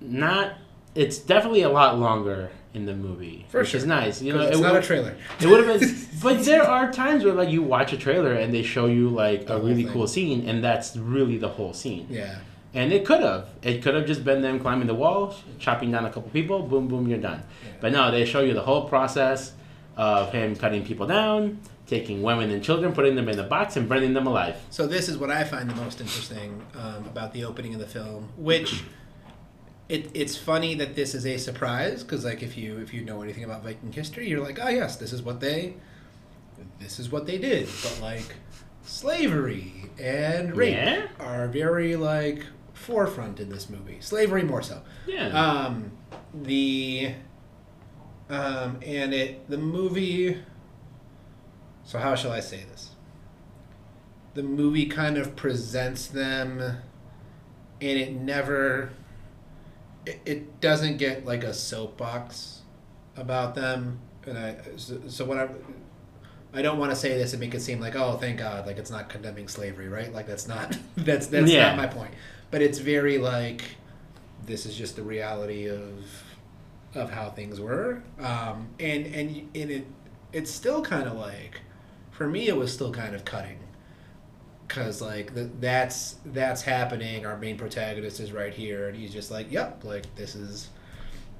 not. 0.00 0.54
It's 0.94 1.18
definitely 1.18 1.62
a 1.62 1.68
lot 1.68 1.98
longer 1.98 2.50
in 2.74 2.84
the 2.86 2.94
movie, 2.94 3.46
For 3.48 3.60
which 3.60 3.70
sure. 3.70 3.78
is 3.78 3.86
nice. 3.86 4.20
You 4.20 4.32
know, 4.34 4.40
it's 4.40 4.58
it 4.58 4.60
not 4.60 4.76
a 4.76 4.82
trailer. 4.82 5.16
it 5.40 5.46
would 5.46 5.66
have 5.66 5.80
been, 5.80 6.06
but 6.22 6.44
there 6.44 6.62
are 6.64 6.92
times 6.92 7.24
where 7.24 7.34
like 7.34 7.48
you 7.50 7.62
watch 7.62 7.92
a 7.92 7.96
trailer 7.96 8.32
and 8.34 8.52
they 8.52 8.62
show 8.62 8.86
you 8.86 9.08
like 9.08 9.46
The 9.46 9.56
a 9.56 9.60
really 9.60 9.84
thing. 9.84 9.92
cool 9.92 10.06
scene, 10.06 10.48
and 10.48 10.62
that's 10.62 10.96
really 10.96 11.38
the 11.38 11.48
whole 11.48 11.72
scene. 11.72 12.06
Yeah. 12.10 12.38
And 12.78 12.92
it 12.92 13.04
could 13.04 13.22
have, 13.22 13.48
it 13.60 13.82
could 13.82 13.96
have 13.96 14.06
just 14.06 14.24
been 14.24 14.40
them 14.40 14.60
climbing 14.60 14.86
the 14.86 14.94
wall, 14.94 15.34
chopping 15.58 15.90
down 15.90 16.04
a 16.04 16.10
couple 16.10 16.30
people, 16.30 16.62
boom, 16.62 16.86
boom, 16.86 17.08
you're 17.08 17.18
done. 17.18 17.42
Yeah. 17.64 17.70
But 17.80 17.90
no, 17.90 18.12
they 18.12 18.24
show 18.24 18.40
you 18.40 18.54
the 18.54 18.62
whole 18.62 18.88
process 18.88 19.52
of 19.96 20.30
him 20.30 20.54
cutting 20.54 20.84
people 20.84 21.04
down, 21.04 21.58
taking 21.88 22.22
women 22.22 22.52
and 22.52 22.62
children, 22.62 22.92
putting 22.92 23.16
them 23.16 23.28
in 23.28 23.36
a 23.36 23.42
box, 23.42 23.76
and 23.76 23.88
burning 23.88 24.14
them 24.14 24.28
alive. 24.28 24.56
So 24.70 24.86
this 24.86 25.08
is 25.08 25.18
what 25.18 25.28
I 25.28 25.42
find 25.42 25.68
the 25.68 25.74
most 25.74 26.00
interesting 26.00 26.64
um, 26.76 27.04
about 27.06 27.32
the 27.32 27.44
opening 27.44 27.74
of 27.74 27.80
the 27.80 27.86
film, 27.88 28.28
which 28.36 28.84
it, 29.88 30.08
it's 30.14 30.36
funny 30.36 30.76
that 30.76 30.94
this 30.94 31.16
is 31.16 31.26
a 31.26 31.36
surprise 31.36 32.04
because 32.04 32.24
like 32.24 32.44
if 32.44 32.56
you 32.56 32.78
if 32.78 32.94
you 32.94 33.04
know 33.04 33.22
anything 33.22 33.42
about 33.42 33.64
Viking 33.64 33.90
history, 33.90 34.28
you're 34.28 34.44
like, 34.44 34.60
oh 34.62 34.68
yes, 34.68 34.94
this 34.94 35.12
is 35.12 35.20
what 35.20 35.40
they 35.40 35.74
this 36.78 37.00
is 37.00 37.10
what 37.10 37.26
they 37.26 37.38
did. 37.38 37.68
But 37.82 37.98
like 38.00 38.36
slavery 38.84 39.90
and 39.98 40.56
rape 40.56 40.76
Yeah? 40.76 41.06
are 41.18 41.48
very 41.48 41.96
like 41.96 42.44
forefront 42.92 43.38
in 43.38 43.50
this 43.50 43.68
movie. 43.68 43.98
Slavery 44.00 44.42
more 44.42 44.62
so. 44.62 44.80
Yeah. 45.06 45.28
Um, 45.28 45.92
the 46.34 47.12
um, 48.30 48.78
and 48.84 49.12
it 49.12 49.48
the 49.50 49.58
movie. 49.58 50.38
So 51.84 51.98
how 51.98 52.14
shall 52.14 52.32
I 52.32 52.40
say 52.40 52.64
this? 52.70 52.90
The 54.34 54.42
movie 54.42 54.86
kind 54.86 55.18
of 55.18 55.36
presents 55.36 56.06
them, 56.06 56.60
and 56.60 56.78
it 57.98 58.12
never. 58.12 58.90
It, 60.06 60.20
it 60.24 60.60
doesn't 60.62 60.96
get 60.96 61.26
like 61.26 61.44
a 61.44 61.52
soapbox 61.52 62.62
about 63.16 63.54
them, 63.54 63.98
and 64.26 64.38
I 64.38 64.56
so, 64.76 65.00
so 65.08 65.24
when 65.26 65.38
I. 65.38 65.48
I 66.50 66.62
don't 66.62 66.78
want 66.78 66.90
to 66.90 66.96
say 66.96 67.10
this 67.18 67.34
and 67.34 67.40
make 67.40 67.54
it 67.54 67.60
seem 67.60 67.78
like, 67.78 67.94
oh, 67.94 68.16
thank 68.16 68.38
God, 68.38 68.66
like 68.66 68.78
it's 68.78 68.90
not 68.90 69.10
condemning 69.10 69.48
slavery, 69.48 69.86
right? 69.86 70.10
Like 70.10 70.26
that's 70.26 70.48
not 70.48 70.78
that's 70.96 71.26
that's 71.26 71.50
Yeah. 71.50 71.68
not 71.68 71.76
my 71.76 71.86
point. 71.86 72.12
But 72.50 72.62
it's 72.62 72.78
very 72.78 73.18
like 73.18 73.62
this 74.46 74.66
is 74.66 74.74
just 74.74 74.96
the 74.96 75.02
reality 75.02 75.68
of 75.68 76.04
of 76.94 77.10
how 77.10 77.30
things 77.30 77.60
were. 77.60 78.02
Um, 78.18 78.68
and 78.80 79.06
and 79.06 79.48
and 79.54 79.70
it 79.70 79.86
it's 80.32 80.50
still 80.50 80.82
kind 80.82 81.06
of 81.08 81.16
like 81.16 81.60
for 82.10 82.26
me 82.26 82.48
it 82.48 82.56
was 82.56 82.72
still 82.72 82.92
kind 82.92 83.14
of 83.14 83.24
cutting. 83.24 83.58
Because 84.66 85.00
like 85.00 85.34
th- 85.34 85.50
that's 85.60 86.16
that's 86.26 86.62
happening. 86.62 87.24
Our 87.26 87.38
main 87.38 87.56
protagonist 87.56 88.20
is 88.20 88.32
right 88.32 88.52
here 88.52 88.88
and 88.88 88.96
he's 88.96 89.12
just 89.12 89.30
like 89.30 89.50
yep 89.50 89.82
like 89.84 90.14
this 90.16 90.34
is 90.34 90.68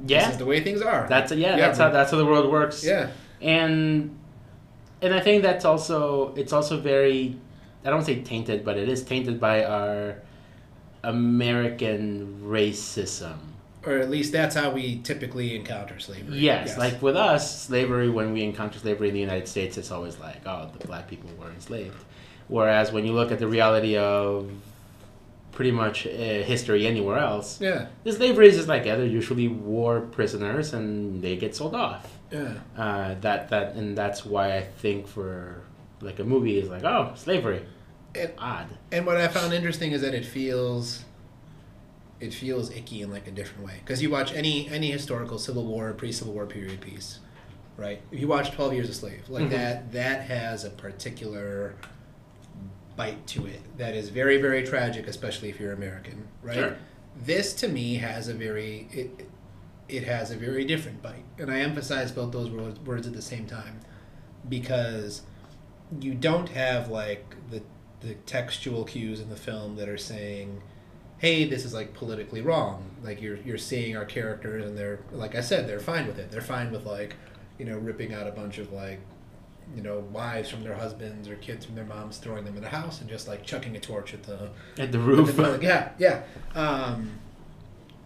this 0.01 0.11
yeah. 0.11 0.31
is 0.31 0.37
the 0.37 0.47
way 0.47 0.63
things 0.63 0.81
are. 0.83 1.07
That's 1.09 1.33
yeah, 1.33 1.57
Yeah, 1.57 1.67
that's 1.67 1.79
how 1.79 1.91
that's 1.91 2.11
how 2.11 2.19
the 2.19 2.27
world 2.27 2.51
works. 2.51 2.85
yeah. 2.85 3.11
And 3.41 4.19
and 5.01 5.15
I 5.15 5.21
think 5.21 5.43
that's 5.43 5.65
also 5.65 6.35
it's 6.37 6.53
also 6.53 6.79
very 6.81 7.39
I 7.85 7.91
don't 7.91 8.05
say 8.05 8.23
tainted, 8.23 8.65
but 8.65 8.77
it 8.77 8.89
is 8.89 9.03
tainted 9.03 9.41
by 9.41 9.65
our 9.65 10.23
American 11.03 12.43
racism. 12.45 13.37
or 13.87 13.99
at 13.99 14.11
least 14.11 14.33
that's 14.33 14.55
how 14.55 14.71
we 14.71 14.99
typically 15.03 15.55
encounter 15.57 15.99
slavery 15.99 16.39
Yes, 16.39 16.77
like 16.77 17.01
with 17.01 17.17
us, 17.17 17.63
slavery 17.63 18.11
when 18.11 18.33
we 18.33 18.43
encounter 18.43 18.79
slavery 18.79 19.09
in 19.09 19.15
the 19.15 19.21
United 19.21 19.49
States, 19.49 19.79
it's 19.79 19.91
always 19.91 20.19
like, 20.19 20.41
oh, 20.47 20.71
the 20.79 20.87
black 20.87 21.09
people 21.09 21.31
were 21.39 21.51
enslaved. 21.51 22.03
Whereas 22.49 22.93
when 22.93 23.05
you 23.07 23.13
look 23.13 23.31
at 23.31 23.39
the 23.39 23.47
reality 23.47 23.97
of 23.97 24.51
pretty 25.53 25.71
much 25.71 26.07
uh, 26.07 26.11
history 26.11 26.87
anywhere 26.87 27.19
else, 27.19 27.61
yeah 27.61 27.87
the 28.05 28.13
slavery 28.13 28.49
is 28.49 28.57
just 28.57 28.69
like 28.69 28.85
yeah, 28.87 28.97
they're 28.97 29.07
usually 29.07 29.49
war 29.49 30.01
prisoners 30.01 30.73
and 30.73 31.21
they 31.23 31.37
get 31.37 31.55
sold 31.57 31.75
off. 31.75 32.05
yeah 32.31 32.55
uh, 32.77 33.15
that 33.21 33.49
that 33.49 33.75
and 33.75 33.97
that's 33.99 34.25
why 34.25 34.57
I 34.57 34.63
think 34.63 35.07
for 35.09 35.63
like 36.01 36.19
a 36.21 36.25
movie 36.25 36.59
is 36.59 36.69
like 36.69 36.85
oh 36.85 37.13
slavery, 37.17 37.63
It- 38.15 38.35
odd. 38.39 38.67
And 38.93 39.07
what 39.07 39.17
I 39.17 39.29
found 39.29 39.53
interesting 39.53 39.93
is 39.93 40.01
that 40.03 40.15
it 40.15 40.25
feels 40.25 41.05
it 42.21 42.35
feels 42.35 42.71
icky 42.73 43.01
in 43.03 43.13
like 43.13 43.29
a 43.29 43.31
different 43.31 43.65
way 43.65 43.75
because 43.85 44.03
you 44.03 44.11
watch 44.11 44.33
any 44.35 44.69
any 44.69 44.91
historical 44.91 45.39
Civil 45.39 45.65
War, 45.65 45.93
pre 45.93 46.11
Civil 46.11 46.35
War 46.35 46.47
period 46.47 46.81
piece, 46.81 47.21
right? 47.77 48.01
If 48.11 48.19
you 48.19 48.27
watch 48.27 48.51
Twelve 48.51 48.73
Years 48.75 48.89
a 48.89 48.95
Slave, 48.95 49.29
like 49.29 49.45
Mhm. 49.45 49.51
that 49.51 49.93
that 49.93 50.23
has 50.23 50.65
a 50.65 50.71
particular 50.71 51.75
bite 52.97 53.25
to 53.29 53.47
it 53.47 53.61
that 53.79 53.95
is 53.95 54.09
very 54.09 54.41
very 54.43 54.65
tragic, 54.65 55.07
especially 55.07 55.49
if 55.49 55.61
you're 55.61 55.73
American, 55.73 56.27
right? 56.43 56.55
Sure. 56.57 56.77
This 57.17 57.53
to 57.55 57.69
me 57.69 57.95
has 57.97 58.27
a 58.29 58.35
very 58.35 58.89
it 58.93 59.29
it 59.89 60.05
has 60.05 60.31
a 60.33 60.37
very 60.37 60.65
different 60.65 61.01
bite, 61.03 61.25
and 61.39 61.51
I 61.51 61.61
emphasize 61.61 62.11
both 62.13 62.33
those 62.33 62.51
words, 62.51 62.79
words 62.81 63.07
at 63.07 63.13
the 63.15 63.23
same 63.23 63.47
time 63.47 63.81
because 64.49 65.23
you 66.01 66.15
don't 66.15 66.49
have 66.51 66.89
like 66.91 67.37
the 67.51 67.63
the 68.01 68.15
textual 68.27 68.85
cues 68.85 69.21
in 69.21 69.29
the 69.29 69.37
film 69.37 69.77
that 69.77 69.89
are 69.89 69.99
saying 69.99 70.61
hey 71.19 71.45
this 71.45 71.65
is 71.65 71.75
like 71.75 71.95
politically 71.95 72.41
wrong. 72.41 72.91
Like 73.03 73.21
you're 73.21 73.37
you're 73.39 73.59
seeing 73.59 73.97
our 73.97 74.05
characters 74.05 74.65
and 74.65 74.79
they're 74.79 75.01
like 75.13 75.35
i 75.35 75.41
said 75.41 75.69
they're 75.69 75.81
fine 75.81 76.07
with 76.07 76.19
it. 76.19 76.31
They're 76.31 76.41
fine 76.41 76.71
with 76.71 76.87
like 76.87 77.17
you 77.59 77.65
know 77.65 77.77
ripping 77.77 78.15
out 78.15 78.27
a 78.29 78.31
bunch 78.31 78.59
of 78.59 78.73
like 78.73 79.01
you 79.75 79.83
know 79.83 79.99
wives 80.13 80.49
from 80.49 80.63
their 80.63 80.75
husbands 80.77 81.29
or 81.29 81.35
kids 81.37 81.67
from 81.67 81.75
their 81.75 81.85
moms 81.85 82.19
throwing 82.19 82.45
them 82.45 82.57
in 82.57 82.65
a 82.65 82.69
house 82.69 83.01
and 83.01 83.11
just 83.11 83.27
like 83.29 83.45
chucking 83.45 83.77
a 83.77 83.81
torch 83.81 84.15
at 84.15 84.23
the 84.23 84.51
At 84.79 84.93
the 84.93 84.99
at 84.99 85.05
roof. 85.05 85.37
the 85.37 85.59
yeah 85.61 85.91
yeah. 85.99 86.23
Um 86.55 87.19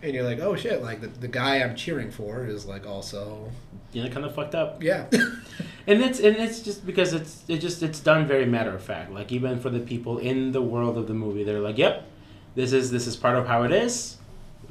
and 0.03 0.13
you're 0.15 0.25
like 0.25 0.41
oh 0.41 0.55
shit 0.57 0.83
like 0.83 1.01
the, 1.01 1.07
the 1.07 1.29
guy 1.29 1.57
i'm 1.63 1.75
cheering 1.77 2.11
for 2.11 2.45
is 2.47 2.67
like 2.67 2.87
also 2.87 3.51
you 3.93 4.03
know, 4.03 4.09
kind 4.09 4.25
of 4.25 4.35
fucked 4.35 4.55
up. 4.55 4.83
yeah 4.83 5.07
And 5.87 6.01
it's 6.01 6.19
and 6.21 6.37
it's 6.37 6.61
just 6.61 6.87
because 6.87 7.13
it's 7.13 7.43
it 7.49 7.59
just 7.59 7.83
it's 7.83 7.99
done 8.01 8.27
very 8.27 8.47
matter 8.47 8.73
of 8.75 8.83
fact. 8.83 9.11
Like 9.13 9.33
even 9.33 9.59
for 9.59 9.69
the 9.69 9.81
people 9.81 10.17
in 10.19 10.53
the 10.53 10.63
world 10.63 10.97
of 10.97 11.09
the 11.09 11.13
movie, 11.15 11.43
they're 11.45 11.61
like, 11.61 11.77
yep, 11.77 12.05
this 12.55 12.73
is 12.73 12.91
this 12.93 13.07
is 13.09 13.17
part 13.17 13.37
of 13.37 13.47
how 13.49 13.65
it 13.65 13.73
is. 13.73 14.17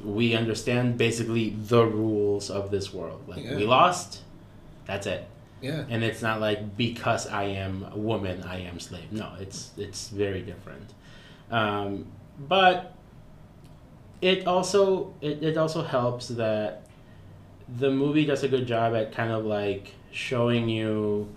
We 0.02 0.34
understand 0.34 0.96
basically 0.98 1.50
the 1.50 1.84
rules 1.86 2.50
of 2.50 2.70
this 2.70 2.92
world. 2.94 3.22
Like 3.28 3.44
Yeah. 3.44 3.56
we 3.56 3.64
lost, 3.66 4.22
that's 4.86 5.06
it. 5.06 5.28
yeah 5.60 5.84
and 5.90 6.02
it's 6.02 6.22
not 6.22 6.40
like 6.40 6.76
because 6.78 7.26
I 7.28 7.44
am 7.44 7.86
a 7.92 7.98
woman, 7.98 8.42
I 8.42 8.60
am 8.60 8.80
slave. 8.80 9.12
No, 9.12 9.28
it's 9.38 9.70
it's 9.76 10.08
very 10.08 10.40
different. 10.42 10.94
Um, 11.50 12.06
but 12.48 12.94
it 14.22 14.46
also 14.46 15.12
it, 15.20 15.42
it 15.42 15.58
also 15.58 15.82
helps 15.82 16.28
that 16.28 16.86
the 17.68 17.90
movie 17.90 18.24
does 18.24 18.42
a 18.42 18.48
good 18.48 18.66
job 18.66 18.94
at 18.94 19.12
kind 19.12 19.32
of 19.32 19.44
like 19.44 19.94
showing 20.12 20.68
you 20.68 21.28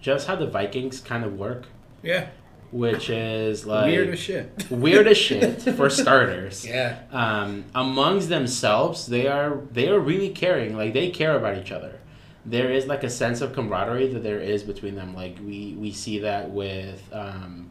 just 0.00 0.26
how 0.26 0.36
the 0.36 0.46
Vikings 0.46 1.00
kind 1.00 1.24
of 1.24 1.38
work, 1.38 1.64
yeah. 2.02 2.28
Which 2.70 3.08
is 3.08 3.64
like 3.64 3.86
weird 3.86 4.08
as 4.10 4.18
shit. 4.18 4.70
weird 4.70 5.06
as 5.06 5.16
shit 5.26 5.62
for 5.62 5.88
starters. 5.88 6.66
Yeah. 6.66 6.98
Um, 7.10 7.64
amongst 7.74 8.28
themselves 8.28 9.06
they 9.06 9.26
are 9.26 9.60
they 9.72 9.88
are 9.88 9.98
really 9.98 10.28
caring. 10.30 10.76
Like 10.76 10.92
they 10.92 11.10
care 11.10 11.36
about 11.36 11.56
each 11.56 11.72
other. 11.72 12.00
There 12.44 12.70
is 12.70 12.86
like 12.86 13.04
a 13.04 13.10
sense 13.10 13.40
of 13.40 13.54
camaraderie 13.54 14.12
that 14.12 14.22
there 14.22 14.40
is 14.40 14.62
between 14.64 14.96
them. 14.96 15.14
Like 15.14 15.38
we 15.38 15.76
we 15.78 15.92
see 15.92 16.18
that 16.18 16.50
with 16.50 17.02
um, 17.12 17.70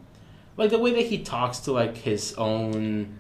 like 0.58 0.72
the 0.72 0.80
way 0.80 0.94
that 0.94 1.06
he 1.06 1.20
talks 1.20 1.60
to 1.60 1.74
like 1.74 1.96
his 1.98 2.34
own 2.36 3.20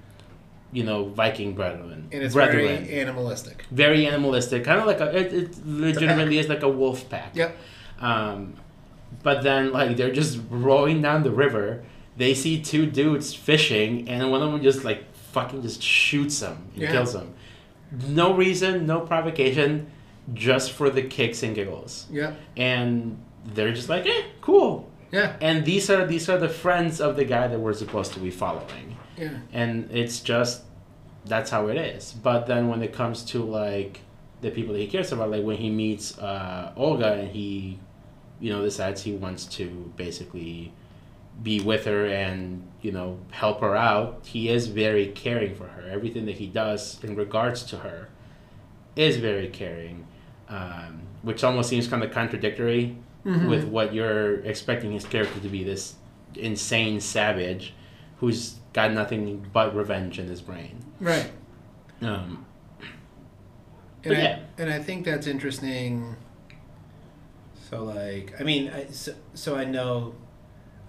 you 0.74 0.84
know 0.84 1.06
viking 1.06 1.54
brethren 1.54 2.08
and 2.12 2.24
it's 2.24 2.34
brethren 2.34 2.66
very 2.86 3.00
animalistic 3.02 3.66
very 3.72 4.08
animalistic 4.08 4.64
kind 4.64 4.80
of 4.80 4.86
like 4.86 5.00
a 5.00 5.16
it, 5.18 5.34
it 5.34 5.50
legitimately 5.66 6.38
is 6.40 6.48
like 6.50 6.64
a 6.64 6.70
wolf 6.70 7.08
pack 7.10 7.32
Yep. 7.36 7.56
um, 8.00 8.56
but 9.22 9.44
then 9.44 9.72
like 9.72 9.96
they're 9.98 10.12
just 10.14 10.40
rowing 10.50 11.02
down 11.02 11.24
the 11.24 11.32
river. 11.32 11.84
They 12.18 12.34
see 12.34 12.62
two 12.62 12.86
dudes 12.88 13.34
fishing, 13.34 14.08
and 14.10 14.30
one 14.32 14.42
of 14.42 14.52
them 14.52 14.62
just 14.62 14.84
like 14.84 15.02
fucking 15.32 15.62
just 15.62 15.82
shoots 15.84 16.40
them 16.40 16.58
and 16.74 16.82
Yeah. 16.84 16.92
kills 16.92 17.14
them. 17.14 17.34
No 18.08 18.34
reason, 18.34 18.86
no 18.88 19.02
provocation, 19.02 19.88
just 20.34 20.72
for 20.72 20.90
the 20.90 21.04
kicks 21.04 21.44
and 21.44 21.54
giggles. 21.56 22.08
Yeah. 22.12 22.34
And 22.58 23.18
they're 23.54 23.74
just 23.74 23.90
like, 23.90 24.06
eh, 24.08 24.24
cool. 24.42 24.90
Yeah. 25.12 25.36
And 25.42 25.64
these 25.64 25.90
are 25.92 26.06
these 26.08 26.28
are 26.30 26.40
the 26.40 26.50
friends 26.50 27.00
of 27.00 27.16
the 27.16 27.26
guy 27.26 27.48
that 27.48 27.60
we're 27.60 27.74
supposed 27.74 28.14
to 28.14 28.20
be 28.20 28.32
following 28.32 28.98
Yeah. 29.18 29.30
and 29.52 29.90
it's 29.92 30.20
just 30.22 30.64
that's 31.26 31.50
how 31.52 31.68
it 31.68 31.78
is 31.78 32.12
but 32.14 32.48
then 32.48 32.68
when 32.68 32.82
it 32.82 32.94
comes 32.94 33.24
to 33.26 33.44
like 33.44 34.02
the 34.42 34.50
people 34.52 34.74
that 34.74 34.80
he 34.80 34.88
cares 34.88 35.12
about 35.12 35.30
like 35.32 35.44
when 35.44 35.58
he 35.58 35.70
meets 35.70 36.18
uh, 36.20 36.74
olga 36.76 37.14
and 37.14 37.30
he 37.30 37.80
you 38.40 38.52
know 38.52 38.62
decides 38.64 39.04
he 39.04 39.14
wants 39.14 39.46
to 39.46 39.92
basically 39.96 40.74
be 41.42 41.60
with 41.62 41.86
her 41.86 42.06
and 42.08 42.68
you 42.82 42.92
know 42.92 43.18
help 43.32 43.62
her 43.62 43.76
out 43.76 44.20
he 44.26 44.50
is 44.50 44.68
very 44.68 45.08
caring 45.08 45.56
for 45.56 45.68
her 45.68 45.88
everything 45.90 46.26
that 46.26 46.36
he 46.36 46.48
does 46.48 47.02
in 47.04 47.16
regards 47.16 47.64
to 47.64 47.78
her 47.78 48.10
is 48.96 49.18
very 49.18 49.48
caring 49.48 50.06
um, 50.50 51.02
which 51.22 51.44
almost 51.44 51.70
seems 51.70 51.88
kind 51.88 52.04
of 52.04 52.12
contradictory 52.12 52.96
Mhm. 53.26 53.48
with 53.50 53.64
what 53.64 53.94
you're 53.94 54.42
expecting 54.42 54.92
his 54.92 55.06
character 55.06 55.40
to 55.40 55.48
be 55.48 55.64
this 55.64 55.96
insane 56.36 57.00
savage 57.00 57.74
who's 58.18 58.56
got 58.74 58.92
nothing 58.92 59.46
but 59.54 59.76
revenge 59.76 60.20
in 60.20 60.28
his 60.28 60.42
brain. 60.42 60.84
Right. 61.00 61.32
Um, 62.02 62.46
And 64.04 64.14
I, 64.16 64.22
yeah. 64.22 64.40
and 64.58 64.70
I 64.70 64.80
think 64.80 65.06
that's 65.06 65.28
interesting. 65.28 66.16
So 67.70 67.84
like, 67.84 68.34
I 68.40 68.44
mean, 68.44 68.70
I, 68.70 68.88
so, 68.88 69.14
so 69.34 69.56
I 69.56 69.64
know, 69.64 70.16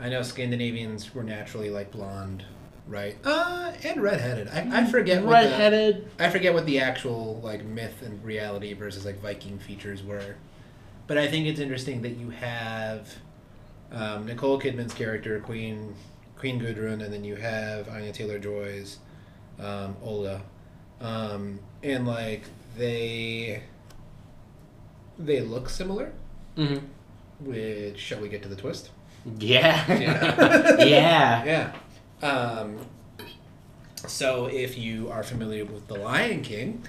I 0.00 0.08
know 0.08 0.22
Scandinavians 0.22 1.14
were 1.14 1.22
naturally 1.22 1.70
like 1.70 1.90
blonde, 1.92 2.44
right? 2.88 3.16
Uh, 3.24 3.72
and 3.84 4.02
redheaded. 4.02 4.48
I, 4.48 4.80
I 4.80 4.84
forget 4.86 5.22
what 5.24 5.42
the, 5.42 5.48
redheaded. 5.50 6.10
I 6.18 6.30
forget 6.30 6.52
what 6.52 6.66
the 6.66 6.80
actual 6.80 7.40
like 7.42 7.64
myth 7.64 8.02
and 8.02 8.22
reality 8.24 8.72
versus 8.72 9.04
like 9.04 9.20
Viking 9.20 9.58
features 9.58 10.02
were, 10.02 10.36
but 11.06 11.16
I 11.16 11.28
think 11.28 11.46
it's 11.46 11.60
interesting 11.60 12.02
that 12.02 12.16
you 12.16 12.30
have 12.30 13.08
um, 13.92 14.26
Nicole 14.26 14.60
Kidman's 14.60 14.94
character 14.94 15.38
Queen 15.40 15.94
Queen 16.36 16.58
Gudrun, 16.60 17.02
and 17.02 17.12
then 17.12 17.24
you 17.24 17.36
have 17.36 17.88
Anya 17.88 18.12
Taylor 18.12 18.38
Joy's 18.38 18.98
um, 19.58 19.96
Ola, 20.02 20.42
um, 21.00 21.60
and 21.82 22.06
like 22.06 22.42
they 22.76 23.62
they 25.18 25.40
look 25.40 25.68
similar. 25.68 26.12
hmm 26.56 26.78
Which 27.40 27.98
shall 27.98 28.20
we 28.20 28.28
get 28.28 28.42
to 28.42 28.48
the 28.48 28.56
twist? 28.56 28.90
Yeah. 29.38 29.84
Yeah. 29.88 30.76
yeah. 30.84 31.72
Yeah. 32.22 32.26
Um, 32.26 32.78
so 34.06 34.46
if 34.46 34.76
you 34.76 35.10
are 35.10 35.22
familiar 35.22 35.64
with 35.64 35.86
The 35.88 35.94
Lion 35.94 36.42
King, 36.42 36.84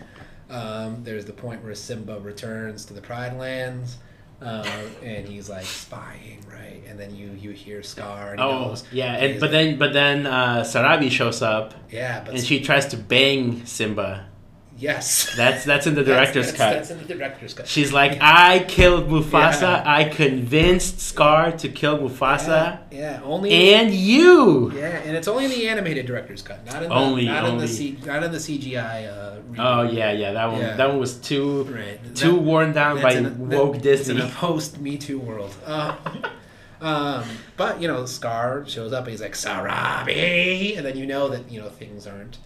um, 0.49 1.03
there's 1.03 1.25
the 1.25 1.33
point 1.33 1.63
where 1.63 1.75
Simba 1.75 2.19
returns 2.19 2.85
to 2.85 2.93
the 2.93 3.01
Pride 3.01 3.37
Lands. 3.37 3.97
Uh, 4.41 4.63
and 5.03 5.27
he's 5.27 5.49
like 5.49 5.65
spying, 5.65 6.43
right? 6.51 6.81
And 6.87 6.99
then 6.99 7.15
you 7.15 7.31
you 7.39 7.51
hear 7.51 7.81
Scar. 7.83 8.31
And 8.31 8.39
he 8.39 8.45
Oh, 8.45 8.69
goes, 8.69 8.83
yeah. 8.91 9.13
and 9.15 9.31
And 9.31 9.39
but 9.39 9.45
like- 9.47 9.51
then 9.51 9.77
but 9.79 9.93
then 9.93 10.27
uh, 10.27 10.61
Sarabi 10.63 11.09
shows 11.09 11.41
up 11.41 11.73
yeah, 11.89 12.25
and 12.29 12.39
she 12.43 12.59
tries 12.61 12.85
to 12.87 12.97
bang 12.97 13.65
Simba. 13.65 14.27
Yes, 14.77 15.35
That's 15.35 15.63
that's 15.65 15.87
in 15.87 15.95
the 15.95 16.03
director's 16.03 16.47
that's, 16.47 16.57
cut. 16.57 16.73
That's 16.73 16.91
in 16.91 16.97
the 16.99 17.13
director's 17.13 17.53
cut. 17.53 17.67
She's 17.67 17.91
like, 17.93 18.17
I 18.21 18.65
killed 18.67 19.07
Mufasa. 19.09 19.61
Yeah. 19.61 19.83
I 19.85 20.03
convinced 20.05 20.99
Scar 20.99 21.51
to 21.53 21.69
kill 21.69 21.97
Mufasa, 21.99 22.79
yeah, 22.91 23.19
yeah, 23.19 23.21
only 23.23 23.51
and 23.73 23.93
you. 23.93 24.71
yeah, 24.73 25.01
and 25.05 25.15
it's 25.17 25.27
only 25.27 25.45
in 25.45 25.51
the 25.51 25.67
animated 25.67 26.05
director's 26.05 26.41
cut, 26.41 26.65
not 26.65 26.83
in 26.83 26.89
the, 26.89 26.95
Only- 26.95 27.25
not 27.25 27.45
in 27.49 27.57
the 27.57 27.67
C, 27.67 27.97
not 28.05 28.23
in 28.23 28.31
the 28.31 28.37
CGI. 28.37 29.07
Uh, 29.07 29.31
Oh 29.57 29.83
yeah, 29.83 30.11
yeah. 30.11 30.33
That 30.33 30.51
one. 30.51 30.59
Yeah. 30.59 30.75
That 30.75 30.89
one 30.89 30.99
was 30.99 31.15
too 31.17 31.63
right. 31.63 31.97
too 32.15 32.33
That- 32.33 32.41
worn 32.41 32.73
down 32.73 33.01
by 33.01 33.13
That's 33.15 33.27
a- 33.35 33.39
woke 33.39 33.73
that- 33.75 33.83
Disney. 33.83 34.15
In 34.15 34.21
a 34.21 34.29
post 34.29 34.79
Me 34.81 34.97
Too 34.97 35.17
world. 35.19 35.55
Uh, 35.65 35.95
um, 36.81 37.23
but 37.55 37.81
you 37.81 37.87
know, 37.87 38.05
Scar 38.05 38.65
shows 38.67 38.91
up 38.91 39.03
and 39.05 39.11
he's 39.11 39.21
like 39.21 39.33
Sarabi, 39.33 40.75
and 40.77 40.85
then 40.85 40.97
you 40.97 41.05
know 41.05 41.29
that 41.29 41.49
you 41.49 41.61
know 41.61 41.69
things 41.69 42.05
aren't 42.07 42.37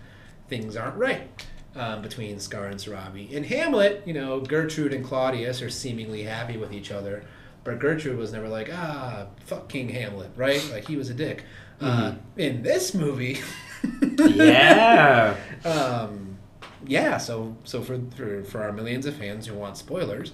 things 0.50 0.76
aren't 0.76 0.96
right 0.98 1.46
um, 1.76 2.02
between 2.02 2.40
Scar 2.40 2.66
and 2.66 2.80
Sarabi. 2.80 3.30
In 3.32 3.44
Hamlet, 3.44 4.04
you 4.06 4.14
know, 4.14 4.40
Gertrude 4.42 4.94
and 4.94 5.04
Claudius 5.06 5.62
are 5.62 5.70
seemingly 5.70 6.24
happy 6.24 6.58
with 6.58 6.74
each 6.74 6.92
other, 6.92 7.24
but 7.64 7.80
Gertrude 7.80 8.18
was 8.18 8.34
never 8.34 8.48
like 8.48 8.70
ah 8.72 9.28
fuck 9.46 9.70
King 9.70 9.90
Hamlet, 9.90 10.32
right? 10.36 10.66
Like 10.72 10.88
he 10.88 10.98
was 10.98 11.10
a 11.10 11.14
dick. 11.14 11.44
Uh, 11.82 12.16
in 12.36 12.62
this 12.62 12.94
movie, 12.94 13.40
yeah. 14.20 15.36
um, 15.66 16.38
yeah, 16.86 17.18
so 17.18 17.56
so 17.64 17.82
for, 17.82 18.00
for 18.16 18.44
for 18.44 18.64
our 18.64 18.74
millions 18.74 19.06
of 19.06 19.16
fans 19.16 19.48
who 19.48 19.54
want 19.56 19.78
spoilers, 19.78 20.34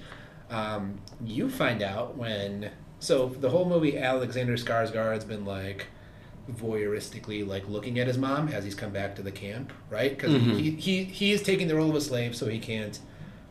um, 0.49 0.99
you 1.23 1.49
find 1.49 1.83
out 1.83 2.17
when 2.17 2.71
so 2.99 3.27
the 3.27 3.49
whole 3.49 3.65
movie 3.65 3.97
Alexander 3.97 4.53
Skarsgård's 4.53 5.25
been 5.25 5.45
like 5.45 5.87
voyeuristically 6.51 7.45
like 7.47 7.67
looking 7.67 7.99
at 7.99 8.07
his 8.07 8.17
mom 8.17 8.47
as 8.49 8.63
he's 8.63 8.75
come 8.75 8.91
back 8.91 9.15
to 9.15 9.21
the 9.21 9.31
camp, 9.31 9.73
right? 9.89 10.11
Because 10.11 10.33
Mhm. 10.33 10.59
he, 10.59 10.71
he 10.71 11.03
he 11.05 11.31
is 11.31 11.41
taking 11.41 11.67
the 11.67 11.75
role 11.75 11.89
of 11.89 11.95
a 11.95 12.01
slave, 12.01 12.35
so 12.35 12.47
he 12.47 12.59
can't 12.59 12.99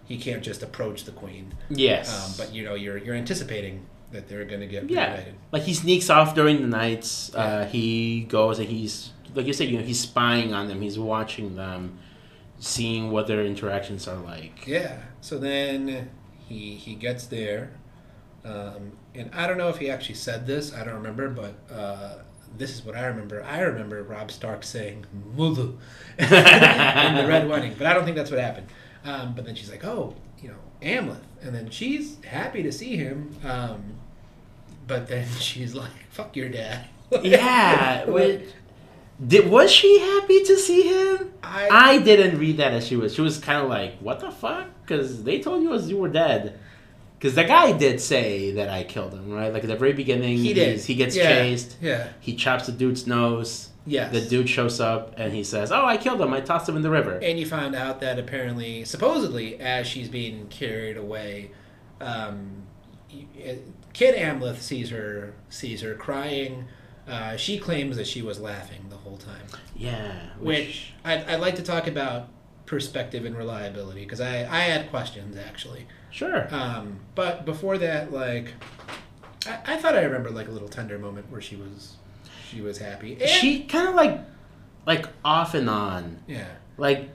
he 0.07 0.18
can't 0.18 0.42
just 0.42 0.62
approach 0.62 1.04
the 1.04 1.12
queen. 1.12 1.54
Yes. 1.70 2.09
Um, 2.12 2.35
but 2.46 2.54
you 2.54 2.64
know 2.64 2.74
you're 2.74 2.98
you're 2.98 3.14
anticipating 3.14 3.87
that 4.12 4.28
they're 4.28 4.44
going 4.44 4.61
to 4.61 4.66
get 4.66 4.88
Yeah. 4.88 5.07
reunited. 5.14 5.35
like 5.50 5.62
he 5.64 5.74
sneaks 5.74 6.09
off 6.09 6.35
during 6.35 6.61
the 6.61 6.68
nights. 6.68 7.35
Uh, 7.35 7.64
he 7.66 8.24
goes 8.28 8.59
and 8.61 8.68
he's 8.68 9.11
like 9.35 9.46
you 9.46 9.52
said, 9.52 9.68
you 9.68 9.78
know, 9.78 9.85
he's 9.85 9.98
spying 10.00 10.52
on 10.54 10.68
them. 10.68 10.80
He's 10.80 10.96
watching 10.98 11.57
them, 11.57 11.98
seeing 12.61 13.11
what 13.11 13.26
their 13.26 13.44
interactions 13.44 14.07
are 14.07 14.16
like. 14.18 14.66
Yeah. 14.66 14.98
So 15.20 15.38
then 15.38 16.11
he 16.48 16.76
he 16.76 16.94
gets 16.94 17.26
there, 17.26 17.70
um, 18.44 18.92
and 19.14 19.30
I 19.35 19.46
don't 19.48 19.59
know 19.59 19.68
if 19.70 19.78
he 19.78 19.90
actually 19.90 20.14
said 20.16 20.46
this. 20.46 20.72
I 20.72 20.85
don't 20.85 20.94
remember, 20.94 21.28
but 21.30 21.54
uh, 21.74 22.18
this 22.57 22.73
is 22.73 22.85
what 22.85 22.97
I 22.97 23.07
remember. 23.07 23.43
I 23.43 23.61
remember 23.61 24.03
Rob 24.03 24.31
Stark 24.31 24.64
saying 24.64 25.07
"mother" 25.37 25.73
in 26.19 26.29
the 26.29 27.27
Red 27.29 27.49
Wedding, 27.49 27.75
but 27.77 27.87
I 27.87 27.95
don't 27.95 28.05
think 28.05 28.17
that's 28.17 28.31
what 28.31 28.40
happened. 28.40 28.69
Um, 29.05 29.35
but 29.35 29.45
then 29.45 29.55
she's 29.55 29.71
like, 29.71 29.85
"Oh, 29.85 30.14
you 30.40 30.49
know, 30.49 30.57
Amleth," 30.83 31.23
and 31.43 31.55
then 31.55 31.71
she's 31.71 32.23
happy 32.25 32.62
to 32.62 32.73
see 32.73 32.97
him. 32.97 33.35
Um, 33.45 33.95
but 34.87 35.09
then 35.09 35.29
she's 35.38 35.75
like, 35.75 35.93
"Fuck 36.11 36.37
your 36.37 36.49
dad." 36.49 36.87
yeah. 37.23 38.05
Did 39.25 39.49
was 39.49 39.71
she 39.71 40.01
happy 40.01 40.43
to 40.43 40.57
see 40.57 40.83
him? 40.83 41.33
I, 41.40 41.69
I 41.71 41.99
didn't 41.99 42.38
read 42.38 42.57
that 42.57 42.73
as 42.73 42.87
she 42.87 42.97
was. 42.97 43.14
She 43.14 43.21
was 43.21 43.38
kind 43.38 43.62
of 43.62 43.69
like, 43.69 43.99
"What 43.99 44.21
the 44.21 44.31
fuck?" 44.31 44.69
Because 44.83 45.23
they 45.23 45.40
told 45.40 45.62
you 45.62 45.73
as 45.75 45.88
you 45.88 45.99
were 45.99 46.09
dead. 46.09 46.59
Because 47.25 47.37
the 47.37 47.45
guy 47.45 47.73
did 47.73 48.03
say 48.03 48.51
that 48.51 48.69
I 48.69 48.83
killed 48.85 49.15
him, 49.15 49.31
right? 49.33 49.51
Like 49.51 49.65
at 49.65 49.69
the 49.71 49.77
very 49.77 49.95
beginning, 49.95 50.37
he 50.37 50.53
did. 50.53 50.69
he's- 50.73 50.85
He 50.85 50.95
gets 50.95 51.17
Yeah. 51.17 51.23
chased. 51.41 51.77
Yeah. 51.81 52.09
He 52.21 52.35
chops 52.37 52.67
the 52.67 52.73
dude's 52.73 53.07
nose. 53.07 53.71
Yes. 53.87 54.13
The 54.13 54.21
dude 54.21 54.47
shows 54.47 54.79
up 54.79 55.15
and 55.17 55.33
he 55.33 55.43
says, 55.43 55.73
"Oh, 55.73 55.87
I 55.87 55.97
killed 55.97 56.21
him. 56.21 56.35
I 56.35 56.43
tossed 56.43 56.69
him 56.69 56.77
in 56.77 56.83
the 56.83 56.91
river." 56.91 57.19
And 57.23 57.39
you 57.39 57.47
find 57.47 57.75
out 57.75 58.03
that 58.03 58.19
apparently, 58.19 58.85
supposedly, 58.85 59.59
as 59.59 59.87
she's 59.87 60.09
being 60.09 60.49
carried 60.49 60.99
away, 60.99 61.51
um, 61.99 62.65
uh, 63.11 63.53
Kid 63.95 64.17
Amleth 64.17 64.59
sees 64.59 64.91
her 64.91 65.33
sees 65.49 65.81
her 65.81 65.95
crying. 65.95 66.67
Uh, 67.09 67.37
she 67.39 67.57
claims 67.59 67.97
that 67.97 68.07
she 68.07 68.21
was 68.21 68.39
laughing 68.39 68.85
the 68.91 68.97
whole 68.97 69.17
time. 69.17 69.47
Yeah. 69.75 70.13
Which 70.39 70.93
I'd, 71.07 71.25
I'd 71.27 71.41
like 71.41 71.57
to 71.57 71.63
talk 71.63 71.87
about 71.87 72.29
perspective 72.67 73.25
and 73.25 73.35
reliability 73.35 74.01
because 74.01 74.21
I, 74.21 74.41
I 74.41 74.61
had 74.65 74.91
questions 74.91 75.39
actually. 75.39 75.87
Sure. 76.14 76.46
Um, 76.55 77.00
but 77.16 77.44
before 77.44 77.77
that, 77.79 78.12
like, 78.12 78.53
I, 79.46 79.59
I 79.74 79.77
thought 79.77 79.96
I 79.96 80.03
remember 80.03 80.31
like 80.31 80.46
a 80.46 80.53
little 80.53 80.68
tender 80.68 80.96
moment 80.96 81.29
where 81.29 81.40
she 81.40 81.57
was 81.57 81.96
she 82.48 82.61
was 82.61 82.79
happy. 82.79 83.14
And- 83.20 83.29
she 83.29 83.64
kind 83.64 83.88
of 83.88 83.96
like, 83.96 84.20
like 84.87 85.07
off 85.24 85.55
and 85.55 85.68
on. 85.68 86.22
yeah 86.29 86.46
Like, 86.79 87.11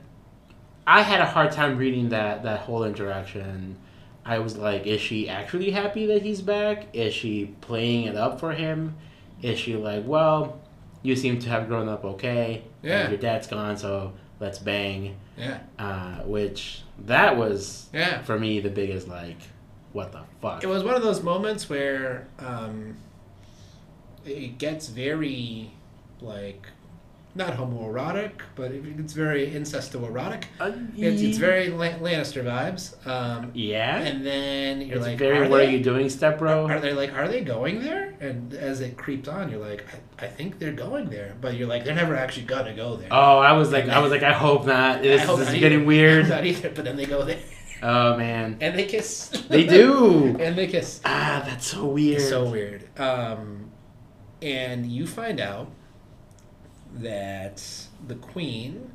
I 0.85 1.01
had 1.01 1.21
a 1.21 1.25
hard 1.25 1.53
time 1.53 1.77
reading 1.77 2.09
that 2.09 2.43
that 2.43 2.59
whole 2.59 2.83
interaction. 2.83 3.77
I 4.25 4.39
was 4.39 4.57
like, 4.57 4.85
is 4.85 4.99
she 4.99 5.29
actually 5.29 5.71
happy 5.71 6.05
that 6.07 6.21
he's 6.21 6.41
back? 6.41 6.87
Is 6.93 7.13
she 7.13 7.55
playing 7.61 8.03
it 8.07 8.17
up 8.17 8.39
for 8.41 8.51
him? 8.51 8.95
Is 9.41 9.57
she 9.57 9.77
like, 9.77 10.03
well, 10.05 10.59
you 11.03 11.15
seem 11.15 11.39
to 11.39 11.49
have 11.49 11.69
grown 11.69 11.87
up 11.87 12.03
okay. 12.03 12.63
Yeah. 12.83 13.07
Your 13.07 13.17
dad's 13.17 13.47
gone, 13.47 13.77
so 13.77 14.11
let's 14.41 14.59
bang. 14.59 15.15
Yeah 15.39 15.59
Uh, 15.79 16.21
which 16.25 16.81
that 17.05 17.37
was 17.37 17.87
yeah. 17.93 18.21
for 18.21 18.37
me 18.37 18.59
the 18.59 18.69
biggest 18.69 19.07
like, 19.07 19.37
what 19.93 20.11
the 20.11 20.21
fuck? 20.41 20.63
It 20.63 20.67
was 20.67 20.83
one 20.83 20.95
of 20.95 21.01
those 21.01 21.23
moments 21.23 21.69
where 21.69 22.27
um, 22.39 22.97
it 24.25 24.57
gets 24.57 24.87
very 24.89 25.71
like 26.21 26.67
not 27.35 27.55
homoerotic, 27.55 28.31
but 28.55 28.71
it's 28.71 29.13
very 29.13 29.51
incesto-erotic. 29.51 30.47
Uh, 30.59 30.71
It's, 30.97 31.21
it's 31.21 31.37
very 31.37 31.69
La- 31.69 31.97
Lannister 31.99 32.43
vibes. 32.43 33.05
Um, 33.07 33.51
yeah. 33.53 33.97
and 33.97 34.25
then 34.25 34.81
you're 34.81 34.97
it's 34.97 35.05
like, 35.05 35.17
very. 35.19 35.37
are 35.45 35.49
What 35.49 35.57
they, 35.59 35.67
are 35.67 35.69
you 35.69 35.83
doing, 35.83 36.09
step 36.09 36.39
bro? 36.39 36.67
Are 36.67 36.79
they 36.79 36.93
like, 36.93 37.13
are 37.13 37.27
they 37.27 37.41
going 37.41 37.81
there? 37.81 38.15
And 38.19 38.53
as 38.55 38.81
it 38.81 38.97
creeps 38.97 39.29
on, 39.29 39.49
you're 39.51 39.59
like, 39.65 39.85
I, 40.19 40.25
I 40.25 40.27
think 40.27 40.59
they're 40.59 40.71
going 40.73 41.09
there, 41.09 41.35
but 41.39 41.53
you're 41.55 41.67
like, 41.67 41.85
they're 41.85 41.95
never 41.95 42.15
actually 42.15 42.45
gonna 42.47 42.73
go 42.75 42.95
there. 42.97 43.09
Oh, 43.11 43.37
I 43.37 43.53
was 43.53 43.71
like, 43.71 43.87
I 43.87 43.99
was 43.99 44.11
like, 44.11 44.23
I 44.23 44.33
hope 44.33 44.65
not. 44.65 45.01
This, 45.03 45.23
hope 45.23 45.37
this 45.39 45.47
is 45.49 45.53
not 45.53 45.59
getting 45.59 45.85
weird. 45.85 46.27
Not 46.29 46.45
either, 46.45 46.69
but 46.71 46.83
then 46.83 46.95
they 46.97 47.05
go 47.05 47.23
there 47.23 47.39
Oh 47.81 48.17
man, 48.17 48.57
and 48.59 48.77
they 48.77 48.85
kiss. 48.85 49.29
they 49.49 49.65
do. 49.65 50.35
and 50.39 50.57
they 50.57 50.67
kiss. 50.67 50.99
Ah, 51.05 51.43
that's 51.45 51.67
so 51.67 51.85
weird. 51.85 52.19
It's 52.19 52.27
so 52.29 52.49
weird. 52.49 52.89
Um, 52.99 53.71
and 54.41 54.85
you 54.85 55.07
find 55.07 55.39
out 55.39 55.71
that 56.95 57.63
the 58.07 58.15
queen 58.15 58.91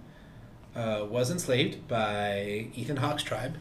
uh, 0.74 1.06
was 1.08 1.30
enslaved 1.30 1.86
by 1.88 2.68
Ethan 2.74 2.96
Hawke's 2.96 3.22
tribe, 3.22 3.56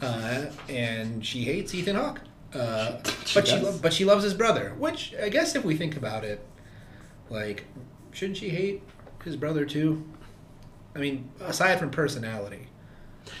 uh, 0.00 0.46
and 0.68 1.24
she 1.24 1.44
hates 1.44 1.74
Ethan 1.74 1.96
Hawke. 1.96 2.20
Uh, 2.54 2.98
She 3.24 3.38
but 3.38 3.48
she 3.48 3.58
lo- 3.58 3.78
but 3.82 3.92
she 3.92 4.04
loves 4.04 4.22
his 4.24 4.34
brother, 4.34 4.74
which 4.78 5.14
I 5.22 5.28
guess 5.28 5.54
if 5.56 5.64
we 5.64 5.76
think 5.76 5.96
about 5.96 6.24
it, 6.24 6.44
like, 7.28 7.64
shouldn't 8.12 8.38
she 8.38 8.48
hate 8.50 8.82
his 9.24 9.36
brother 9.36 9.64
too? 9.64 10.04
I 10.94 10.98
mean, 11.00 11.28
aside 11.40 11.78
from 11.78 11.90
personality, 11.90 12.68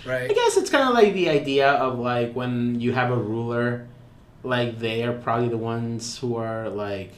right? 0.04 0.30
I 0.30 0.34
guess 0.34 0.56
it's 0.58 0.68
kind 0.68 0.88
of 0.88 0.94
like 0.94 1.14
the 1.14 1.30
idea 1.30 1.70
of 1.70 1.98
like 1.98 2.32
when 2.34 2.80
you 2.80 2.92
have 2.92 3.10
a 3.10 3.16
ruler, 3.16 3.86
like 4.42 4.78
they 4.80 5.04
are 5.04 5.12
probably 5.14 5.48
the 5.48 5.56
ones 5.56 6.18
who 6.18 6.36
are 6.36 6.68
like 6.68 7.12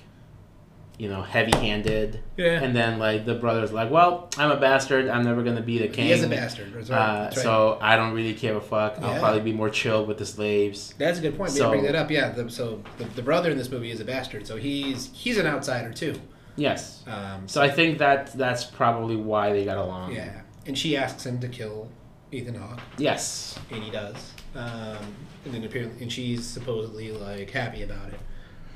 you 0.98 1.08
know, 1.08 1.22
heavy-handed. 1.22 2.20
Yeah. 2.36 2.60
And 2.62 2.74
then 2.74 2.98
like 2.98 3.24
the 3.24 3.34
brother's 3.34 3.72
like, 3.72 3.90
well, 3.90 4.28
I'm 4.36 4.50
a 4.50 4.56
bastard. 4.58 5.08
I'm 5.08 5.22
never 5.22 5.42
gonna 5.42 5.62
be 5.62 5.78
the 5.78 5.88
king. 5.88 6.06
He 6.06 6.12
is 6.12 6.22
a 6.24 6.28
bastard. 6.28 6.72
That's 6.74 6.90
right. 6.90 6.98
Uh, 6.98 7.22
That's 7.24 7.36
right. 7.36 7.42
So 7.44 7.78
I 7.80 7.96
don't 7.96 8.12
really 8.14 8.34
give 8.34 8.56
a 8.56 8.60
fuck. 8.60 8.98
I'll 9.00 9.18
probably 9.20 9.40
be 9.40 9.52
more 9.52 9.70
chill 9.70 10.04
with 10.04 10.18
the 10.18 10.26
slaves. 10.26 10.94
That's 10.98 11.18
a 11.18 11.22
good 11.22 11.36
point. 11.36 11.50
So- 11.52 11.70
bring 11.70 11.84
that 11.84 11.94
up. 11.94 12.10
Yeah. 12.10 12.30
The, 12.30 12.50
so 12.50 12.82
the, 12.98 13.04
the 13.04 13.22
brother 13.22 13.50
in 13.50 13.56
this 13.56 13.70
movie 13.70 13.90
is 13.90 14.00
a 14.00 14.04
bastard. 14.04 14.46
So 14.46 14.56
he's 14.56 15.10
he's 15.14 15.38
an 15.38 15.46
outsider 15.46 15.92
too. 15.92 16.14
Yes. 16.56 17.04
Um, 17.06 17.46
So 17.46 17.62
I 17.62 17.70
think 17.70 17.98
that 17.98 18.32
that's 18.36 18.64
probably 18.64 19.14
why 19.14 19.52
they 19.52 19.64
got 19.64 19.76
along. 19.78 20.12
yeah. 20.12 20.40
And 20.66 20.76
she 20.76 20.96
asks 20.96 21.24
him 21.24 21.38
to 21.40 21.48
kill 21.48 21.88
Ethan 22.32 22.56
Hawke, 22.56 22.80
Yes. 22.98 23.58
and 23.70 23.82
he 23.82 23.90
does. 23.90 24.32
Um, 24.54 24.98
and 25.44 25.54
then 25.54 25.62
apparently, 25.64 26.02
and 26.02 26.12
she's 26.12 26.44
supposedly 26.44 27.12
like 27.12 27.48
happy 27.50 27.84
about 27.84 28.08
it. 28.12 28.20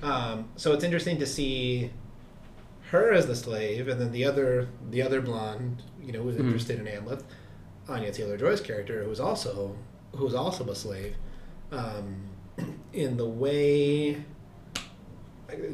Um, 0.04 0.48
so 0.56 0.72
it's 0.72 0.85
interesting 0.85 1.18
to 1.18 1.26
see 1.26 1.90
her 2.92 3.12
as 3.12 3.26
the 3.26 3.35
slave, 3.37 3.88
and 3.88 4.00
then 4.00 4.12
the 4.12 4.24
other 4.24 4.68
the 4.90 5.02
other 5.02 5.20
blonde, 5.20 5.83
you 6.02 6.12
know, 6.12 6.22
who's 6.22 6.37
Mhm. 6.37 6.40
interested 6.46 6.78
in 6.78 6.87
Amleth, 6.87 7.22
Anya 7.88 8.12
Taylor 8.12 8.37
Joy's 8.37 8.61
character, 8.61 9.02
who's 9.05 9.20
also 9.20 9.76
who's 10.14 10.35
also 10.35 10.68
a 10.70 10.74
slave. 10.74 11.14
Um, 11.70 12.28
in 12.92 13.16
the 13.16 13.26
way 13.28 14.24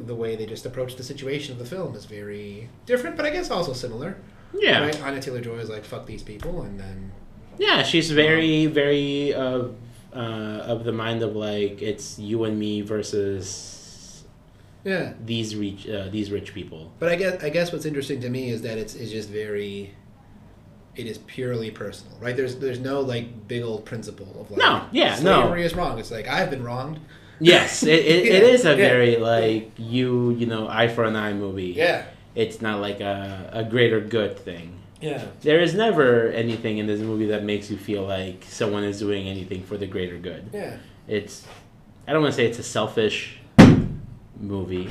the 0.05 0.15
way 0.15 0.35
they 0.35 0.45
just 0.45 0.65
approach 0.65 0.95
the 0.97 1.03
situation 1.03 1.53
of 1.53 1.59
the 1.59 1.65
film 1.65 1.95
is 1.95 2.03
very 2.05 2.67
different, 2.85 3.15
but 3.15 3.25
I 3.25 3.29
guess 3.29 3.49
also 3.49 3.71
similar. 3.71 4.17
Yeah. 4.53 4.81
Right? 4.81 5.01
Anya 5.03 5.21
Taylor 5.21 5.39
Joy 5.41 5.57
is 5.59 5.69
like 5.69 5.85
fuck 5.85 6.05
these 6.05 6.23
people, 6.23 6.63
and 6.63 6.79
then 6.79 7.11
Yeah, 7.57 7.83
she's 7.83 8.11
very, 8.11 8.65
very 8.67 9.33
uh, 9.33 9.63
uh, 10.13 10.17
of 10.73 10.83
the 10.85 10.91
mind 10.93 11.21
of 11.23 11.35
like 11.35 11.81
it's 11.81 12.17
you 12.19 12.43
and 12.45 12.57
me 12.59 12.81
versus 12.81 13.78
yeah. 14.83 15.13
these 15.25 15.55
rich, 15.55 15.87
uh, 15.87 16.07
these 16.09 16.31
rich 16.31 16.53
people. 16.53 16.91
But 16.99 17.09
I 17.09 17.15
guess 17.15 17.43
I 17.43 17.49
guess 17.49 17.71
what's 17.71 17.85
interesting 17.85 18.21
to 18.21 18.29
me 18.29 18.49
is 18.49 18.61
that 18.63 18.77
it's 18.77 18.95
it's 18.95 19.11
just 19.11 19.29
very. 19.29 19.93
It 20.95 21.05
is 21.05 21.17
purely 21.19 21.71
personal, 21.71 22.17
right? 22.19 22.35
There's 22.35 22.57
there's 22.57 22.79
no 22.79 22.99
like 22.99 23.47
big 23.47 23.63
old 23.63 23.85
principle 23.85 24.27
of 24.41 24.51
like 24.51 24.59
No, 24.59 24.85
yeah, 24.91 25.15
no. 25.21 25.41
slavery 25.43 25.63
is 25.63 25.73
wrong. 25.73 25.97
It's 25.99 26.11
like 26.11 26.27
I've 26.27 26.49
been 26.49 26.63
wronged. 26.63 26.99
Yes, 27.39 27.83
it, 27.83 27.89
it, 27.99 28.25
it 28.25 28.43
Yeah, 28.43 28.49
is 28.49 28.65
a 28.65 28.69
yeah. 28.71 28.75
very 28.75 29.15
like 29.15 29.71
you, 29.77 30.31
you 30.31 30.45
know, 30.45 30.67
eye 30.67 30.89
for 30.89 31.05
an 31.05 31.15
eye 31.15 31.31
movie. 31.33 31.67
Yeah, 31.67 32.03
It's 32.35 32.59
not 32.61 32.81
like 32.81 32.99
a, 32.99 33.49
a 33.53 33.63
greater 33.63 34.01
good 34.01 34.37
thing. 34.37 34.77
yeah, 34.99 35.23
There 35.41 35.61
is 35.61 35.73
never 35.73 36.27
anything 36.31 36.79
in 36.79 36.87
this 36.87 36.99
movie 36.99 37.27
that 37.27 37.45
makes 37.45 37.71
you 37.71 37.77
feel 37.77 38.03
like 38.05 38.43
someone 38.49 38.83
is 38.83 38.99
doing 38.99 39.29
anything 39.29 39.63
for 39.63 39.77
the 39.77 39.87
greater 39.87 40.17
good. 40.17 40.49
yeah. 40.51 40.77
It's, 41.07 41.45
I 42.07 42.11
don't 42.11 42.21
want 42.21 42.33
to 42.33 42.35
say 42.35 42.45
it's 42.45 42.59
a 42.59 42.63
selfish 42.63 43.38
movie. 44.39 44.89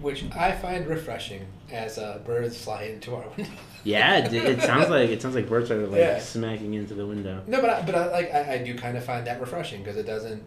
Which 0.00 0.24
I 0.34 0.52
find 0.52 0.86
refreshing 0.86 1.44
as 1.72 1.98
uh, 1.98 2.18
birds 2.24 2.56
fly 2.62 2.84
into 2.84 3.14
our 3.16 3.24
window. 3.36 3.52
Yeah, 3.84 4.18
it, 4.24 4.32
it 4.32 4.62
sounds 4.62 4.88
like 4.90 5.10
it 5.10 5.20
sounds 5.22 5.34
like 5.34 5.48
birds 5.48 5.70
are 5.70 5.86
like 5.86 5.98
Yeah. 6.00 6.18
smacking 6.18 6.74
into 6.74 6.94
the 6.94 7.06
window. 7.06 7.42
No, 7.46 7.60
but 7.60 7.70
I, 7.70 7.82
but 7.82 7.94
I, 7.94 8.10
like 8.10 8.32
I, 8.34 8.54
I 8.54 8.58
do 8.58 8.76
kind 8.76 8.96
of 8.96 9.04
find 9.04 9.26
that 9.26 9.40
refreshing 9.40 9.82
because 9.82 9.96
it 9.96 10.06
doesn't 10.06 10.42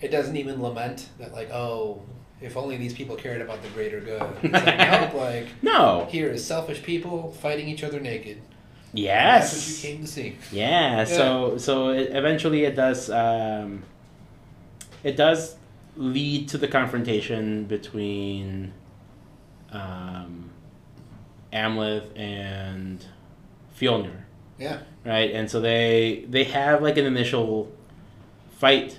it 0.00 0.08
doesn't 0.10 0.36
even 0.36 0.60
lament 0.62 1.08
that 1.18 1.32
like 1.32 1.50
oh 1.50 2.02
if 2.40 2.56
only 2.56 2.76
these 2.76 2.92
people 2.92 3.16
cared 3.16 3.40
about 3.40 3.62
the 3.62 3.68
greater 3.70 3.98
good. 4.00 4.22
It's 4.42 4.52
like, 4.52 5.12
no, 5.14 5.18
like 5.18 5.46
No. 5.62 6.06
here 6.10 6.28
is 6.28 6.44
selfish 6.44 6.82
people 6.82 7.32
fighting 7.40 7.66
each 7.68 7.82
other 7.82 7.98
naked. 8.00 8.42
Yes. 8.92 9.52
That's 9.52 9.82
what 9.82 9.88
you 9.90 9.96
came 9.96 10.04
to 10.06 10.10
see. 10.12 10.36
Yeah, 10.52 11.04
so 11.04 11.58
so 11.58 11.90
it, 11.90 12.10
eventually 12.12 12.64
it 12.64 12.76
does 12.76 13.08
um, 13.10 13.82
it 15.02 15.16
does 15.16 15.56
lead 15.96 16.48
to 16.48 16.58
the 16.58 16.68
confrontation 16.68 17.64
between 17.64 18.72
um, 19.72 20.50
Amleth 21.52 22.06
and 22.18 23.04
Fjolnir, 23.78 24.22
Yeah. 24.58 24.80
right? 25.04 25.30
And 25.32 25.50
so 25.50 25.60
they 25.60 26.24
they 26.28 26.44
have 26.44 26.82
like 26.82 26.96
an 26.96 27.06
initial 27.06 27.70
fight. 28.58 28.98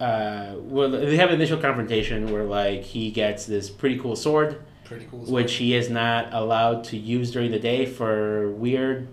Uh, 0.00 0.54
well, 0.58 0.90
they 0.90 1.16
have 1.16 1.28
an 1.30 1.34
initial 1.36 1.58
confrontation 1.58 2.30
where 2.32 2.44
like 2.44 2.82
he 2.82 3.10
gets 3.10 3.46
this 3.46 3.68
pretty 3.70 3.98
cool 3.98 4.14
sword, 4.16 4.60
Pretty 4.84 5.06
cool. 5.10 5.20
which 5.20 5.54
he 5.54 5.74
is 5.74 5.90
not 5.90 6.32
allowed 6.32 6.84
to 6.84 6.96
use 6.96 7.30
during 7.32 7.50
the 7.50 7.58
day 7.58 7.84
for 7.86 8.48
weird 8.50 9.08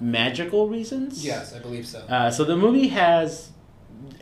magical 0.00 0.68
reasons. 0.68 1.24
Yes, 1.24 1.54
I 1.54 1.58
believe 1.58 1.86
so. 1.86 2.00
Uh, 2.00 2.30
so 2.30 2.44
the 2.44 2.56
movie 2.56 2.88
has 2.88 3.50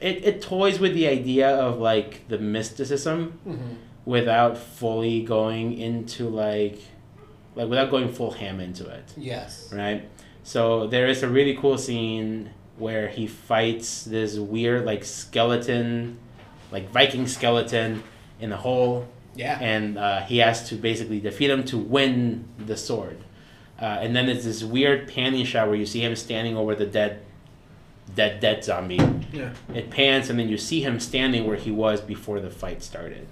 it, 0.00 0.24
it 0.24 0.42
toys 0.42 0.78
with 0.78 0.94
the 0.94 1.06
idea 1.08 1.48
of 1.48 1.78
like 1.78 2.26
the 2.28 2.38
mysticism 2.38 3.38
hmm 3.44 3.74
without 4.06 4.58
fully 4.58 5.22
going 5.22 5.78
into 5.78 6.28
like 6.28 6.78
like 7.54 7.68
without 7.70 7.90
going 7.90 8.12
full 8.12 8.32
ham 8.32 8.60
into 8.60 8.86
it 8.86 9.04
Yes. 9.16 9.72
right 9.72 10.06
so 10.42 10.86
there 10.86 11.06
is 11.06 11.22
a 11.22 11.28
really 11.28 11.56
cool 11.56 11.78
scene 11.78 12.50
where 12.76 13.08
he 13.08 13.26
fights 13.26 14.04
this 14.04 14.36
weird 14.38 14.84
like 14.84 15.04
skeleton 15.04 16.18
like 16.70 16.90
viking 16.90 17.26
skeleton 17.26 18.02
in 18.40 18.52
a 18.52 18.56
hole 18.58 19.08
Yeah. 19.36 19.58
and 19.58 19.96
uh, 19.96 20.20
he 20.20 20.36
has 20.38 20.68
to 20.68 20.74
basically 20.74 21.20
defeat 21.20 21.48
him 21.50 21.64
to 21.64 21.78
win 21.78 22.44
the 22.66 22.76
sword. 22.76 23.18
Uh, 23.80 23.84
and 24.02 24.14
then 24.14 24.26
there's 24.26 24.44
this 24.44 24.62
weird 24.62 25.08
panning 25.08 25.44
shot 25.46 25.66
where 25.68 25.76
you 25.76 25.86
see 25.86 26.00
him 26.00 26.14
standing 26.14 26.56
over 26.56 26.74
the 26.74 26.86
dead, 26.86 27.22
dead, 28.14 28.40
dead 28.40 28.64
zombie. 28.64 29.00
yeah. 29.32 29.52
It 29.72 29.90
pans, 29.90 30.30
and 30.30 30.38
then 30.38 30.48
you 30.48 30.58
see 30.58 30.80
him 30.80 31.00
standing 31.00 31.46
where 31.46 31.56
he 31.56 31.70
was 31.70 32.00
before 32.00 32.40
the 32.40 32.50
fight 32.50 32.82
started, 32.82 33.26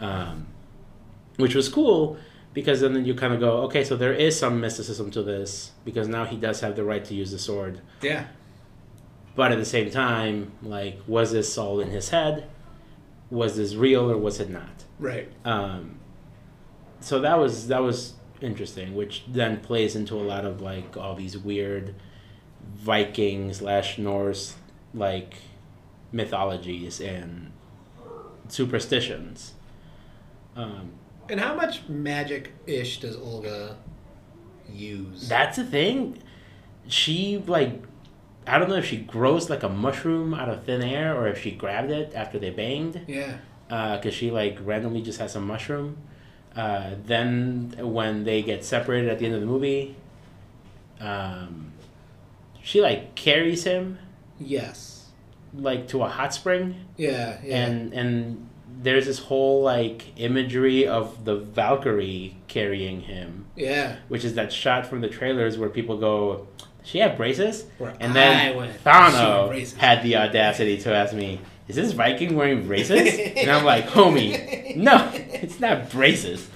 um, 0.00 0.46
which 1.36 1.54
was 1.54 1.68
cool 1.68 2.18
because 2.54 2.80
then 2.80 3.04
you 3.04 3.14
kind 3.14 3.32
of 3.32 3.40
go, 3.40 3.58
okay, 3.62 3.84
so 3.84 3.96
there 3.96 4.12
is 4.12 4.38
some 4.38 4.60
mysticism 4.60 5.10
to 5.12 5.22
this 5.22 5.72
because 5.84 6.08
now 6.08 6.24
he 6.24 6.36
does 6.36 6.60
have 6.60 6.74
the 6.76 6.82
right 6.82 7.04
to 7.04 7.14
use 7.14 7.30
the 7.30 7.38
sword. 7.38 7.80
Yeah. 8.02 8.26
But 9.36 9.52
at 9.52 9.58
the 9.58 9.64
same 9.64 9.90
time, 9.90 10.50
like, 10.62 10.98
was 11.06 11.30
this 11.30 11.56
all 11.56 11.78
in 11.78 11.90
his 11.90 12.08
head? 12.08 12.48
Was 13.30 13.56
this 13.56 13.74
real 13.76 14.10
or 14.10 14.16
was 14.16 14.40
it 14.40 14.50
not? 14.50 14.84
Right. 14.98 15.30
Um, 15.44 15.98
so 17.00 17.20
that 17.20 17.38
was 17.38 17.68
that 17.68 17.82
was 17.82 18.14
interesting, 18.40 18.96
which 18.96 19.22
then 19.28 19.60
plays 19.60 19.94
into 19.94 20.14
a 20.14 20.24
lot 20.24 20.44
of 20.44 20.60
like 20.60 20.96
all 20.96 21.14
these 21.14 21.38
weird 21.38 21.94
Viking 22.74 23.52
slash 23.52 23.98
Norse 23.98 24.54
like 24.94 25.34
mythologies 26.12 27.00
and 27.00 27.52
superstitions. 28.48 29.52
Um, 30.56 30.90
And 31.28 31.40
how 31.40 31.54
much 31.54 31.88
magic 31.88 32.52
ish 32.66 33.00
does 33.00 33.16
Olga 33.16 33.76
use? 34.72 35.28
that's 35.28 35.56
the 35.56 35.64
thing. 35.64 36.18
She 36.88 37.42
like 37.46 37.82
I 38.46 38.58
don't 38.58 38.68
know 38.70 38.76
if 38.76 38.86
she 38.86 38.96
grows 38.96 39.50
like 39.50 39.62
a 39.62 39.68
mushroom 39.68 40.32
out 40.32 40.48
of 40.48 40.64
thin 40.64 40.82
air 40.82 41.14
or 41.14 41.28
if 41.28 41.42
she 41.42 41.50
grabbed 41.50 41.90
it 41.90 42.12
after 42.14 42.38
they 42.38 42.50
banged. 42.50 43.02
yeah. 43.06 43.36
because 43.68 44.14
she 44.14 44.30
like 44.30 44.58
randomly 44.62 45.02
just 45.02 45.18
has 45.20 45.36
a 45.36 45.40
mushroom. 45.40 45.98
Uh, 46.56 46.92
then 47.04 47.74
when 47.78 48.24
they 48.24 48.42
get 48.42 48.64
separated 48.64 49.10
at 49.10 49.18
the 49.18 49.26
end 49.26 49.34
of 49.34 49.40
the 49.40 49.46
movie, 49.46 49.94
um, 50.98 51.72
she 52.68 52.82
like 52.82 53.14
carries 53.14 53.64
him 53.64 53.98
Yes. 54.38 55.06
like 55.54 55.88
to 55.88 56.02
a 56.02 56.08
hot 56.08 56.34
spring, 56.34 56.74
Yeah. 56.98 57.38
Yeah. 57.42 57.64
and 57.66 57.92
and 57.94 58.48
there's 58.82 59.06
this 59.06 59.18
whole 59.18 59.62
like 59.62 60.12
imagery 60.18 60.86
of 60.86 61.24
the 61.24 61.36
Valkyrie 61.36 62.36
carrying 62.46 63.00
him, 63.00 63.46
yeah. 63.56 63.96
which 64.08 64.22
is 64.24 64.34
that 64.34 64.52
shot 64.52 64.86
from 64.86 65.00
the 65.00 65.08
trailers 65.08 65.56
where 65.58 65.70
people 65.70 65.96
go, 65.96 66.46
"She 66.84 66.98
have 66.98 67.16
braces," 67.16 67.64
Where 67.78 67.94
and 68.00 68.10
I 68.12 68.14
then 68.14 68.56
went, 68.56 68.72
"She 68.74 68.78
Thano 68.84 69.76
had 69.78 70.02
the 70.02 70.16
audacity 70.16 70.76
to 70.84 70.94
ask 70.94 71.14
me, 71.14 71.40
"Is 71.68 71.76
this 71.76 71.92
Viking 71.92 72.36
wearing 72.36 72.66
braces?" 72.66 73.18
and 73.36 73.50
I'm 73.50 73.64
like, 73.64 73.86
"Homie, 73.88 74.76
no, 74.76 75.10
it's 75.14 75.58
not 75.58 75.90
braces." 75.90 76.48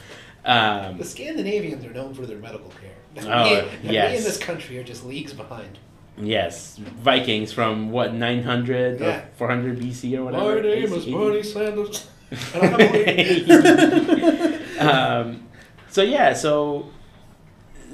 Um, 0.44 0.98
The 0.98 1.05
Scandinavians 1.05 1.85
are 1.87 1.92
known 1.94 2.12
for 2.14 2.27
their 2.27 2.38
medical 2.38 2.70
care. 2.81 2.90
Oh, 3.27 3.44
we, 3.44 3.88
and 3.88 3.88
we 3.90 4.16
in 4.18 4.25
this 4.25 4.38
country 4.38 4.79
are 4.79 4.85
just 4.85 5.05
leagues 5.05 5.33
behind. 5.33 5.79
Yes, 6.18 6.77
Vikings 6.79 7.53
from 7.53 7.90
what 7.90 8.14
900 8.14 9.01
Yeah. 9.01 9.07
or 9.07 9.22
400 9.37 9.79
BC 9.79 10.18
or 10.18 10.25
whatever. 10.25 10.66
AC. 10.66 11.42
Sanders. 11.42 12.09
um, 14.79 15.46
so 15.88 16.03
yeah, 16.03 16.33
so 16.33 16.90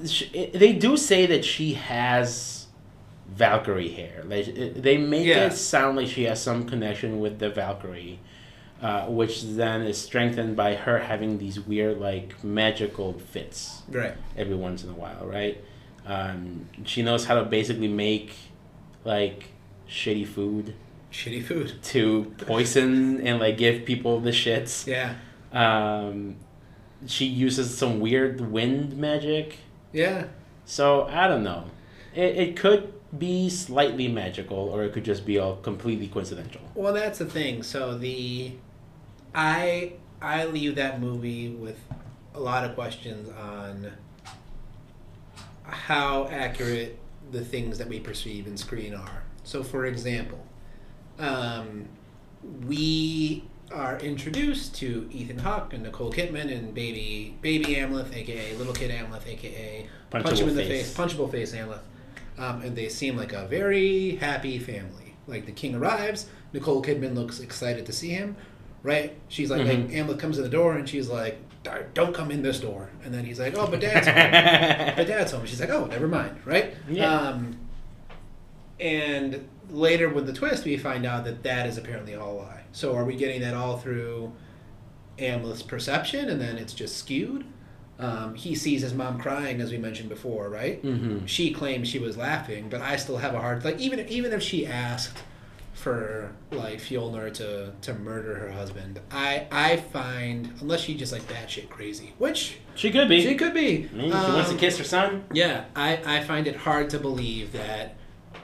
sh- 0.06 0.30
it, 0.32 0.52
they 0.54 0.72
do 0.72 0.96
say 0.96 1.26
that 1.26 1.44
she 1.44 1.74
has 1.74 2.66
Valkyrie 3.28 3.90
hair. 3.90 4.22
Like 4.24 4.46
they 4.76 4.96
make 4.96 5.26
Yeah. 5.26 5.46
it 5.46 5.52
sound 5.54 5.96
like 5.96 6.06
she 6.08 6.24
has 6.24 6.40
some 6.42 6.64
connection 6.68 7.18
with 7.20 7.38
the 7.40 7.50
Valkyrie, 7.50 8.18
uh, 8.82 9.06
which 9.06 9.42
then 9.42 9.82
is 9.82 9.98
strengthened 10.00 10.56
by 10.56 10.74
her 10.74 10.98
having 10.98 11.38
these 11.38 11.58
weird 11.60 11.98
like 11.98 12.42
magical 12.44 13.12
fits 13.14 13.82
right. 13.90 14.14
every 14.36 14.56
once 14.56 14.82
in 14.84 14.90
a 14.90 14.94
while, 14.94 15.26
right? 15.26 15.62
Um, 16.08 16.68
she 16.84 17.02
knows 17.02 17.26
how 17.26 17.34
to 17.34 17.44
basically 17.44 17.86
make 17.88 18.32
like 19.04 19.44
shitty 19.88 20.26
food 20.26 20.74
Shitty 21.12 21.44
food. 21.44 21.74
to 21.84 22.32
poison 22.38 23.20
and 23.26 23.38
like 23.38 23.56
give 23.58 23.84
people 23.84 24.18
the 24.20 24.30
shits. 24.30 24.86
Yeah. 24.86 25.14
Um, 25.52 26.36
she 27.06 27.26
uses 27.26 27.76
some 27.76 28.00
weird 28.00 28.40
wind 28.40 28.96
magic. 28.96 29.58
Yeah. 29.92 30.24
So 30.64 31.04
I 31.04 31.28
don't 31.28 31.44
know. 31.44 31.64
It, 32.14 32.36
it 32.36 32.56
could 32.56 32.92
be 33.18 33.48
slightly 33.48 34.08
magical, 34.08 34.56
or 34.58 34.84
it 34.84 34.92
could 34.92 35.04
just 35.04 35.24
be 35.24 35.38
all 35.38 35.56
completely 35.56 36.08
coincidental. 36.08 36.60
Well, 36.74 36.92
that's 36.92 37.18
the 37.18 37.24
thing. 37.26 37.62
So 37.62 37.96
the, 37.96 38.52
I 39.34 39.92
I 40.20 40.44
leave 40.46 40.74
that 40.76 41.00
movie 41.00 41.48
with 41.50 41.78
a 42.34 42.40
lot 42.40 42.64
of 42.64 42.74
questions 42.74 43.30
on 43.30 43.92
how 45.68 46.26
accurate 46.28 46.98
the 47.30 47.44
things 47.44 47.78
that 47.78 47.88
we 47.88 48.00
perceive 48.00 48.46
in 48.46 48.56
screen 48.56 48.94
are. 48.94 49.22
So, 49.44 49.62
for 49.62 49.86
example, 49.86 50.44
um, 51.18 51.88
we 52.66 53.44
are 53.72 53.98
introduced 53.98 54.74
to 54.76 55.08
Ethan 55.12 55.38
Hawke 55.38 55.74
and 55.74 55.82
Nicole 55.82 56.10
Kidman 56.12 56.50
and 56.50 56.72
baby 56.74 57.34
baby 57.42 57.74
Amleth, 57.76 58.14
aka 58.14 58.54
little 58.56 58.72
kid 58.72 58.90
Amleth, 58.90 59.26
aka 59.26 59.86
punch 60.10 60.24
him 60.26 60.32
Punchable 60.32 60.48
in 60.50 60.56
the 60.56 60.64
face. 60.64 60.94
face, 60.94 60.96
punchable 60.96 61.30
face 61.30 61.52
Amleth, 61.54 61.80
um, 62.38 62.62
and 62.62 62.74
they 62.76 62.88
seem 62.88 63.16
like 63.16 63.32
a 63.32 63.46
very 63.46 64.16
happy 64.16 64.58
family. 64.58 65.14
Like 65.26 65.44
the 65.44 65.52
king 65.52 65.74
arrives, 65.74 66.26
Nicole 66.54 66.82
Kidman 66.82 67.14
looks 67.14 67.40
excited 67.40 67.84
to 67.86 67.92
see 67.92 68.08
him, 68.10 68.36
right? 68.82 69.14
She's 69.28 69.50
like, 69.50 69.66
like 69.66 69.88
Mhm. 69.90 69.92
Amleth 69.92 70.18
comes 70.18 70.38
in 70.38 70.44
the 70.44 70.48
door 70.50 70.76
and 70.76 70.88
she's 70.88 71.08
like, 71.08 71.36
"Dar- 71.38 71.47
"Don't 71.94 72.14
come 72.14 72.30
in 72.30 72.42
this 72.42 72.60
door," 72.60 72.90
and 73.04 73.12
then 73.12 73.24
he's 73.24 73.38
like, 73.38 73.54
"Oh, 73.56 73.66
but 73.66 73.80
dad's 73.80 74.06
home." 74.06 74.14
but 74.96 75.06
dad's 75.06 75.32
home. 75.32 75.46
She's 75.46 75.60
like, 75.60 75.70
"Oh, 75.70 75.86
never 75.86 76.08
mind," 76.08 76.40
right? 76.44 76.74
Yeah. 76.88 77.12
Um, 77.12 77.58
and 78.80 79.48
later, 79.70 80.08
with 80.08 80.26
the 80.26 80.32
twist, 80.32 80.64
we 80.64 80.76
find 80.76 81.04
out 81.04 81.24
that 81.24 81.42
that 81.42 81.66
is 81.66 81.78
apparently 81.78 82.14
all 82.14 82.32
a 82.32 82.38
lie. 82.38 82.62
So, 82.72 82.94
are 82.94 83.04
we 83.04 83.16
getting 83.16 83.40
that 83.40 83.54
all 83.54 83.78
through 83.78 84.32
Amleth's 85.18 85.62
perception, 85.62 86.28
and 86.28 86.40
then 86.40 86.56
it's 86.58 86.72
just 86.74 86.96
skewed? 86.96 87.44
Um, 87.98 88.36
he 88.36 88.54
sees 88.54 88.82
his 88.82 88.94
mom 88.94 89.18
crying, 89.18 89.60
as 89.60 89.72
we 89.72 89.78
mentioned 89.78 90.08
before, 90.08 90.48
right? 90.48 90.80
hmm 90.80 91.26
She 91.26 91.52
claims 91.52 91.88
she 91.88 91.98
was 91.98 92.16
laughing, 92.16 92.68
but 92.68 92.80
I 92.80 92.94
still 92.96 93.16
have 93.16 93.34
a 93.34 93.40
hard 93.40 93.64
like 93.64 93.78
even 93.80 94.06
even 94.08 94.32
if 94.32 94.42
she 94.42 94.64
asked 94.66 95.18
for 95.78 96.32
like 96.50 96.78
Fjolnir 96.80 97.32
to 97.34 97.72
to 97.82 97.94
murder 97.94 98.34
her 98.36 98.50
husband, 98.50 99.00
I 99.10 99.46
I 99.52 99.76
find 99.76 100.52
unless 100.60 100.80
she 100.80 100.96
just 100.96 101.12
like 101.12 101.22
batshit 101.22 101.68
crazy, 101.68 102.12
which 102.18 102.58
She 102.74 102.90
could 102.90 103.08
be. 103.08 103.22
she 103.22 103.34
could 103.36 103.54
be. 103.54 103.88
I 103.92 103.96
mean, 103.96 104.10
she 104.10 104.16
wants 104.16 104.48
to 104.48 104.54
Um, 104.54 104.58
kiss 104.58 104.78
her 104.78 104.84
son. 104.84 105.24
yeah, 105.32 105.64
I, 105.76 106.00
I 106.04 106.20
find 106.24 106.46
it 106.46 106.56
hard 106.56 106.90
to 106.90 106.98
believe 106.98 107.52
that 107.52 107.94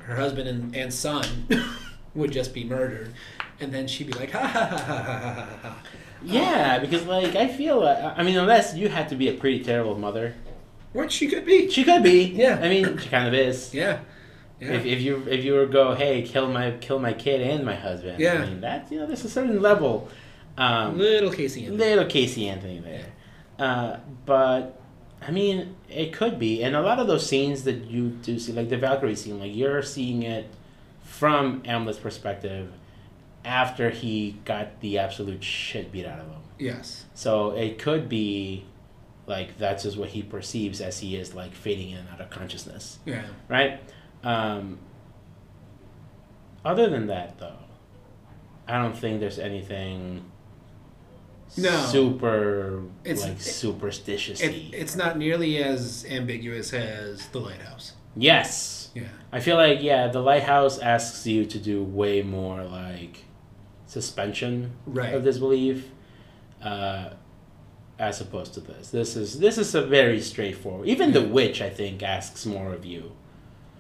her 0.04 0.16
husband 0.16 0.48
and, 0.48 0.74
and 0.76 0.92
son 0.94 1.24
would 2.14 2.30
just 2.30 2.54
be 2.54 2.62
murdered, 2.64 3.12
and 3.60 3.72
then 3.72 3.86
she'd 3.88 4.06
be 4.06 4.12
like, 4.18 4.30
ha 4.30 4.38
ha 4.46 4.66
ha 4.66 4.76
ha 4.76 5.02
ha 5.02 5.32
ha 5.34 5.46
ha. 5.62 5.76
Yeah, 6.22 6.78
because 6.78 7.04
like 7.06 7.34
I 7.36 7.48
feel, 7.48 7.80
uh, 7.80 8.14
I 8.16 8.22
mean, 8.22 8.36
unless 8.38 8.74
you 8.76 8.88
had 8.88 9.08
to 9.10 9.16
be 9.16 9.28
a 9.28 9.34
pretty 9.34 9.62
terrible 9.64 9.98
mother, 9.98 10.34
What 10.92 11.10
she 11.10 11.26
could 11.28 11.44
be. 11.44 11.68
she 11.70 11.82
could 11.84 12.02
be. 12.02 12.22
Yeah. 12.24 12.60
I 12.62 12.68
mean, 12.68 12.96
she 12.98 13.08
kind 13.08 13.26
of 13.28 13.34
is. 13.34 13.74
Yeah. 13.74 13.98
Yeah. 14.60 14.72
If, 14.72 14.84
if 14.86 15.00
you 15.00 15.24
if 15.28 15.44
you 15.44 15.54
were 15.54 15.66
go, 15.66 15.94
hey, 15.94 16.22
kill 16.22 16.48
my 16.48 16.72
kill 16.80 16.98
my 16.98 17.12
kid 17.12 17.40
and 17.42 17.64
my 17.64 17.74
husband. 17.74 18.20
Yeah. 18.20 18.34
I 18.34 18.46
mean, 18.46 18.60
that's 18.60 18.90
you 18.92 19.00
know, 19.00 19.06
there's 19.06 19.24
a 19.24 19.28
certain 19.30 19.60
level. 19.60 20.08
Um, 20.56 20.98
Little 20.98 21.32
Casey. 21.32 21.62
Anthony. 21.66 21.76
little 21.78 22.04
Casey 22.06 22.48
Anthony 22.48 22.78
there. 22.78 23.06
Uh, 23.58 23.96
but 24.24 24.80
I 25.20 25.30
mean, 25.30 25.74
it 25.88 26.12
could 26.12 26.38
be, 26.38 26.62
and 26.62 26.76
a 26.76 26.80
lot 26.82 26.98
of 27.00 27.06
those 27.06 27.26
scenes 27.26 27.64
that 27.64 27.84
you 27.84 28.08
do 28.10 28.38
see, 28.38 28.52
like 28.52 28.68
the 28.68 28.76
Valkyrie 28.76 29.16
scene, 29.16 29.40
like 29.40 29.54
you're 29.54 29.82
seeing 29.82 30.22
it 30.22 30.46
from 31.02 31.62
Amleth's 31.62 31.98
perspective 31.98 32.70
after 33.44 33.90
he 33.90 34.36
got 34.44 34.80
the 34.80 34.98
absolute 34.98 35.42
shit 35.42 35.90
beat 35.92 36.06
out 36.06 36.18
of 36.20 36.26
him. 36.26 36.40
Yes. 36.58 37.04
So 37.14 37.50
it 37.50 37.78
could 37.78 38.08
be 38.08 38.64
like 39.26 39.58
that's 39.58 39.82
just 39.82 39.96
what 39.96 40.10
he 40.10 40.22
perceives 40.22 40.80
as 40.80 41.00
he 41.00 41.16
is 41.16 41.34
like 41.34 41.52
fading 41.54 41.90
in 41.90 41.98
and 41.98 42.08
out 42.10 42.20
of 42.20 42.30
consciousness, 42.30 42.98
Yeah. 43.04 43.24
right? 43.48 43.80
Um, 44.24 44.78
other 46.64 46.88
than 46.88 47.06
that, 47.08 47.38
though, 47.38 47.58
I 48.66 48.80
don't 48.80 48.96
think 48.96 49.20
there's 49.20 49.38
anything 49.38 50.24
No. 51.56 51.84
super 51.86 52.82
It's- 53.04 53.22
like 53.22 53.32
it- 53.32 53.40
superstitious. 53.42 54.40
It, 54.40 54.54
it's 54.72 54.96
not 54.96 55.18
nearly 55.18 55.62
as 55.62 56.06
ambiguous 56.08 56.72
as 56.72 57.26
The 57.28 57.38
Lighthouse. 57.40 57.92
yes, 58.16 58.90
Yeah. 58.94 59.08
I 59.32 59.40
feel 59.40 59.56
like 59.56 59.82
yeah, 59.82 60.06
the 60.08 60.20
lighthouse 60.20 60.78
asks 60.78 61.26
you 61.26 61.44
to 61.46 61.58
do 61.58 61.82
way 61.82 62.22
more 62.22 62.62
like 62.64 63.24
suspension 63.86 64.72
Right. 64.86 65.12
of 65.12 65.24
disbelief, 65.24 65.90
uh, 66.62 67.10
as 67.98 68.20
opposed 68.20 68.54
to 68.54 68.60
this. 68.60 68.90
This 68.90 69.16
is 69.16 69.38
this 69.40 69.58
is 69.58 69.74
a 69.74 69.82
very 69.82 70.20
straightforward. 70.20 70.88
Even 70.88 71.12
the 71.12 71.22
witch, 71.22 71.60
I 71.60 71.70
think, 71.70 72.02
asks 72.04 72.46
more 72.46 72.72
of 72.72 72.84
you. 72.84 73.12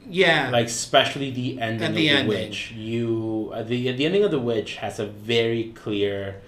Yeah. 0.08 0.50
Like 0.50 0.66
especially 0.66 1.30
the 1.30 1.60
ending 1.60 1.82
At 1.82 1.90
of 1.90 1.96
the 1.96 2.02
the 2.08 2.10
ending. 2.10 2.28
witch. 2.28 2.72
You 2.72 3.52
uh, 3.54 3.62
the 3.62 3.92
the 3.92 4.04
ending 4.06 4.24
of 4.24 4.30
the 4.30 4.38
witch 4.40 4.76
has 4.76 4.98
a 4.98 5.06
very 5.06 5.72
clear. 5.74 6.40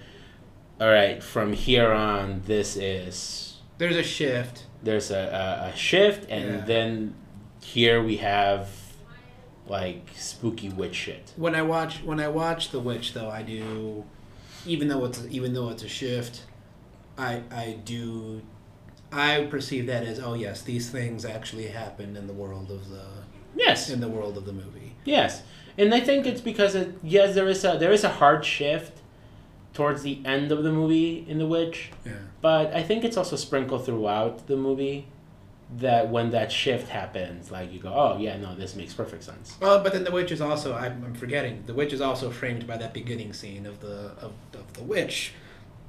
All 0.80 0.88
right, 0.90 1.22
from 1.22 1.54
here 1.54 1.90
on, 1.90 2.42
this 2.44 2.76
is 2.76 3.56
There's 3.78 3.96
a 3.96 4.02
shift. 4.02 4.64
there's 4.82 5.10
a, 5.10 5.64
a, 5.64 5.68
a 5.72 5.76
shift, 5.76 6.28
and 6.30 6.44
Yeah. 6.56 6.64
then 6.66 7.14
here 7.62 8.02
we 8.02 8.18
have 8.18 8.68
like 9.66 10.10
spooky 10.14 10.68
witch 10.68 10.94
shit. 10.94 11.32
When 11.36 11.54
I 11.54 11.62
watch 11.62 12.02
when 12.04 12.20
I 12.20 12.28
watch 12.28 12.70
The 12.70 12.78
Witch, 12.78 13.14
though, 13.14 13.30
I 13.30 13.42
do, 13.42 14.04
even 14.66 14.88
though 14.88 15.04
it's 15.06 15.24
even 15.30 15.54
though 15.54 15.70
it's 15.70 15.82
a 15.82 15.88
shift, 15.88 16.42
I 17.18 17.42
I 17.50 17.78
do, 17.84 18.42
I 19.10 19.46
perceive 19.50 19.86
that 19.86 20.04
as 20.04 20.20
oh 20.20 20.34
yes, 20.34 20.62
these 20.62 20.90
things 20.90 21.24
actually 21.24 21.68
happened 21.68 22.16
in 22.18 22.26
the 22.26 22.32
world 22.34 22.70
of 22.70 22.90
the 22.90 23.06
Yes, 23.56 23.90
in 23.90 24.00
the 24.00 24.08
world 24.08 24.36
of 24.36 24.44
the 24.44 24.52
movie. 24.52 24.92
yes, 25.04 25.42
and 25.78 25.92
I 25.94 26.00
think 26.00 26.26
it's 26.26 26.40
because 26.40 26.74
it, 26.74 26.88
yes, 27.02 27.34
there 27.34 27.48
is 27.48 27.64
a 27.64 27.76
there 27.78 27.92
is 27.92 28.04
a 28.04 28.08
hard 28.20 28.44
shift 28.44 29.00
towards 29.74 30.02
the 30.02 30.20
end 30.24 30.50
of 30.52 30.62
the 30.62 30.72
movie 30.72 31.24
in 31.28 31.38
The 31.38 31.46
Witch, 31.46 31.90
Yeah. 32.04 32.12
but 32.40 32.72
I 32.74 32.82
think 32.82 33.04
it's 33.04 33.16
also 33.16 33.36
sprinkled 33.36 33.84
throughout 33.84 34.46
the 34.46 34.56
movie 34.56 35.06
that 35.78 36.08
when 36.10 36.30
that 36.30 36.50
shift 36.52 36.88
happens, 36.88 37.50
like 37.50 37.72
you 37.72 37.80
go, 37.80 37.92
oh 37.92 38.16
yeah, 38.18 38.36
no, 38.38 38.54
this 38.54 38.74
makes 38.76 38.94
perfect 38.94 39.24
sense. 39.24 39.56
Well, 39.60 39.82
but 39.82 39.92
then 39.92 40.04
the 40.04 40.12
witch 40.12 40.30
is 40.32 40.40
also 40.40 40.74
I'm, 40.74 41.02
I'm 41.04 41.14
forgetting 41.14 41.64
the 41.66 41.74
witch 41.74 41.92
is 41.92 42.00
also 42.00 42.30
framed 42.30 42.66
by 42.66 42.76
that 42.78 42.94
beginning 42.94 43.32
scene 43.32 43.66
of 43.66 43.80
the 43.80 44.12
of, 44.26 44.32
of 44.54 44.72
the 44.74 44.82
witch 44.84 45.32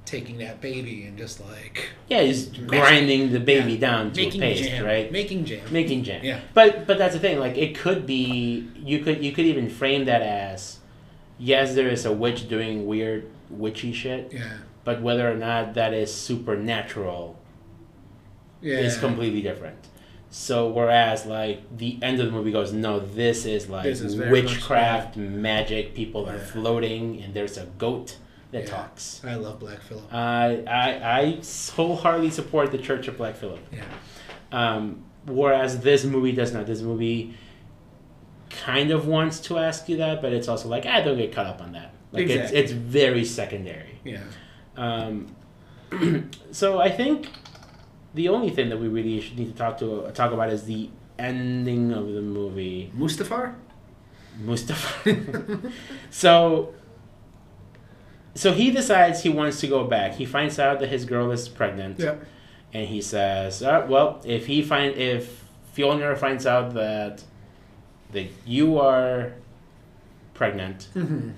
taking 0.08 0.38
that 0.38 0.62
baby 0.62 1.04
and 1.04 1.17
just 1.17 1.39
like 1.41 1.89
Yeah, 2.08 2.22
he's 2.22 2.48
grinding 2.48 3.32
the 3.32 3.39
baby 3.39 3.74
Yeah. 3.74 3.80
down 3.80 4.12
to 4.13 4.22
making 4.26 4.41
a 4.41 4.46
paste, 4.46 4.70
jam, 4.70 4.86
right? 4.86 5.12
Making 5.12 5.46
jam. 5.46 5.62
making 5.72 6.04
jam. 6.04 6.24
Yeah. 6.24 6.39
But 6.54 6.88
but 6.88 6.98
that's 6.98 7.13
the 7.13 7.20
thing. 7.20 7.38
Like 7.39 7.58
it 7.58 7.78
could 7.78 8.06
be 8.08 8.67
you 8.76 9.00
could 9.04 9.24
you 9.24 9.32
could 9.34 9.46
even 9.46 9.70
frame 9.70 10.06
that 10.06 10.22
as 10.24 10.80
yes, 11.38 11.76
there 11.76 11.89
is 11.89 12.06
a 12.06 12.12
witch 12.13 12.48
doing 12.48 12.88
weird 12.88 13.30
witchy 13.50 13.93
shit, 13.93 14.32
yeah. 14.34 14.58
but 14.84 15.02
whether 15.02 15.30
or 15.32 15.36
not 15.36 15.74
that 15.76 15.93
is 15.93 16.13
supernatural 16.13 17.38
Yeah. 18.62 18.80
is 18.80 18.98
completely 18.98 19.41
different. 19.41 19.78
So 20.30 20.67
whereas 20.70 21.26
like 21.26 21.62
the 21.78 21.98
end 22.02 22.20
of 22.20 22.26
the 22.28 22.32
movie 22.32 22.52
goes, 22.52 22.72
no, 22.74 23.00
this 23.00 23.46
is 23.46 23.70
like 23.70 23.84
This 23.84 24.02
is 24.02 24.15
witchcraft, 24.15 25.15
magic. 25.17 25.93
People 25.93 26.28
are 26.30 26.36
Yeah. 26.38 26.43
floating, 26.54 27.22
and 27.22 27.34
there's 27.34 27.58
a 27.58 27.65
goat 27.78 28.17
that 28.51 28.63
Yeah. 28.63 28.69
talks. 28.69 29.21
I 29.25 29.36
love 29.36 29.60
Black 29.60 29.81
Phillip. 29.81 30.13
I 30.13 30.63
I 30.67 31.19
I 31.19 31.41
wholeheartedly 31.75 32.31
support 32.31 32.71
the 32.71 32.77
Church 32.77 33.07
of 33.07 33.17
Black 33.17 33.36
Phillip. 33.36 33.60
Yeah. 33.71 33.83
Um, 34.51 35.03
whereas 35.25 35.79
this 35.81 36.05
movie 36.05 36.31
does 36.31 36.53
not. 36.53 36.65
This 36.65 36.81
movie 36.81 37.36
kind 38.49 38.91
of 38.91 39.07
wants 39.07 39.39
to 39.41 39.57
ask 39.57 39.89
you 39.89 39.97
that, 39.97 40.21
but 40.21 40.31
it's 40.33 40.47
also 40.47 40.69
like, 40.69 40.86
ah, 40.88 41.01
don't 41.01 41.17
get 41.17 41.31
caught 41.33 41.45
up 41.45 41.62
on 41.62 41.73
that. 41.73 41.93
Like 42.12 42.23
Exactly. 42.29 42.57
it's 42.60 42.71
it's 42.71 42.79
very 42.79 43.25
secondary. 43.25 43.99
Yeah. 44.05 44.23
Um, 44.77 45.27
so 46.51 46.79
I 46.79 46.89
think 46.89 47.29
the 48.13 48.29
only 48.29 48.49
thing 48.49 48.69
that 48.69 48.79
we 48.79 48.88
really 48.88 49.19
should 49.21 49.38
need 49.38 49.51
to 49.51 49.57
talk 49.57 49.77
to 49.79 50.10
talk 50.13 50.31
about 50.31 50.49
is 50.49 50.63
the 50.63 50.89
ending 51.19 51.91
of 51.91 52.08
the 52.13 52.21
movie. 52.21 52.91
Mustafar? 52.98 53.56
Mustafa. 54.39 55.60
so 56.10 56.73
so 58.38 58.54
he 58.54 58.71
decides 58.71 59.23
he 59.23 59.29
wants 59.29 59.60
to 59.62 59.67
go 59.67 59.83
back. 59.85 60.13
He 60.13 60.25
finds 60.25 60.58
out 60.60 60.79
that 60.79 60.90
his 60.90 61.04
girl 61.06 61.31
is 61.31 61.50
pregnant 61.50 62.00
Yeah. 62.00 62.15
and 62.73 62.88
he 62.88 63.02
says, 63.02 63.62
"Well, 63.62 64.21
if 64.25 64.46
he 64.48 64.62
find 64.62 64.96
if 64.96 65.44
Fjolnir 65.75 66.17
finds 66.17 66.46
out 66.46 66.73
that 66.73 67.23
that 68.13 68.27
you 68.46 68.79
are 68.79 69.33
pregnant, 70.33 70.88
Mm-hmm. 70.96 71.29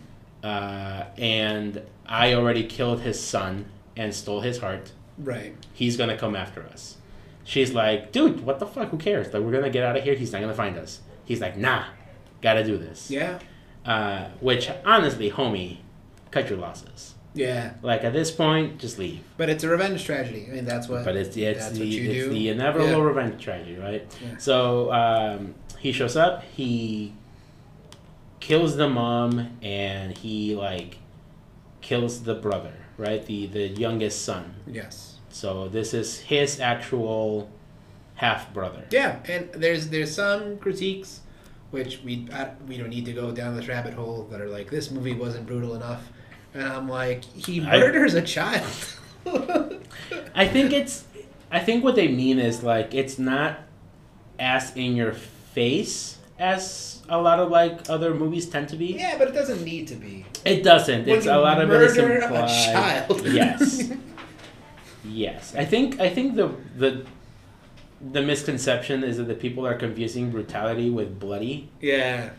uh, 0.43 1.03
and 1.17 1.81
I 2.05 2.33
already 2.33 2.63
killed 2.63 3.01
his 3.01 3.19
son 3.19 3.65
and 3.97 4.13
stole 4.13 4.41
his 4.41 4.59
heart, 4.59 4.91
Right. 5.17 5.53
he's 5.73 5.97
gonna 5.97 6.17
come 6.17 6.35
after 6.35 6.63
us." 6.73 6.97
She's 7.43 7.73
like, 7.73 8.11
"Dude, 8.11 8.45
what 8.45 8.59
the 8.59 8.65
fuck? 8.67 8.89
Who 8.89 8.97
cares? 8.97 9.33
Like, 9.33 9.41
we're 9.43 9.51
gonna 9.51 9.69
get 9.71 9.83
out 9.83 9.97
of 9.97 10.03
here. 10.03 10.15
He's 10.15 10.31
not 10.31 10.41
gonna 10.41 10.53
find 10.53 10.77
us." 10.77 10.99
He's 11.25 11.41
like, 11.41 11.57
"Nah, 11.57 11.83
gotta 12.41 12.63
do 12.63 12.77
this." 12.77 13.09
Yeah. 13.09 13.39
Uh, 13.85 14.25
which 14.39 14.69
honestly, 14.85 15.31
homie, 15.31 15.77
cut 16.31 16.49
your 16.49 16.59
losses. 16.59 17.15
Yeah, 17.35 17.73
Like 17.83 18.03
at 18.03 18.11
this 18.11 18.31
point, 18.31 18.79
just 18.79 18.97
leave. 18.97 19.21
but 19.37 19.49
it's 19.49 19.63
a 19.63 19.69
revenge 19.69 20.03
tragedy. 20.03 20.47
I 20.49 20.55
mean, 20.55 20.65
that's 20.65 20.87
what. 20.89 21.05
But 21.05 21.15
it's 21.15 21.37
it's 21.37 21.69
the 21.69 21.97
it's 22.09 22.25
do. 22.25 22.29
the 22.29 22.49
inevitable 22.49 22.89
Yeah. 22.89 23.03
revenge 23.03 23.41
tragedy, 23.43 23.75
right? 23.77 24.07
Yeah. 24.21 24.37
So 24.37 24.91
um, 24.91 25.53
he 25.77 25.91
shows 25.91 26.15
up. 26.17 26.43
He 26.43 27.13
kills 28.39 28.75
the 28.77 28.89
mom, 28.89 29.57
and 29.61 30.17
he 30.17 30.55
like 30.55 30.97
kills 31.81 32.23
the 32.23 32.33
brother, 32.35 32.73
right? 32.97 33.23
The 33.25 33.45
the 33.47 33.67
youngest 33.67 34.23
son. 34.23 34.55
Yes. 34.65 35.17
So 35.29 35.67
this 35.69 35.93
is 35.93 36.19
his 36.19 36.59
actual 36.59 37.49
half 38.15 38.51
brother. 38.53 38.83
Yeah, 38.89 39.19
and 39.27 39.49
there's 39.53 39.89
there's 39.89 40.13
some 40.13 40.57
critiques, 40.57 41.21
which 41.71 42.01
we 42.03 42.27
I, 42.33 42.49
we 42.67 42.77
don't 42.77 42.89
need 42.89 43.05
to 43.05 43.13
go 43.13 43.31
down 43.31 43.55
this 43.55 43.67
rabbit 43.67 43.93
hole 43.93 44.27
that 44.31 44.41
are 44.41 44.49
like 44.49 44.69
this 44.71 44.89
movie 44.89 45.13
wasn't 45.13 45.45
brutal 45.45 45.75
enough, 45.75 46.09
and 46.59 46.67
I'm 46.71 46.87
like 46.89 47.23
he 47.25 47.59
murders 47.59 48.13
a 48.13 48.21
child. 48.21 48.67
I 50.35 50.47
think 50.47 50.73
it's. 50.73 51.05
I 51.51 51.59
think 51.59 51.83
what 51.83 51.95
they 51.95 52.07
mean 52.07 52.39
is 52.39 52.63
like 52.63 52.93
it's 52.93 53.17
not 53.17 53.59
as 54.37 54.75
in 54.75 54.95
your 54.95 55.13
face 55.13 56.17
as 56.37 57.01
a 57.09 57.19
lot 57.19 57.39
of 57.39 57.49
like 57.49 57.89
other 57.89 58.13
movies 58.13 58.45
tend 58.47 58.69
to 58.69 58.75
be. 58.75 58.87
yeah, 58.93 59.17
but 59.17 59.27
it 59.29 59.33
doesn't 59.33 59.63
need 59.63 59.87
to 59.87 59.95
be. 59.95 60.25
It 60.45 60.63
doesn't. 60.63 61.05
When 61.07 61.17
It's 61.17 61.25
a 61.25 61.37
lot 61.37 61.61
of 61.61 61.69
it 61.71 61.81
is 61.81 61.97
murder 61.97 62.19
a 62.19 62.23
implied. 62.23 62.47
child. 62.73 63.25
Yes. 63.27 63.91
yes. 65.05 65.55
I 65.55 65.65
think 65.65 65.99
I 65.99 66.09
think 66.09 66.35
the 66.35 66.49
the 66.77 67.05
the 68.13 68.21
misconception 68.21 69.03
is 69.03 69.17
that 69.17 69.27
the 69.27 69.35
people 69.35 69.65
are 69.67 69.75
confusing 69.75 70.31
brutality 70.31 70.89
with 70.89 71.19
bloody 71.19 71.69
Yeah. 71.81 72.29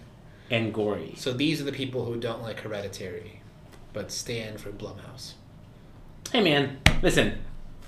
and 0.51 0.73
gory. 0.73 1.15
So 1.17 1.33
these 1.35 1.61
are 1.61 1.65
the 1.65 1.73
people 1.73 2.05
who 2.07 2.17
don't 2.19 2.41
like 2.43 2.61
Hereditary, 2.61 3.43
but 3.93 4.11
stand 4.11 4.61
for 4.61 4.71
Blumhouse. 4.71 5.35
Hey 6.33 6.43
man, 6.43 6.79
listen. 7.03 7.39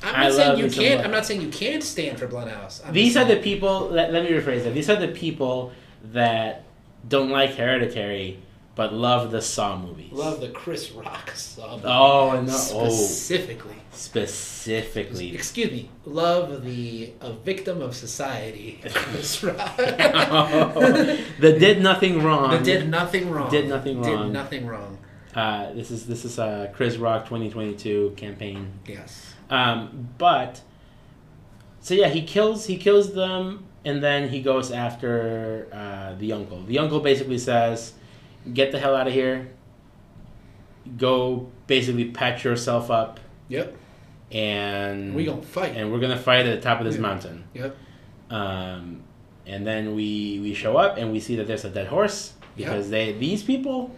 I'm 0.03 0.15
I 0.17 0.23
not 0.25 0.33
saying 0.33 0.49
love 0.49 0.59
you 0.59 0.71
can't. 0.71 1.05
I'm 1.05 1.11
not 1.13 1.27
saying 1.27 1.43
you 1.43 1.49
can't 1.49 1.83
stand 1.83 2.19
for 2.19 2.27
Blumhouse. 2.27 2.85
I'm 2.85 2.93
These 2.93 3.17
are 3.17 3.25
the 3.25 3.37
people. 3.37 3.89
Let, 3.89 4.13
let 4.13 4.25
me 4.25 4.31
rephrase 4.31 4.65
that. 4.65 4.75
These 4.75 4.91
are 4.91 4.97
the 4.97 5.09
people 5.09 5.73
that 6.13 6.65
don't 7.09 7.31
like 7.31 7.55
Hereditary 7.55 8.39
but 8.75 8.93
love 8.93 9.31
the 9.31 9.43
Saw 9.43 9.77
movies. 9.79 10.13
love 10.13 10.41
the 10.41 10.49
Chris 10.49 10.91
Rock 10.93 11.31
song. 11.33 11.83
Oh 11.85 12.41
no! 12.41 12.53
Oh, 12.73 12.89
specifically. 12.89 13.77
specifically. 13.91 15.35
Excuse 15.35 15.71
me. 15.71 15.91
Love 16.07 16.65
the 16.65 17.13
a 17.21 17.33
victim 17.33 17.83
of 17.83 17.95
society. 17.95 18.81
Chris 18.95 19.43
Rock. 19.45 19.77
that 19.77 21.17
did 21.39 21.83
nothing 21.83 22.23
wrong. 22.23 22.51
That 22.51 22.65
did 22.65 22.89
nothing 22.89 23.31
wrong. 23.31 23.51
Did 23.51 23.69
nothing 23.69 24.01
wrong. 24.01 24.27
Did 24.27 24.33
nothing 24.33 24.67
wrong. 24.67 24.99
Uh, 25.35 25.72
this 25.72 25.91
is 25.91 26.07
this 26.07 26.24
is 26.24 26.39
a 26.39 26.70
Chris 26.74 26.97
Rock 26.97 27.24
2022 27.24 28.14
campaign. 28.16 28.70
Yes. 28.87 29.35
Um, 29.49 30.09
but 30.18 30.61
so 31.80 31.95
yeah, 31.95 32.09
he 32.09 32.22
kills 32.22 32.66
he 32.66 32.76
kills 32.76 33.14
them, 33.14 33.64
and 33.85 34.03
then 34.03 34.28
he 34.28 34.43
goes 34.43 34.70
after 34.70 35.68
uh, 35.72 36.14
the 36.18 36.33
uncle. 36.33 36.62
The 36.64 36.78
uncle 36.78 37.01
basically 37.01 37.39
says, 37.39 37.95
"Get 38.53 38.72
the 38.72 38.78
hell 38.78 38.95
out 38.95 39.07
of 39.07 39.12
here. 39.14 39.49
Go 40.99 41.49
basically 41.66 42.07
patch 42.07 42.45
yourself 42.45 42.91
up, 42.91 43.20
Yep. 43.49 43.74
and 44.33 45.14
We 45.14 45.24
gonna 45.24 45.41
fight. 45.43 45.76
and 45.76 45.93
we're 45.93 46.01
gonna 46.01 46.18
fight 46.18 46.45
at 46.47 46.57
the 46.57 46.61
top 46.61 46.78
of 46.80 46.85
this 46.87 46.97
Yeah. 46.97 47.01
mountain." 47.03 47.45
Yep. 47.55 47.76
Um, 48.30 49.03
and 49.47 49.66
then 49.66 49.95
we 49.95 50.41
we 50.43 50.55
show 50.55 50.76
up 50.76 50.97
and 50.99 51.12
we 51.12 51.20
see 51.20 51.37
that 51.37 51.47
there's 51.47 51.64
a 51.64 51.70
dead 51.70 51.87
horse 51.87 52.33
because 52.57 52.91
they 52.91 53.12
these 53.12 53.43
people 53.43 53.95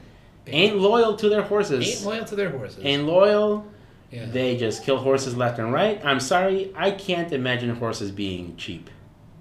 ain't 0.47 0.77
loyal 0.77 1.17
to 1.17 1.29
their 1.29 1.43
horses. 1.43 1.87
Ain't 1.87 2.07
loyal 2.07 2.25
to 2.25 2.37
their 2.37 2.51
horses. 2.51 2.85
ain't 2.85 3.05
loyal. 3.05 3.67
yeah. 4.11 4.27
They 4.27 4.57
just 4.57 4.85
kill 4.85 4.99
horses 4.99 5.37
left 5.37 5.59
and 5.59 5.73
right. 5.73 6.05
I'm 6.05 6.21
sorry, 6.21 6.73
I 6.77 6.91
can't 6.93 7.33
imagine 7.33 7.75
horses 7.77 8.11
being 8.11 8.57
cheap, 8.57 8.91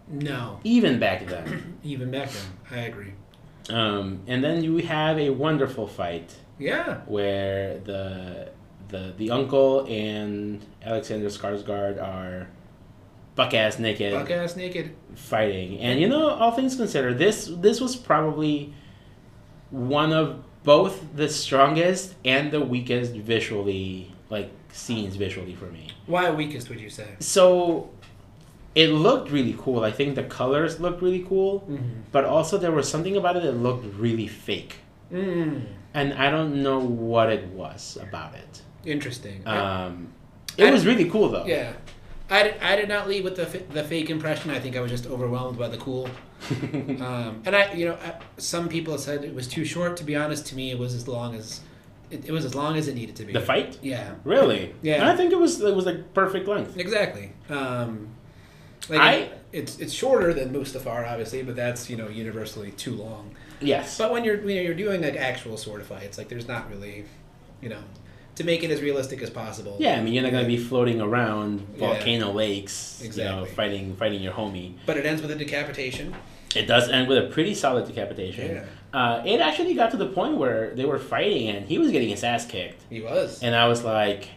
no. 0.07 0.59
even 0.63 0.99
back 0.99 1.25
then. 1.27 1.77
Even 1.83 2.11
back 2.11 2.29
then, 2.29 2.45
I 2.71 2.81
agree. 2.85 3.13
um, 3.69 4.21
and 4.27 4.41
then 4.43 4.63
you 4.63 4.77
have 4.77 5.17
a 5.19 5.29
wonderful 5.31 5.85
fight 5.87 6.35
Yeah. 6.57 7.01
where 7.07 7.79
the 7.79 8.49
the 8.87 9.13
the 9.17 9.31
uncle 9.31 9.85
and 9.89 10.63
Alexander 10.83 11.27
Skarsgård 11.27 12.01
are 12.01 12.47
buck 13.35 13.53
ass 13.53 13.79
naked 13.79 14.13
Buck 14.13 14.29
ass 14.31 14.55
naked. 14.55 14.95
fighting. 15.15 15.79
And 15.79 15.99
you 15.99 16.07
know, 16.07 16.29
all 16.29 16.51
things 16.51 16.75
considered, 16.75 17.17
this 17.17 17.51
this 17.57 17.81
was 17.81 17.95
probably 17.95 18.73
one 19.71 20.13
of 20.13 20.43
both 20.63 21.15
the 21.15 21.27
strongest 21.29 22.15
and 22.25 22.51
the 22.51 22.61
weakest 22.61 23.13
visually 23.13 24.11
like 24.29 24.49
scenes 24.71 25.15
visually 25.15 25.53
for 25.55 25.65
me. 25.65 25.87
Why 26.07 26.31
weakest 26.31 26.69
would 26.69 26.79
you 26.79 26.89
say? 26.89 27.07
So 27.19 27.89
it 28.75 28.87
looked 28.87 29.29
really 29.29 29.55
cool. 29.59 29.83
I 29.83 29.91
think 29.91 30.15
the 30.15 30.23
colors 30.23 30.79
looked 30.79 31.01
really 31.01 31.23
cool, 31.27 31.61
Mm-hmm. 31.61 32.01
but 32.11 32.25
also 32.25 32.57
there 32.57 32.71
was 32.71 32.89
something 32.89 33.15
about 33.17 33.35
it 33.37 33.43
that 33.43 33.51
looked 33.53 33.85
really 33.95 34.27
fake. 34.27 34.75
Mm. 35.11 35.65
And 35.93 36.13
I 36.13 36.31
don't 36.31 36.63
know 36.63 36.79
what 36.79 37.29
it 37.29 37.45
was 37.49 37.97
about 38.01 38.33
it. 38.33 38.61
Interesting. 38.85 39.43
I- 39.45 39.57
Um, 39.85 40.07
it 40.57 40.65
I- 40.67 40.71
was 40.71 40.85
really 40.85 41.07
cool 41.09 41.29
though. 41.29 41.45
yeah. 41.45 41.73
I 42.29 42.43
did, 42.43 42.55
I 42.61 42.75
did 42.75 42.89
not 42.89 43.07
leave 43.07 43.23
with 43.25 43.35
the, 43.35 43.45
the 43.73 43.83
fake 43.83 44.09
impression. 44.09 44.49
I 44.49 44.57
think 44.59 44.75
I 44.75 44.79
was 44.79 44.89
just 44.89 45.05
overwhelmed 45.05 45.59
by 45.59 45.67
the 45.67 45.77
cool. 45.77 46.09
Um, 47.01 47.41
and 47.45 47.55
I, 47.55 47.73
you 47.73 47.85
know, 47.85 47.95
I, 47.95 48.15
some 48.37 48.67
people 48.69 48.97
said 48.97 49.23
it 49.23 49.33
was 49.33 49.47
too 49.47 49.65
short. 49.65 49.97
To 49.97 50.03
be 50.03 50.15
honest, 50.15 50.45
to 50.47 50.55
me, 50.55 50.71
it 50.71 50.77
was 50.79 50.93
as 50.93 51.07
long 51.07 51.35
as 51.35 51.61
it, 52.11 52.25
it 52.25 52.31
was 52.31 52.45
as 52.45 52.53
long 52.55 52.77
as 52.77 52.87
it 52.87 52.95
needed 52.95 53.15
to 53.17 53.25
be. 53.25 53.33
the 53.33 53.39
fight? 53.41 53.77
Yeah, 53.81 54.15
Really? 54.23 54.73
Yeah. 54.81 55.09
I 55.11 55.15
think 55.15 55.31
it 55.31 55.39
was 55.39 55.61
it 55.61 55.75
was 55.75 55.85
like 55.85 56.13
perfect 56.13 56.47
length. 56.47 56.77
exactly. 56.77 57.31
Um, 57.49 58.09
like 58.89 58.99
I- 59.01 59.29
it's 59.51 59.77
it's 59.79 59.93
shorter 59.93 60.33
than 60.33 60.51
Mustafar, 60.53 61.07
obviously, 61.07 61.43
but 61.43 61.55
that's 61.55 61.89
you 61.89 61.95
know 61.95 62.07
universally 62.09 62.71
too 62.71 62.95
long. 62.95 63.35
Yes. 63.61 63.97
But 63.97 64.11
when 64.11 64.23
you're 64.23 64.37
you 64.49 64.55
know 64.55 64.61
you're 64.61 64.73
doing 64.73 65.01
like 65.01 65.15
actual 65.15 65.57
sword 65.57 65.81
of 65.81 65.87
fights, 65.87 66.17
like 66.17 66.27
there's 66.27 66.47
not 66.47 66.69
really, 66.71 67.05
you 67.61 67.69
know, 67.69 67.79
to 68.35 68.43
make 68.43 68.63
it 68.63 68.71
as 68.71 68.81
realistic 68.81 69.21
as 69.21 69.29
possible. 69.29 69.77
Yeah, 69.79 69.95
I 69.99 70.01
mean 70.01 70.13
you're 70.13 70.23
not 70.23 70.31
gonna 70.31 70.47
be 70.47 70.57
floating 70.57 70.99
around 71.01 71.65
Yeah. 71.77 71.87
volcano 71.87 72.31
lakes, 72.31 72.97
you 73.01 73.05
know, 73.09 73.43
Exactly. 73.43 73.49
fighting 73.51 73.95
fighting 73.95 74.21
your 74.23 74.33
homie. 74.33 74.73
But 74.87 74.97
it 74.97 75.05
ends 75.05 75.21
with 75.21 75.29
a 75.31 75.35
decapitation. 75.35 76.15
It 76.55 76.65
does 76.67 76.89
end 76.89 77.07
with 77.07 77.17
a 77.17 77.27
pretty 77.29 77.53
solid 77.53 77.85
decapitation. 77.87 78.55
Yeah. 78.55 78.65
Uh, 78.99 79.23
it 79.25 79.39
actually 79.41 79.73
got 79.73 79.91
to 79.91 79.97
the 79.97 80.05
point 80.07 80.37
where 80.37 80.73
they 80.75 80.85
were 80.85 80.99
fighting 80.99 81.49
and 81.49 81.65
he 81.67 81.77
was 81.79 81.91
getting 81.91 82.09
his 82.09 82.23
ass 82.23 82.45
kicked, 82.45 82.83
He 82.89 83.01
was. 83.01 83.41
and 83.41 83.55
I 83.55 83.67
was 83.67 83.83
like, 83.83 84.29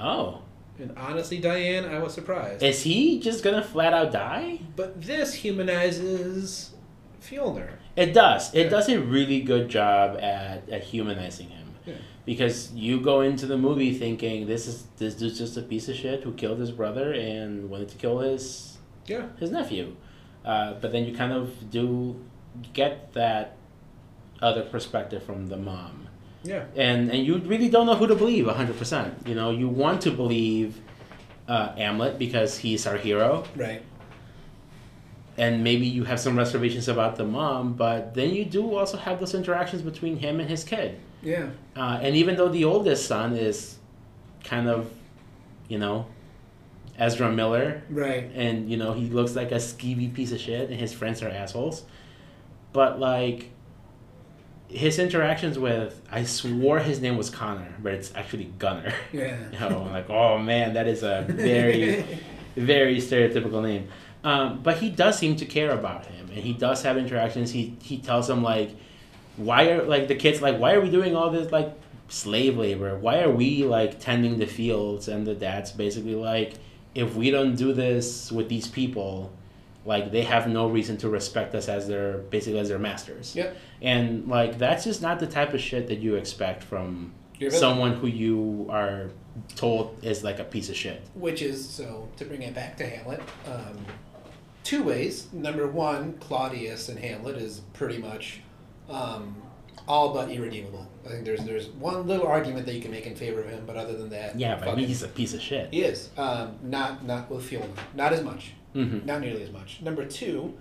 "Oh, 0.00 0.42
And 0.78 0.92
honestly, 0.96 1.38
Diane, 1.38 1.84
I 1.86 1.98
was 1.98 2.12
surprised. 2.12 2.62
is 2.62 2.82
he 2.82 3.18
just 3.20 3.42
gonna 3.42 3.62
flat 3.62 3.92
out 3.94 4.12
die?" 4.12 4.58
But 4.76 5.00
this 5.02 5.32
humanizes 5.34 6.70
Fjolnir. 7.22 7.70
It 7.96 8.12
does. 8.14 8.52
It 8.54 8.64
Yeah. 8.64 8.68
does 8.70 8.88
a 8.88 9.00
really 9.00 9.40
good 9.40 9.68
job 9.68 10.18
at, 10.20 10.68
at 10.68 10.82
humanizing 10.84 11.48
him. 11.50 11.68
Yeah. 11.86 11.94
Because 12.24 12.72
you 12.74 13.00
go 13.00 13.20
into 13.20 13.46
the 13.46 13.56
movie 13.58 13.92
thinking 13.94 14.46
this 14.46 14.66
is 14.66 14.84
this 14.98 15.14
dude's 15.14 15.38
just 15.38 15.56
a 15.56 15.62
piece 15.62 15.88
of 15.88 15.96
shit 15.96 16.22
who 16.24 16.32
killed 16.32 16.58
his 16.58 16.70
brother 16.70 17.12
and 17.12 17.68
wanted 17.70 17.88
to 17.90 17.96
kill 17.96 18.18
his 18.20 18.78
Yeah. 19.06 19.26
his 19.38 19.50
nephew. 19.50 19.96
Uh, 20.44 20.74
but 20.80 20.92
then 20.92 21.04
you 21.06 21.14
kind 21.16 21.32
of 21.32 21.70
do 21.70 22.16
get 22.72 23.12
that 23.14 23.56
other 24.40 24.62
perspective 24.62 25.22
from 25.22 25.48
the 25.48 25.56
mom. 25.56 26.08
Yeah. 26.42 26.64
And 26.74 27.10
and 27.10 27.24
you 27.24 27.38
really 27.38 27.68
don't 27.68 27.86
know 27.86 27.94
who 27.94 28.06
to 28.08 28.16
believe 28.16 28.46
100%. 28.46 29.28
You 29.28 29.34
know, 29.36 29.50
you 29.50 29.68
want 29.68 30.00
to 30.02 30.10
believe 30.10 30.80
uh, 31.46 31.68
Amleth 31.76 32.18
because 32.18 32.58
he's 32.58 32.86
our 32.86 32.96
hero 32.96 33.44
Right. 33.56 33.82
and 35.38 35.62
maybe 35.64 35.86
you 35.86 36.04
have 36.04 36.20
some 36.20 36.36
reservations 36.36 36.88
about 36.88 37.16
the 37.16 37.24
mom, 37.24 37.72
but 37.74 38.14
then 38.14 38.30
you 38.34 38.44
do 38.44 38.76
also 38.76 38.96
have 38.96 39.18
those 39.20 39.34
interactions 39.34 39.82
between 39.82 40.16
him 40.16 40.40
and 40.40 40.48
his 40.50 40.62
kid. 40.64 40.98
Yeah. 41.22 41.50
Uh, 41.76 41.98
and 42.02 42.14
even 42.16 42.36
though 42.36 42.48
the 42.48 42.64
oldest 42.64 43.06
son 43.06 43.36
is 43.36 43.78
kind 44.44 44.68
of, 44.68 44.90
you 45.68 45.78
know, 45.78 46.06
Ezra 47.02 47.30
Miller, 47.32 47.82
Right. 47.90 48.30
and 48.34 48.70
you 48.70 48.76
know 48.76 48.92
he 48.92 49.06
looks 49.18 49.34
like 49.34 49.50
a 49.52 49.56
skeevy 49.68 50.12
piece 50.14 50.32
of 50.32 50.40
shit, 50.40 50.70
and 50.70 50.78
his 50.78 50.92
friends 50.92 51.22
are 51.22 51.28
assholes, 51.28 51.82
but 52.72 53.00
like 53.00 53.50
his 54.68 54.98
interactions 54.98 55.58
with, 55.58 56.00
I 56.10 56.24
swore 56.24 56.78
his 56.78 57.00
name 57.00 57.16
was 57.18 57.28
Connor, 57.28 57.74
but 57.82 57.92
it's 57.92 58.10
actually 58.14 58.44
Gunner. 58.58 58.94
Yeah. 59.12 59.36
You 59.52 59.58
know, 59.70 59.82
I'm 59.86 59.92
like, 59.92 60.08
oh 60.08 60.38
man, 60.38 60.74
that 60.74 60.86
is 60.88 61.02
a 61.02 61.26
very, 61.28 62.04
very 62.56 62.96
stereotypical 62.98 63.62
name. 63.62 63.88
Um, 64.24 64.62
but 64.62 64.78
he 64.78 64.88
does 64.88 65.18
seem 65.18 65.36
to 65.36 65.44
care 65.46 65.72
about 65.72 66.06
him, 66.06 66.26
and 66.30 66.38
he 66.38 66.52
does 66.54 66.82
have 66.84 66.96
interactions. 66.96 67.50
He 67.50 67.76
he 67.82 67.98
tells 67.98 68.30
him 68.30 68.42
like, 68.42 68.70
why 69.36 69.70
are 69.72 69.82
like 69.94 70.06
the 70.08 70.14
kids 70.14 70.40
like 70.40 70.56
why 70.58 70.72
are 70.74 70.80
we 70.80 70.90
doing 70.90 71.16
all 71.16 71.30
this 71.30 71.50
like 71.52 71.70
slave 72.08 72.56
labor? 72.56 72.96
Why 72.98 73.20
are 73.24 73.30
we 73.30 73.64
like 73.64 73.98
tending 73.98 74.38
the 74.38 74.46
fields? 74.46 75.08
And 75.08 75.26
the 75.26 75.34
dad's 75.34 75.72
basically 75.72 76.14
like, 76.14 76.54
if 76.94 77.14
we 77.14 77.30
don't 77.30 77.54
do 77.54 77.72
this 77.72 78.30
with 78.30 78.48
these 78.48 78.68
people, 78.68 79.32
like 79.84 80.12
they 80.12 80.22
have 80.22 80.48
no 80.48 80.68
reason 80.68 80.96
to 80.98 81.08
respect 81.08 81.54
us 81.54 81.68
as 81.68 81.88
their 81.88 82.18
basically 82.18 82.58
as 82.58 82.68
their 82.68 82.78
masters. 82.78 83.34
Yep. 83.34 83.56
And 83.80 84.28
like 84.28 84.58
that's 84.58 84.84
just 84.84 85.02
not 85.02 85.20
the 85.20 85.26
type 85.26 85.54
of 85.54 85.60
shit 85.60 85.88
that 85.88 85.98
you 85.98 86.14
expect 86.16 86.62
from 86.62 87.12
someone 87.50 87.94
who 87.94 88.06
you 88.06 88.68
are 88.70 89.10
told 89.56 89.98
is 90.02 90.22
like 90.22 90.38
a 90.38 90.44
piece 90.44 90.68
of 90.68 90.76
shit. 90.76 91.02
Which 91.14 91.42
is 91.42 91.68
so 91.68 92.08
to 92.16 92.24
bring 92.24 92.42
it 92.42 92.54
back 92.54 92.76
to 92.76 92.86
Hamlet. 92.86 93.20
Um, 93.46 93.84
two 94.62 94.82
ways. 94.82 95.32
Number 95.32 95.66
one, 95.66 96.14
Claudius 96.14 96.88
in 96.88 96.96
Hamlet 96.96 97.36
is 97.36 97.62
pretty 97.72 97.98
much 97.98 98.40
um, 98.88 99.42
all 99.88 100.12
but 100.14 100.30
irredeemable. 100.30 100.86
I 101.04 101.08
think 101.08 101.24
there's 101.24 101.44
there's 101.44 101.68
one 101.68 102.06
little 102.06 102.26
argument 102.26 102.66
that 102.66 102.74
you 102.74 102.80
can 102.80 102.90
make 102.90 103.06
in 103.06 103.16
favor 103.16 103.40
of 103.40 103.48
him, 103.48 103.64
but 103.66 103.76
other 103.76 103.96
than 103.96 104.10
that, 104.10 104.38
Yeah, 104.38 104.56
but 104.58 104.68
I 104.68 104.74
mean 104.74 104.86
he's 104.86 105.02
a 105.02 105.08
piece 105.08 105.34
of 105.34 105.40
shit. 105.40 105.68
he 105.72 105.82
is 105.82 106.10
um, 106.16 106.56
not 106.62 107.04
not 107.04 107.30
with 107.30 107.44
Fiona, 107.44 107.66
not 107.94 108.12
as 108.12 108.22
much, 108.22 108.52
hmm 108.72 109.00
not 109.04 109.20
nearly 109.20 109.42
as 109.42 109.50
much. 109.50 109.80
Number 109.82 110.04
two, 110.04 110.54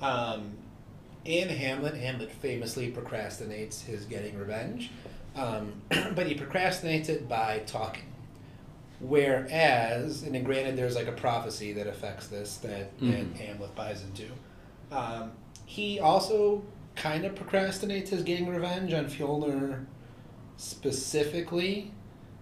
um, 0.00 0.52
in 1.24 1.48
Hamlet, 1.48 1.94
Hamlet 1.94 2.30
famously 2.30 2.90
procrastinates 2.92 3.84
his 3.84 4.04
getting 4.04 4.36
revenge, 4.38 4.90
um, 5.36 5.80
but 6.14 6.26
he 6.26 6.34
procrastinates 6.34 7.08
it 7.08 7.28
by 7.28 7.60
talking. 7.66 8.04
Whereas, 9.00 10.22
and 10.22 10.44
granted, 10.44 10.76
there's 10.76 10.94
like 10.96 11.06
a 11.06 11.12
prophecy 11.12 11.72
that 11.74 11.86
affects 11.86 12.28
this 12.28 12.56
that, 12.58 12.98
that 12.98 13.04
Mhm. 13.06 13.36
Hamlet 13.36 13.74
buys 13.74 14.02
into. 14.02 14.24
Um, 14.90 15.32
he 15.66 16.00
also 16.00 16.62
kind 16.96 17.24
of 17.24 17.34
procrastinates 17.34 18.08
his 18.08 18.22
getting 18.22 18.48
revenge 18.48 18.92
on 18.92 19.06
Fjolnir 19.06 19.84
specifically, 20.56 21.92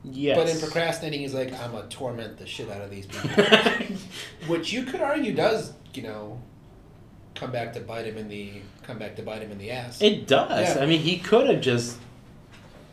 Yes. 0.04 0.36
but 0.36 0.48
in 0.48 0.58
procrastinating, 0.58 1.20
he's 1.20 1.34
like, 1.34 1.52
I'm 1.60 1.72
gonna 1.72 1.88
torment 1.88 2.36
the 2.36 2.46
shit 2.46 2.70
out 2.70 2.80
of 2.80 2.90
these 2.90 3.06
people. 3.06 3.44
Which 4.46 4.72
you 4.72 4.84
could 4.84 5.00
argue 5.00 5.34
does, 5.34 5.72
you 5.94 6.02
know, 6.02 6.40
come 7.34 7.50
back 7.50 7.72
to 7.72 7.80
bite 7.80 8.06
him 8.06 8.16
in 8.16 8.28
the 8.28 8.52
come 8.82 8.98
back 8.98 9.16
to 9.16 9.22
bite 9.22 9.42
him 9.42 9.50
in 9.50 9.58
the 9.58 9.70
ass. 9.70 10.00
it 10.02 10.26
does. 10.26 10.76
Yeah. 10.76 10.82
I 10.82 10.86
mean, 10.86 11.00
he 11.00 11.18
could 11.18 11.48
have 11.48 11.60
just 11.60 11.98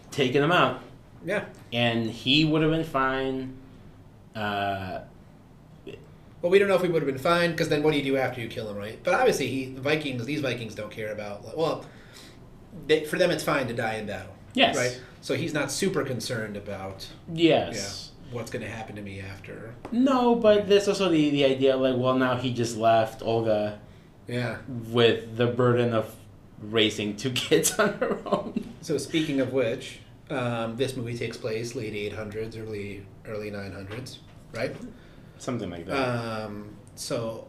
taken 0.10 0.42
him 0.44 0.52
out, 0.52 0.82
yeah. 1.26 1.46
and 1.74 2.10
he 2.10 2.46
would 2.46 2.62
have 2.62 2.72
been 2.72 2.84
fine. 2.86 3.58
Uh, 4.36 5.02
Well, 6.42 6.52
we 6.52 6.60
don't 6.60 6.68
know 6.68 6.76
if 6.76 6.82
we 6.82 6.90
would 6.90 7.02
have 7.02 7.12
been 7.12 7.22
fine 7.22 7.52
because 7.52 7.70
then 7.70 7.84
what 7.84 7.92
do 7.92 7.98
you 7.98 8.04
do 8.04 8.18
after 8.18 8.42
you 8.42 8.48
kill 8.48 8.70
him, 8.70 8.78
right? 8.78 9.00
But 9.04 9.14
obviously, 9.14 9.48
he 9.48 9.66
the 9.74 9.82
Vikings 9.82 10.26
these 10.26 10.42
Vikings 10.42 10.76
don't 10.76 10.92
care 10.92 11.12
about. 11.12 11.58
Well, 11.58 11.86
they, 12.88 13.06
for 13.06 13.18
them 13.18 13.32
it's 13.32 13.44
fine 13.44 13.68
to 13.68 13.74
die 13.74 13.96
in 13.96 14.06
battle, 14.08 14.34
yes. 14.54 14.76
right? 14.76 15.00
So 15.22 15.36
he's 15.36 15.54
not 15.54 15.72
super 15.72 16.04
concerned 16.04 16.58
about 16.58 17.08
Yes. 17.32 17.76
Yeah 17.76 18.12
what's 18.32 18.50
going 18.50 18.64
to 18.64 18.70
happen 18.70 18.96
to 18.96 19.02
me 19.02 19.20
after. 19.20 19.74
No, 19.92 20.36
but 20.36 20.68
there's 20.68 20.88
also 20.88 21.10
the, 21.10 21.30
the 21.30 21.46
idea 21.46 21.76
like, 21.76 21.96
well, 21.98 22.16
now 22.16 22.38
he 22.38 22.54
just 22.54 22.78
left 22.78 23.22
Olga 23.22 23.80
Yeah. 24.28 24.58
with 24.68 25.38
the 25.38 25.48
burden 25.48 25.94
of 25.94 26.16
raising 26.62 27.16
two 27.18 27.32
kids 27.34 27.78
on 27.78 27.94
her 27.96 28.18
own. 28.26 28.74
So 28.82 28.98
speaking 28.98 29.42
of 29.42 29.54
which, 29.54 30.00
um, 30.30 30.78
this 30.78 30.96
movie 30.96 31.18
takes 31.18 31.38
place 31.38 31.76
late 31.76 31.94
800s, 32.14 32.58
early 32.60 33.06
early 33.26 33.52
900s, 33.52 34.18
right? 34.54 34.76
Something 35.42 35.72
like 35.72 35.88
that. 35.88 35.96
Um, 36.46 36.76
so 36.94 37.48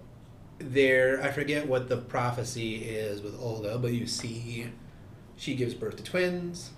there, 0.59 1.23
I 1.23 1.31
forget 1.31 1.67
what 1.69 1.89
the 1.91 1.99
prophecy 1.99 2.77
is 2.77 3.21
with 3.21 3.39
Olga, 3.39 3.77
but 3.77 3.93
you 3.93 4.07
see, 4.07 4.67
she 5.37 5.55
gives 5.55 5.75
birth 5.75 5.97
to 5.97 6.03
twins. 6.03 6.71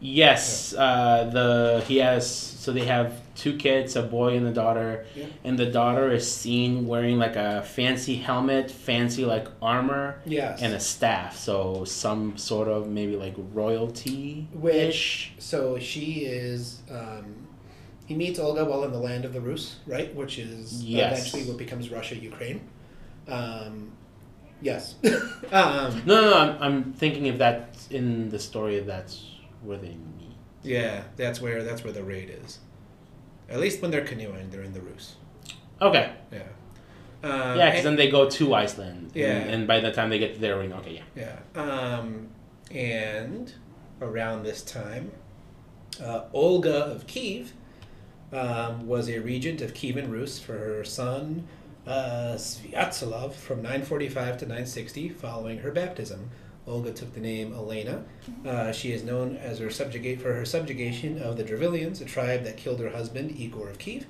yes, 0.00 0.72
uh, 0.74 1.28
the 1.32 1.84
he 1.86 1.98
has 1.98 2.24
so 2.62 2.72
they 2.72 2.86
have 2.86 3.20
two 3.34 3.56
kids, 3.56 3.96
a 3.96 4.02
boy 4.02 4.34
and 4.36 4.46
a 4.46 4.52
daughter, 4.52 5.04
Yeah. 5.14 5.26
and 5.44 5.58
the 5.58 5.66
daughter 5.66 6.10
is 6.10 6.30
seen 6.30 6.86
wearing 6.86 7.18
like 7.18 7.36
a 7.36 7.62
fancy 7.62 8.16
helmet, 8.16 8.70
fancy 8.70 9.24
like 9.26 9.48
armor, 9.60 10.20
Yes. 10.24 10.62
and 10.62 10.72
a 10.74 10.80
staff. 10.80 11.36
So 11.36 11.84
some 11.84 12.38
sort 12.38 12.68
of 12.68 12.88
maybe 12.88 13.14
like 13.16 13.34
royalty 13.52 14.48
Which 14.54 15.32
so 15.38 15.78
she 15.78 16.24
is. 16.24 16.80
Um, 16.90 17.41
he 18.12 18.18
meets 18.18 18.38
Olga 18.38 18.64
while 18.66 18.84
in 18.84 18.92
the 18.92 18.98
land 18.98 19.24
of 19.24 19.32
the 19.32 19.40
Rus, 19.40 19.76
right? 19.86 20.14
Which 20.14 20.38
is 20.38 20.84
Yes. 20.84 21.12
eventually 21.12 21.44
what 21.48 21.56
becomes 21.56 21.90
Russia, 21.90 22.14
Ukraine. 22.16 22.60
Um, 23.26 23.92
yes. 24.60 24.96
um, 25.50 26.02
No, 26.04 26.20
no, 26.20 26.30
no. 26.30 26.34
I'm, 26.38 26.62
I'm 26.62 26.92
thinking 26.92 27.24
if 27.26 27.38
that's 27.38 27.88
in 27.90 28.28
the 28.28 28.38
story, 28.38 28.80
that's 28.80 29.24
where 29.62 29.78
they 29.78 29.94
meet. 30.18 30.36
yeah, 30.62 31.04
that's 31.16 31.40
where 31.40 31.62
that's 31.62 31.82
where 31.84 31.92
the 31.92 32.02
raid 32.04 32.28
is. 32.44 32.58
At 33.48 33.60
least 33.60 33.80
when 33.82 33.90
they're 33.90 34.04
canoeing, 34.12 34.50
they're 34.50 34.62
in 34.62 34.74
the 34.74 34.82
Rus. 34.82 35.16
Okay. 35.80 36.12
Yeah. 36.30 36.38
Um, 37.24 37.56
Yeah, 37.58 37.70
because 37.70 37.84
then 37.84 37.96
they 37.96 38.10
go 38.10 38.28
to 38.28 38.54
Iceland. 38.54 39.12
Yeah. 39.14 39.36
And, 39.36 39.50
and 39.54 39.66
by 39.66 39.80
the 39.80 39.90
time 39.92 40.10
they 40.10 40.18
get 40.18 40.38
there, 40.40 40.58
we 40.58 40.66
know, 40.66 40.76
okay, 40.76 41.02
yeah. 41.16 41.36
Yeah. 41.54 41.62
Um, 41.62 42.28
and 42.70 43.52
around 44.02 44.42
this 44.44 44.60
time, 44.62 45.12
uh, 46.02 46.22
Olga 46.32 46.76
of 46.94 47.06
Kiev 47.06 47.52
um, 48.32 48.86
was 48.86 49.08
a 49.08 49.18
regent 49.18 49.60
of 49.60 49.74
Kievan 49.74 50.10
Rus 50.10 50.38
for 50.38 50.56
her 50.58 50.84
son 50.84 51.46
uh, 51.86 52.38
from 52.38 53.62
945 53.62 54.38
to 54.38 54.46
960 54.46 55.08
following 55.10 55.58
her 55.58 55.70
baptism. 55.70 56.30
Olga 56.66 56.92
took 56.92 57.12
the 57.14 57.20
name 57.20 57.52
Elena. 57.52 58.04
Uh, 58.46 58.70
she 58.70 58.92
is 58.92 59.02
known 59.02 59.36
as 59.36 59.58
her 59.58 59.70
subjugate 59.70 60.20
for 60.20 60.32
her 60.32 60.44
subjugation 60.44 61.20
of 61.20 61.36
the 61.36 61.42
Drevlians, 61.44 62.00
a 62.00 62.04
tribe 62.04 62.44
that 62.44 62.56
killed 62.56 62.80
her 62.80 62.90
husband 62.90 63.36
Igor 63.36 63.68
of 63.68 63.78
Kiev. 63.78 64.06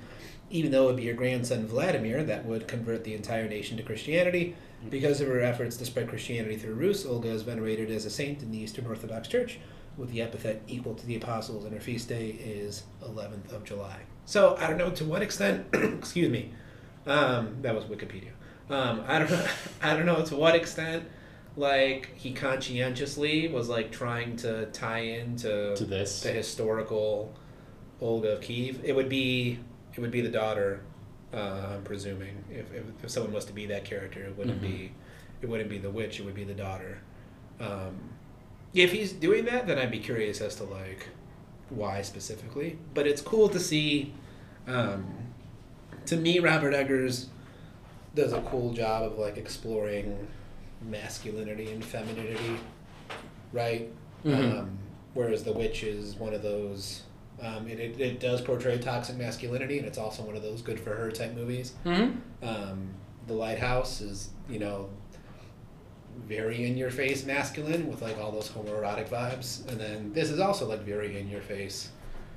Even 0.51 0.71
though 0.71 0.85
it 0.85 0.87
would 0.89 0.97
be 0.97 1.07
her 1.07 1.15
grandson 1.15 1.67
Vladimir 1.67 2.23
that 2.25 2.45
would 2.45 2.69
convert 2.69 3.05
the 3.05 3.15
entire 3.15 3.49
nation 3.49 3.79
to 3.79 3.83
Christianity, 3.83 4.55
because 4.91 5.23
of 5.23 5.29
her 5.29 5.41
efforts 5.41 5.79
to 5.79 5.87
spread 5.87 6.09
Christianity 6.09 6.57
through 6.57 6.75
Rus, 6.75 7.07
Olga 7.07 7.29
is 7.29 7.43
venerated 7.43 7.91
as 7.91 8.05
a 8.05 8.11
saint 8.11 8.43
in 8.43 8.51
the 8.51 8.59
Eastern 8.59 8.87
Orthodox 8.87 9.29
Church, 9.29 9.59
with 9.97 10.11
the 10.11 10.21
epithet 10.21 10.61
equal 10.69 10.95
to 10.95 11.07
the 11.07 11.17
apostles, 11.17 11.65
and 11.65 11.73
her 11.73 11.81
feast 11.81 12.09
day 12.09 12.31
is 12.31 12.83
11th 13.03 13.51
of 13.53 13.65
July. 13.65 14.01
So 14.25 14.57
I 14.59 14.67
don't 14.67 14.79
know 14.79 14.91
to 14.91 15.05
what 15.05 15.23
extent. 15.23 15.67
excuse 15.73 16.29
me. 16.31 16.51
Um, 17.07 17.57
that 17.63 17.75
was 17.75 17.85
Wikipedia. 17.85 18.31
Um, 18.71 19.03
I 19.07 19.19
don't 19.19 19.31
know. 19.31 19.47
I 19.83 19.97
don't 19.97 20.07
know 20.07 20.25
to 20.25 20.37
what 20.37 20.55
extent, 20.55 21.05
like 21.57 22.11
he 22.15 22.33
conscientiously 22.33 23.49
was 23.49 23.69
like 23.69 23.91
trying 23.91 24.37
to 24.39 24.67
tie 24.67 25.01
into 25.01 25.75
To 25.77 25.85
this. 25.85 26.21
the 26.23 26.31
historical 26.31 27.35
Olga 28.01 28.35
of 28.35 28.41
Kiev. 28.41 28.81
It 28.85 28.95
would 28.95 29.09
be 29.09 29.59
it 29.95 30.01
would 30.01 30.11
be 30.13 30.21
the 30.21 30.31
daughter. 30.31 30.83
Uh, 31.35 31.75
I'm 31.77 31.83
presuming 31.83 32.45
if, 32.51 32.73
if 32.75 32.85
if 33.03 33.11
someone 33.11 33.33
was 33.33 33.45
to 33.47 33.53
be 33.53 33.67
that 33.67 33.85
character, 33.85 34.23
it 34.23 34.37
wouldn't 34.37 34.59
Mhm. 34.61 34.63
be 34.63 34.93
it 35.41 35.49
wouldn't 35.49 35.69
be 35.71 35.79
the 35.79 35.91
witch. 35.91 36.21
It 36.21 36.25
would 36.25 36.35
be 36.35 36.45
the 36.45 36.55
daughter. 36.55 36.99
Um, 37.61 37.97
if 38.75 38.93
he's 38.93 39.13
doing 39.13 39.45
that, 39.47 39.67
then 39.67 39.79
I'd 39.79 39.91
be 39.91 39.99
curious 39.99 40.41
as 40.41 40.55
to 40.57 40.65
like 40.65 41.09
why 41.75 42.03
specifically. 42.03 42.79
But 42.95 43.07
it's 43.07 43.21
cool 43.23 43.49
to 43.49 43.59
see. 43.61 44.13
Um, 44.67 45.05
to 46.07 46.17
me, 46.17 46.39
Robert 46.39 46.75
Eggers 46.75 47.27
does 48.15 48.33
a 48.33 48.41
cool 48.43 48.73
job 48.73 49.05
of 49.05 49.19
like 49.19 49.37
exploring 49.37 50.29
masculinity 50.83 51.71
and 51.71 51.85
femininity, 51.85 52.59
right? 53.53 53.89
Mhm. 54.25 54.59
Um, 54.61 54.79
whereas 55.15 55.45
The 55.45 55.53
Witch 55.53 55.83
is 55.83 56.17
one 56.17 56.35
of 56.35 56.43
those. 56.43 57.03
Um, 57.41 57.67
it, 57.67 57.81
it, 57.81 58.01
it 58.01 58.21
does 58.21 58.41
portray 58.41 58.79
toxic 58.79 59.17
masculinity, 59.17 59.79
and 59.79 59.87
it's 59.87 59.99
also 59.99 60.23
one 60.23 60.37
of 60.37 60.43
those 60.43 60.63
good 60.63 60.79
for 60.79 60.95
her 60.95 61.11
type 61.11 61.35
movies. 61.35 61.73
Mm-hmm. 61.85 62.47
Um, 62.47 62.89
the 63.27 63.33
Lighthouse 63.35 64.01
is, 64.01 64.31
you 64.49 64.59
know, 64.61 64.91
very 66.29 66.65
in 66.67 66.77
your 66.77 66.91
face 66.91 67.25
masculine 67.25 67.89
with 67.89 68.03
like 68.03 68.19
all 68.19 68.31
those 68.33 68.49
homoerotic 68.49 69.09
vibes, 69.09 69.67
and 69.69 69.79
then 69.81 70.13
this 70.13 70.31
is 70.31 70.39
also 70.41 70.67
like 70.69 70.81
very 70.81 71.19
in 71.19 71.29
your 71.29 71.41
face, 71.43 71.91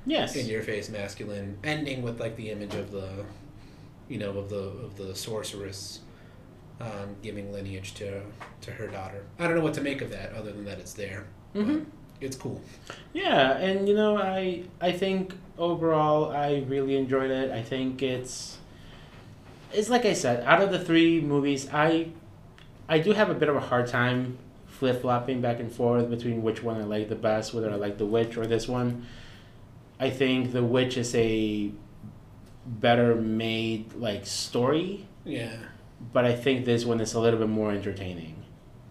Yes. 0.06 0.36
in 0.36 0.46
your 0.46 0.62
face 0.62 0.88
masculine, 0.88 1.58
ending 1.64 2.02
with 2.02 2.20
like 2.20 2.36
the 2.36 2.50
image 2.50 2.74
of 2.74 2.90
the, 2.92 3.08
you 4.08 4.18
know, 4.18 4.30
of 4.38 4.48
the 4.50 4.56
of 4.58 4.96
the 4.96 5.14
sorceress, 5.14 6.00
um, 6.80 7.16
giving 7.22 7.52
lineage 7.52 7.94
to 7.94 8.20
to 8.62 8.70
her 8.72 8.86
daughter. 8.88 9.22
I 9.38 9.44
don't 9.46 9.54
know 9.56 9.62
what 9.64 9.74
to 9.74 9.80
make 9.80 10.02
of 10.02 10.10
that, 10.10 10.32
other 10.32 10.52
than 10.52 10.64
that 10.66 10.78
it's 10.78 10.92
there. 10.94 11.24
Mhm. 11.54 11.86
It's 12.20 12.36
cool. 12.36 12.60
Yeah, 13.12 13.56
and 13.58 13.88
you 13.88 13.94
know, 13.94 14.16
I 14.16 14.62
I 14.80 14.92
think 14.92 15.34
overall 15.58 16.30
I 16.32 16.64
really 16.68 16.96
enjoyed 16.96 17.30
it. 17.30 17.50
I 17.50 17.62
think 17.62 18.02
it's 18.02 18.56
it's 19.72 19.90
like 19.90 20.04
I 20.06 20.12
said, 20.14 20.44
out 20.44 20.62
of 20.62 20.70
the 20.70 20.78
three 20.78 21.20
movies, 21.20 21.68
I 21.72 22.08
I 22.88 22.98
do 22.98 23.12
have 23.12 23.30
a 23.30 23.34
bit 23.34 23.48
of 23.48 23.56
a 23.56 23.60
hard 23.60 23.86
time 23.86 24.38
flip 24.66 25.00
flopping 25.00 25.40
back 25.40 25.58
and 25.58 25.72
forth 25.72 26.08
between 26.10 26.42
which 26.42 26.62
one 26.62 26.80
I 26.80 26.84
like 26.84 27.08
the 27.08 27.14
best, 27.16 27.54
whether 27.54 27.70
I 27.70 27.76
like 27.76 27.98
The 27.98 28.06
Witch 28.06 28.36
or 28.36 28.46
this 28.46 28.68
one. 28.68 29.06
I 29.98 30.10
think 30.10 30.52
The 30.52 30.62
Witch 30.62 30.96
is 30.96 31.14
a 31.14 31.70
better 32.66 33.14
made 33.14 33.92
like 33.94 34.26
story, 34.26 35.06
Yeah. 35.24 35.56
but 36.12 36.24
I 36.24 36.34
think 36.34 36.64
this 36.64 36.84
one 36.84 37.00
is 37.00 37.14
a 37.14 37.20
little 37.20 37.38
bit 37.38 37.48
more 37.48 37.70
entertaining. 37.72 38.34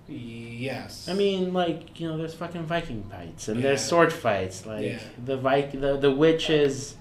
Yes. 0.07 1.07
I 1.09 1.13
mean, 1.13 1.53
like 1.53 1.99
you 1.99 2.07
know, 2.07 2.17
there's 2.17 2.33
fucking 2.33 2.63
Viking 2.65 3.03
fights 3.03 3.47
and 3.47 3.61
there's 3.63 3.81
sword 3.83 4.13
fights. 4.13 4.65
Like 4.65 4.83
Yeah. 4.85 4.99
the 5.23 5.37
Vik, 5.37 5.71
the 5.79 5.97
the 5.97 6.11
witch 6.11 6.49
is 6.49 6.95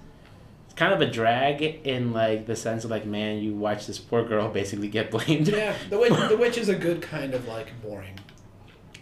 kind 0.76 0.92
of 0.92 1.00
a 1.00 1.06
drag 1.06 1.62
in 1.62 2.12
like 2.12 2.46
the 2.46 2.56
sense 2.56 2.84
of 2.84 2.90
like, 2.90 3.06
man, 3.06 3.38
you 3.38 3.54
watch 3.54 3.86
this 3.86 3.98
poor 3.98 4.24
girl 4.24 4.48
basically 4.48 4.88
get 4.88 5.10
blamed. 5.10 5.48
yeah, 5.48 5.74
the 5.90 5.98
witch, 5.98 6.12
the 6.28 6.36
witch 6.36 6.58
is 6.58 6.68
a 6.68 6.74
good 6.74 7.00
kind 7.02 7.34
of 7.34 7.46
like 7.46 7.80
boring. 7.82 8.18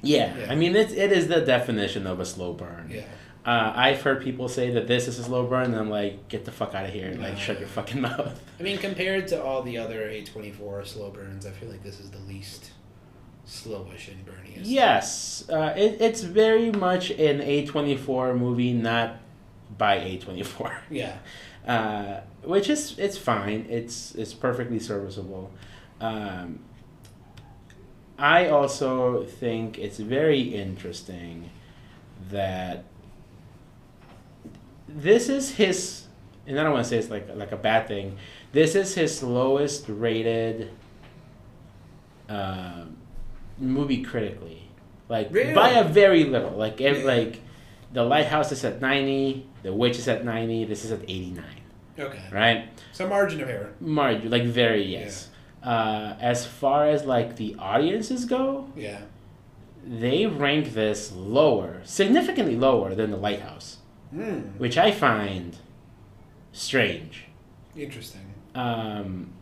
yeah. 0.02 0.36
Yeah. 0.36 0.52
I 0.52 0.54
mean, 0.54 0.76
it's 0.76 0.92
it 0.92 1.12
is 1.12 1.28
the 1.28 1.40
definition 1.40 2.06
of 2.06 2.20
a 2.20 2.26
slow 2.26 2.52
burn. 2.52 2.88
Yeah. 2.90 3.04
Uh, 3.44 3.72
I've 3.74 4.00
heard 4.02 4.22
people 4.22 4.48
say 4.48 4.70
that 4.70 4.86
this 4.86 5.08
is 5.08 5.18
a 5.18 5.24
slow 5.24 5.44
burn, 5.46 5.64
and 5.72 5.74
I'm 5.74 5.90
like, 5.90 6.28
get 6.28 6.44
the 6.44 6.52
fuck 6.52 6.76
out 6.76 6.84
of 6.84 6.92
here! 6.92 7.12
Like, 7.18 7.36
shut 7.36 7.58
your 7.58 7.66
fucking 7.68 8.00
mouth. 8.08 8.40
I 8.60 8.62
mean, 8.62 8.78
compared 8.78 9.26
to 9.28 9.42
all 9.42 9.62
the 9.64 9.78
other 9.78 10.02
A24 10.08 10.86
slow 10.86 11.10
burns, 11.10 11.44
I 11.44 11.50
feel 11.50 11.68
like 11.68 11.82
this 11.82 11.98
is 11.98 12.10
the 12.12 12.20
least 12.20 12.70
slowish 13.44 14.06
and 14.12 14.24
burniest. 14.24 14.60
Yes, 14.70 15.48
uh, 15.50 15.74
it, 15.76 16.00
it's 16.00 16.22
very 16.22 16.70
much 16.70 17.10
an 17.10 17.40
A24 17.40 18.38
movie, 18.38 18.72
not 18.72 19.16
by 19.76 19.98
A24. 19.98 20.72
Yeah. 20.90 21.16
uh, 21.66 22.20
which 22.42 22.68
is 22.68 22.98
it's 22.98 23.16
fine. 23.18 23.66
It's 23.68 24.14
it's 24.14 24.34
perfectly 24.34 24.78
serviceable. 24.78 25.50
Um, 26.00 26.60
I 28.18 28.48
also 28.48 29.24
think 29.24 29.78
it's 29.78 29.98
very 29.98 30.40
interesting 30.40 31.50
that 32.30 32.84
this 34.88 35.28
is 35.28 35.52
his, 35.52 36.06
and 36.46 36.58
I 36.58 36.62
don't 36.62 36.72
want 36.72 36.84
to 36.84 36.88
say 36.90 36.98
it's 36.98 37.10
like 37.10 37.28
like 37.34 37.52
a 37.52 37.56
bad 37.56 37.88
thing. 37.88 38.16
This 38.52 38.74
is 38.74 38.94
his 38.94 39.22
lowest 39.22 39.86
rated 39.88 40.70
um 42.28 42.96
movie 43.58 44.02
critically, 44.02 44.62
like 45.08 45.28
Really? 45.32 45.54
by 45.54 45.70
a 45.70 45.84
very 45.84 46.24
little. 46.24 46.50
Like 46.52 46.80
Yeah. 46.80 46.92
like, 47.04 47.40
the 47.92 48.02
Lighthouse 48.04 48.52
is 48.52 48.64
at 48.64 48.80
ninety, 48.80 49.46
The 49.62 49.72
Witch 49.72 49.98
is 49.98 50.08
at 50.08 50.24
ninety. 50.24 50.64
This 50.64 50.84
is 50.84 50.92
at 50.92 51.02
eighty 51.02 51.30
nine. 51.30 51.60
Okay. 51.98 52.22
Right, 52.32 52.68
Some 52.92 53.10
margin 53.10 53.40
of 53.42 53.48
error. 53.50 53.74
Marge, 53.80 54.24
like 54.24 54.44
very 54.44 54.82
yes. 54.84 55.28
Uh, 55.62 56.14
as 56.20 56.46
far 56.46 56.88
as 56.88 57.04
like 57.04 57.36
the 57.36 57.54
audiences 57.58 58.24
go, 58.24 58.68
Yeah. 58.74 59.02
they 59.86 60.26
rank 60.26 60.72
this 60.72 61.12
lower, 61.12 61.80
significantly 61.84 62.56
lower 62.56 62.94
than 62.94 63.10
the 63.10 63.16
Lighthouse, 63.18 63.78
Hmm. 64.10 64.40
which 64.58 64.78
I 64.78 64.90
find 64.90 65.56
strange. 66.52 67.26
Interesting. 67.76 68.34
Um, 68.54 69.32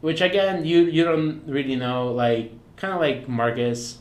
which 0.00 0.20
again, 0.20 0.64
you 0.64 0.82
you 0.84 1.04
don't 1.04 1.42
really 1.46 1.76
know, 1.76 2.12
like 2.12 2.52
kind 2.76 2.94
of 2.94 3.00
like 3.00 3.28
Marcus, 3.28 3.98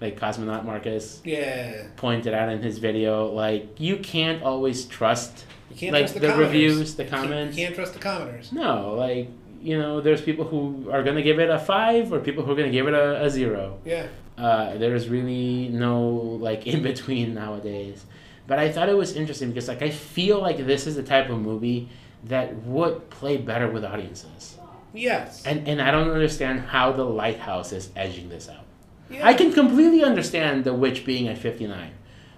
like 0.00 0.18
cosmonaut 0.20 0.64
Marcus 0.64 1.20
Yeah. 1.24 1.86
pointed 1.96 2.34
out 2.34 2.48
in 2.50 2.62
his 2.62 2.78
video, 2.78 3.32
like 3.32 3.80
you 3.80 3.96
can't 3.98 4.42
always 4.42 4.84
trust 4.84 5.44
You 5.70 5.76
can't 5.76 5.92
like 5.92 6.12
the, 6.12 6.20
the, 6.20 6.34
reviews, 6.36 6.94
the 6.96 7.04
comments. 7.04 7.56
You 7.56 7.64
can't 7.64 7.74
trust 7.74 7.94
the 7.94 7.98
commenters. 8.00 8.52
No, 8.52 8.94
like 8.94 9.28
you 9.62 9.78
know, 9.78 10.00
there's 10.00 10.20
people 10.20 10.44
who 10.44 10.90
are 10.92 11.02
gonna 11.02 11.22
give 11.22 11.38
it 11.40 11.50
a 11.50 11.58
five, 11.58 12.12
or 12.12 12.20
people 12.20 12.44
who 12.44 12.52
are 12.52 12.56
gonna 12.56 12.70
give 12.70 12.86
it 12.86 12.94
a, 12.94 13.24
a 13.24 13.30
zero. 13.30 13.78
Yeah. 13.84 14.06
Uh, 14.38 14.76
there's 14.76 15.08
really 15.08 15.68
no 15.68 16.08
like 16.08 16.66
in 16.72 16.82
between 16.82 17.34
nowadays. 17.34 18.04
But 18.46 18.58
I 18.60 18.70
thought 18.70 18.88
it 18.88 18.96
was 18.96 19.16
interesting 19.16 19.48
because 19.48 19.66
like 19.66 19.82
I 19.82 19.90
feel 19.90 20.40
like 20.40 20.58
this 20.58 20.86
is 20.86 20.94
the 20.94 21.02
type 21.02 21.30
of 21.30 21.40
movie 21.40 21.88
that 22.24 22.54
would 22.62 23.08
play 23.10 23.38
better 23.38 23.68
with 23.70 23.84
audiences. 23.84 24.58
Yes. 24.92 25.44
And 25.46 25.66
and 25.66 25.80
I 25.80 25.90
don't 25.90 26.10
understand 26.10 26.60
how 26.60 26.92
the 26.92 27.04
lighthouse 27.04 27.72
is 27.72 27.90
edging 27.96 28.28
this 28.28 28.48
out. 28.48 28.65
Yeah. 29.10 29.26
I 29.26 29.34
can 29.34 29.52
completely 29.52 30.02
understand 30.02 30.64
the 30.64 30.74
witch 30.74 31.04
being 31.06 31.28
at 31.28 31.38
59. 31.38 31.92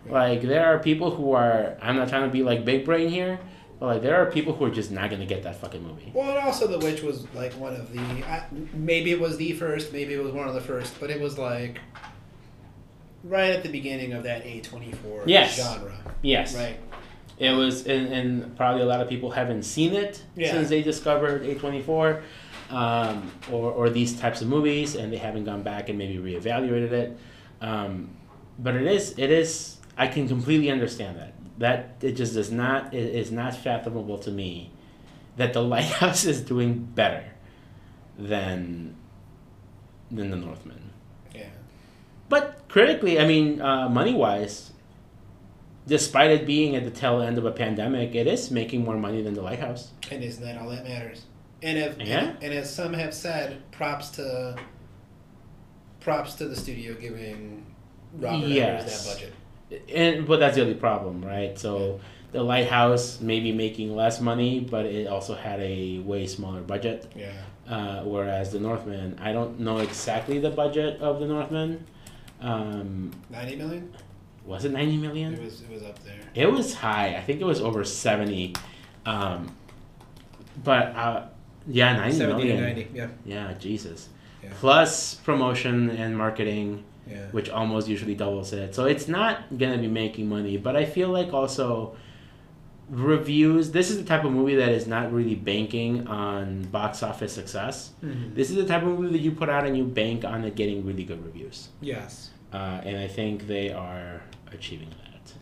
Like 0.09 0.43
there 0.43 0.65
are 0.67 0.79
people 0.79 1.11
who 1.15 1.33
are 1.33 1.77
I'm 1.83 1.97
not 1.97 2.09
trying 2.09 2.23
to 2.25 2.33
be 2.33 2.43
like 2.43 2.65
big 2.65 2.85
brain 2.85 3.09
here, 3.11 3.39
but 3.79 3.87
like 3.87 4.03
there 4.03 4.17
are 4.17 4.31
people 4.31 4.55
who 4.55 4.65
are 4.65 4.71
just 4.71 4.91
not 4.91 5.11
going 5.11 5.21
to 5.21 5.27
get 5.27 5.43
that 5.43 5.57
fucking 5.57 5.83
movie. 5.83 6.11
Well, 6.15 6.31
and 6.31 6.39
also 6.39 6.67
The 6.67 6.79
Witch 6.79 7.03
was 7.03 7.27
like 7.35 7.53
one 7.55 7.75
of 7.77 7.93
the. 7.93 8.01
I, 8.01 8.45
maybe 8.73 9.11
it 9.13 9.21
was 9.21 9.37
the 9.37 9.53
first, 9.53 9.93
maybe 9.93 10.15
it 10.15 10.23
was 10.23 10.33
one 10.33 10.49
of 10.49 10.55
the 10.55 10.61
first, 10.63 10.99
but 10.99 11.11
it 11.11 11.21
was 11.21 11.37
like 11.39 11.79
right 13.25 13.51
at 13.51 13.63
the 13.63 13.69
beginning 13.69 14.13
of 14.13 14.23
that 14.25 14.45
A24 14.45 15.25
Yes. 15.27 15.57
genre. 15.57 15.93
Yes. 16.23 16.55
Right. 16.57 16.79
It 17.39 17.53
was, 17.53 17.87
and, 17.87 18.09
and 18.13 18.57
probably 18.57 18.83
a 18.83 18.87
lot 18.87 19.01
of 19.01 19.09
people 19.09 19.31
haven't 19.31 19.63
seen 19.63 19.93
it 19.95 20.23
Yeah. 20.37 20.51
since 20.53 20.69
they 20.71 20.83
discovered 20.83 21.43
A24 21.43 22.23
um, 22.71 23.31
or, 23.51 23.73
or 23.73 23.91
these 23.91 24.19
types 24.19 24.43
of 24.43 24.49
movies, 24.49 24.95
and 24.95 25.13
they 25.13 25.17
haven't 25.17 25.45
gone 25.45 25.63
back 25.63 25.89
and 25.89 25.99
maybe 25.99 26.19
reevaluated 26.19 26.93
it. 26.93 27.19
Um, 27.61 28.11
but 28.59 28.75
it 28.75 28.87
is, 28.87 29.15
it 29.19 29.31
is, 29.31 29.79
I 29.97 30.07
can 30.07 30.29
completely 30.29 30.71
understand 30.71 31.19
that. 31.19 31.35
That 31.59 31.97
it 32.03 32.13
just 32.13 32.35
does 32.35 32.51
not, 32.51 32.95
it 32.95 33.15
is 33.15 33.33
not 33.33 33.57
fathomable 33.57 34.19
to 34.19 34.31
me 34.31 34.71
that 35.37 35.53
the 35.53 35.63
Lighthouse 35.75 36.25
is 36.25 36.41
doing 36.41 36.85
better 36.85 37.25
than 38.19 38.97
than 40.11 40.31
the 40.31 40.37
Northman. 40.37 40.91
Yeah. 41.35 41.49
But 42.29 42.69
critically, 42.69 43.21
I 43.21 43.27
mean, 43.27 43.61
uh, 43.61 43.89
money 43.89 44.15
wise, 44.15 44.73
despite 45.87 46.31
it 46.31 46.47
being 46.47 46.77
at 46.77 46.85
the 46.85 46.91
tail 46.91 47.21
end 47.21 47.37
of 47.39 47.45
a 47.45 47.51
pandemic, 47.51 48.15
it 48.15 48.27
is 48.27 48.51
making 48.51 48.85
more 48.85 48.97
money 48.97 49.21
than 49.23 49.35
the 49.35 49.43
Lighthouse. 49.43 49.91
And 50.11 50.25
isn't 50.25 50.43
that 50.43 50.59
all 50.61 50.71
that 50.71 50.85
matters? 50.85 51.25
And 51.63 51.77
if 51.79 51.99
Yeah. 51.99 52.21
and, 52.21 52.43
and 52.43 52.55
as 52.55 52.73
some 52.75 52.93
have 52.93 53.13
said, 53.15 53.71
props 53.73 54.11
to 54.11 54.57
props 56.01 56.35
to 56.35 56.49
the 56.49 56.57
studio 56.57 56.95
giving 56.95 57.67
Robert 58.19 58.45
Eggers 58.45 58.49
Yes. 58.51 59.05
that 59.07 59.15
budget. 59.15 59.35
And 59.95 60.27
but 60.27 60.41
that's 60.41 60.57
the 60.57 60.63
only 60.63 60.75
problem, 60.75 61.25
right? 61.25 61.59
So 61.59 62.01
the 62.33 62.43
Lighthouse 62.43 63.21
may 63.21 63.41
be 63.41 63.53
making 63.53 63.95
less 63.95 64.21
money, 64.21 64.61
but 64.61 64.87
it 64.87 65.07
also 65.09 65.35
had 65.35 65.61
a 65.61 65.99
way 66.01 66.27
smaller 66.27 66.61
budget. 66.61 67.11
Yeah. 67.17 67.33
Uh, 67.69 68.03
whereas 68.05 68.51
the 68.53 68.61
Northman, 68.61 69.19
I 69.21 69.33
don't 69.33 69.61
know 69.61 69.79
exactly 69.79 70.39
the 70.39 70.51
budget 70.51 71.01
of 71.01 71.21
the 71.21 71.27
Northman. 71.27 71.85
Um, 72.41 73.11
Ninety 73.31 73.57
million? 73.57 73.93
was 74.47 74.65
it 74.65 74.73
ninety 74.73 74.97
million? 74.97 75.35
It 75.35 75.43
was 75.43 75.61
it 75.63 75.71
was 75.71 75.83
up 75.83 76.03
there. 76.05 76.21
It 76.35 76.51
was 76.51 76.73
high. 76.73 77.17
I 77.17 77.21
think 77.21 77.41
it 77.41 77.45
was 77.45 77.61
over 77.61 77.85
seventy. 77.85 78.55
Um, 79.05 79.55
but 80.65 80.95
uh, 80.97 81.27
yeah, 81.69 81.97
ninety 81.97 82.17
Seventy 82.17 82.45
million. 82.45 82.57
to 82.59 82.63
ninety, 82.67 82.89
yeah. 82.95 83.09
Yeah, 83.25 83.53
Jesus. 83.59 84.09
Yeah. 84.43 84.51
Plus 84.61 85.15
promotion 85.17 85.91
and 85.91 86.17
marketing, 86.17 86.85
Yeah. 87.11 87.27
which 87.33 87.49
almost 87.51 87.89
usually 87.89 88.15
doubles 88.15 88.53
it. 88.53 88.75
So 88.75 88.87
it's 88.87 89.09
not 89.09 89.57
gonna 89.59 89.79
be 89.79 89.89
making 89.89 90.29
money. 90.29 90.57
But 90.57 90.77
I 90.77 90.85
feel 90.85 91.09
like 91.09 91.33
also 91.33 91.97
reviews. 92.91 93.71
This 93.73 93.91
is 93.91 93.99
the 93.99 94.05
type 94.05 94.25
of 94.25 94.33
movie 94.33 94.55
that 94.57 94.71
is 94.71 94.87
not 94.87 95.13
really 95.13 95.35
banking 95.35 96.07
on 96.07 96.63
box 96.63 97.03
office 97.03 97.33
success. 97.33 97.91
Mhm. 98.03 98.35
This 98.35 98.49
is 98.51 98.57
the 98.57 98.65
type 98.65 98.83
of 98.83 98.89
movie 98.99 99.13
that 99.13 99.21
you 99.23 99.33
put 99.33 99.49
out 99.51 99.67
and 99.67 99.77
you 99.77 99.85
bank 99.85 100.25
on 100.25 100.45
it 100.45 100.55
getting 100.55 100.85
really 100.87 101.05
good 101.05 101.23
reviews. 101.25 101.69
Yes. 101.83 102.31
Uh, 102.53 102.81
and 102.85 102.97
I 102.97 103.07
think 103.07 103.47
they 103.47 103.71
are 103.73 104.23
achieving 104.53 104.89
that. 104.89 105.33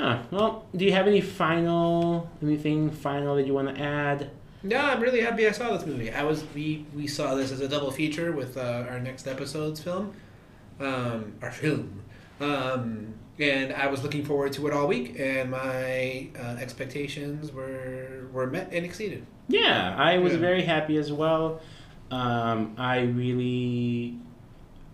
Ah, 0.00 0.22
well, 0.30 0.66
do 0.76 0.84
you 0.84 0.92
have 0.92 1.06
any 1.06 1.20
final 1.20 2.28
anything 2.42 2.90
final 2.90 3.36
that 3.36 3.46
you 3.46 3.54
want 3.54 3.74
to 3.74 3.80
add? 3.80 4.30
No, 4.62 4.76
I'm 4.78 5.00
really 5.00 5.20
happy 5.20 5.46
I 5.46 5.52
saw 5.52 5.76
this 5.76 5.86
movie. 5.86 6.10
I 6.10 6.24
was 6.24 6.44
we 6.54 6.84
we 6.94 7.06
saw 7.06 7.34
this 7.34 7.52
as 7.52 7.60
a 7.60 7.68
double 7.68 7.90
feature 7.90 8.32
with 8.32 8.56
uh, 8.56 8.86
our 8.90 8.98
next 8.98 9.26
episode's 9.28 9.80
film, 9.80 10.12
um, 10.80 11.34
our 11.42 11.50
film, 11.52 12.02
um, 12.40 13.14
and 13.38 13.72
I 13.72 13.86
was 13.86 14.02
looking 14.02 14.24
forward 14.24 14.52
to 14.54 14.66
it 14.66 14.72
all 14.72 14.88
week, 14.88 15.14
and 15.18 15.50
my 15.50 16.28
uh, 16.38 16.56
expectations 16.60 17.52
were 17.52 18.26
were 18.32 18.46
met 18.48 18.70
and 18.72 18.84
exceeded. 18.84 19.24
Yeah, 19.48 19.94
I 19.96 20.18
was 20.18 20.32
Yeah. 20.32 20.40
very 20.40 20.62
happy 20.62 20.96
as 20.98 21.12
well. 21.12 21.60
Um, 22.10 22.74
I 22.78 23.00
really, 23.02 24.18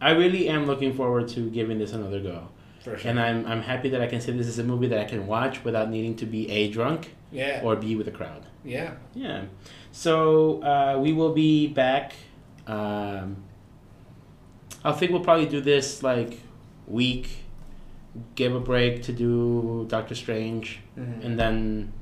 I 0.01 0.11
really 0.11 0.49
am 0.49 0.67
looking 0.67 0.93
forward 0.95 1.29
to 1.29 1.49
giving 1.51 1.79
this 1.79 1.93
another 1.93 2.21
go, 2.21 2.49
For 2.83 2.99
sure. 2.99 3.11
and 3.11 3.19
I'm 3.19 3.47
I'm 3.47 3.63
happy 3.63 3.89
that 3.91 4.03
I 4.03 4.09
can 4.09 4.21
say 4.21 4.33
this 4.33 4.47
is 4.47 4.59
a 4.59 4.65
movie 4.65 4.89
that 4.89 4.99
I 5.01 5.05
can 5.05 5.27
watch 5.27 5.65
without 5.65 5.89
needing 5.89 6.17
to 6.17 6.27
be 6.27 6.51
a 6.51 6.69
drunk 6.71 7.15
yeah. 7.33 7.61
or 7.65 7.77
be 7.77 7.97
with 7.97 8.09
a 8.09 8.11
crowd. 8.11 8.45
Yeah. 8.65 8.95
Yeah. 9.15 9.45
So 9.93 10.63
uh, 10.63 10.99
we 11.01 11.13
will 11.13 11.33
be 11.33 11.67
back. 11.69 12.15
Um, 12.67 13.37
I 14.85 14.93
think 14.93 15.13
we'll 15.13 15.21
probably 15.25 15.47
do 15.47 15.61
this 15.61 16.03
like 16.03 16.39
week, 16.87 17.29
give 18.35 18.55
a 18.55 18.61
break 18.61 19.03
to 19.05 19.13
do 19.13 19.87
Doctor 19.89 20.15
Strange, 20.15 20.81
Mhm. 20.99 21.25
and 21.25 21.39
then 21.39 21.93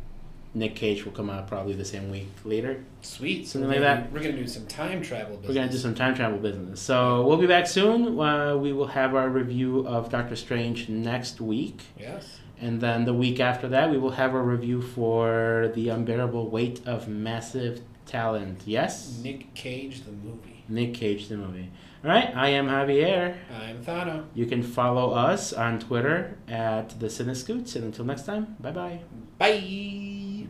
Nick 0.55 0.75
Cage 0.75 1.05
will 1.05 1.13
come 1.13 1.31
out 1.31 1.47
probably 1.49 1.73
the 1.75 1.85
same 1.85 2.11
week 2.11 2.29
later. 2.45 2.85
Sweet. 3.01 3.47
Something 3.49 3.69
we're 3.71 3.77
like 3.77 3.83
gonna 3.85 4.01
that. 4.03 4.13
We're 4.13 4.21
gonna 4.23 4.37
do 4.37 4.47
some 4.47 4.67
time 4.67 5.01
travel. 5.03 5.37
Business. 5.37 5.49
We're 5.49 5.55
gonna 5.55 5.73
do 5.73 5.79
some 5.79 5.95
time 5.95 6.15
travel 6.15 6.39
business. 6.39 6.81
So 6.81 7.27
we'll 7.27 7.39
be 7.39 7.47
back 7.47 7.67
soon. 7.67 8.19
Uh, 8.21 8.57
we 8.57 8.73
will 8.73 8.89
have 8.89 9.15
our 9.15 9.29
review 9.31 9.87
of 9.87 10.11
Doctor 10.11 10.37
Strange 10.37 10.89
next 10.89 11.41
week. 11.41 11.81
Yes. 11.99 12.39
And 12.63 12.81
then 12.81 13.05
the 13.05 13.13
week 13.13 13.41
after 13.41 13.69
that, 13.69 13.91
we 13.91 13.99
will 13.99 14.13
have 14.13 14.35
a 14.35 14.41
review 14.41 14.81
for 14.81 15.73
The 15.75 15.89
Unbearable 15.89 16.49
Weight 16.49 16.81
of 16.87 17.09
Massive 17.09 17.81
Talent. 18.07 18.63
Yes? 18.67 19.19
Nick 19.21 19.53
Cage, 19.55 20.05
the 20.05 20.13
movie. 20.13 20.63
Nick 20.69 20.95
Cage, 20.95 21.27
the 21.27 21.37
movie. 21.37 21.73
All 22.05 22.11
right, 22.11 22.33
I 22.37 22.51
am 22.51 22.69
Javier. 22.69 23.37
I'm 23.53 23.83
Thano. 23.85 24.27
You 24.35 24.47
can 24.47 24.63
follow 24.63 25.13
us 25.13 25.53
on 25.53 25.81
Twitter 25.81 26.39
at 26.47 27.01
The 27.01 27.09
Cinescoots. 27.09 27.75
And 27.75 27.87
until 27.87 28.05
next 28.05 28.27
time, 28.27 28.57
bye-bye. 28.61 29.01
Bye. 29.39 30.47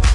Bye. 0.00 0.06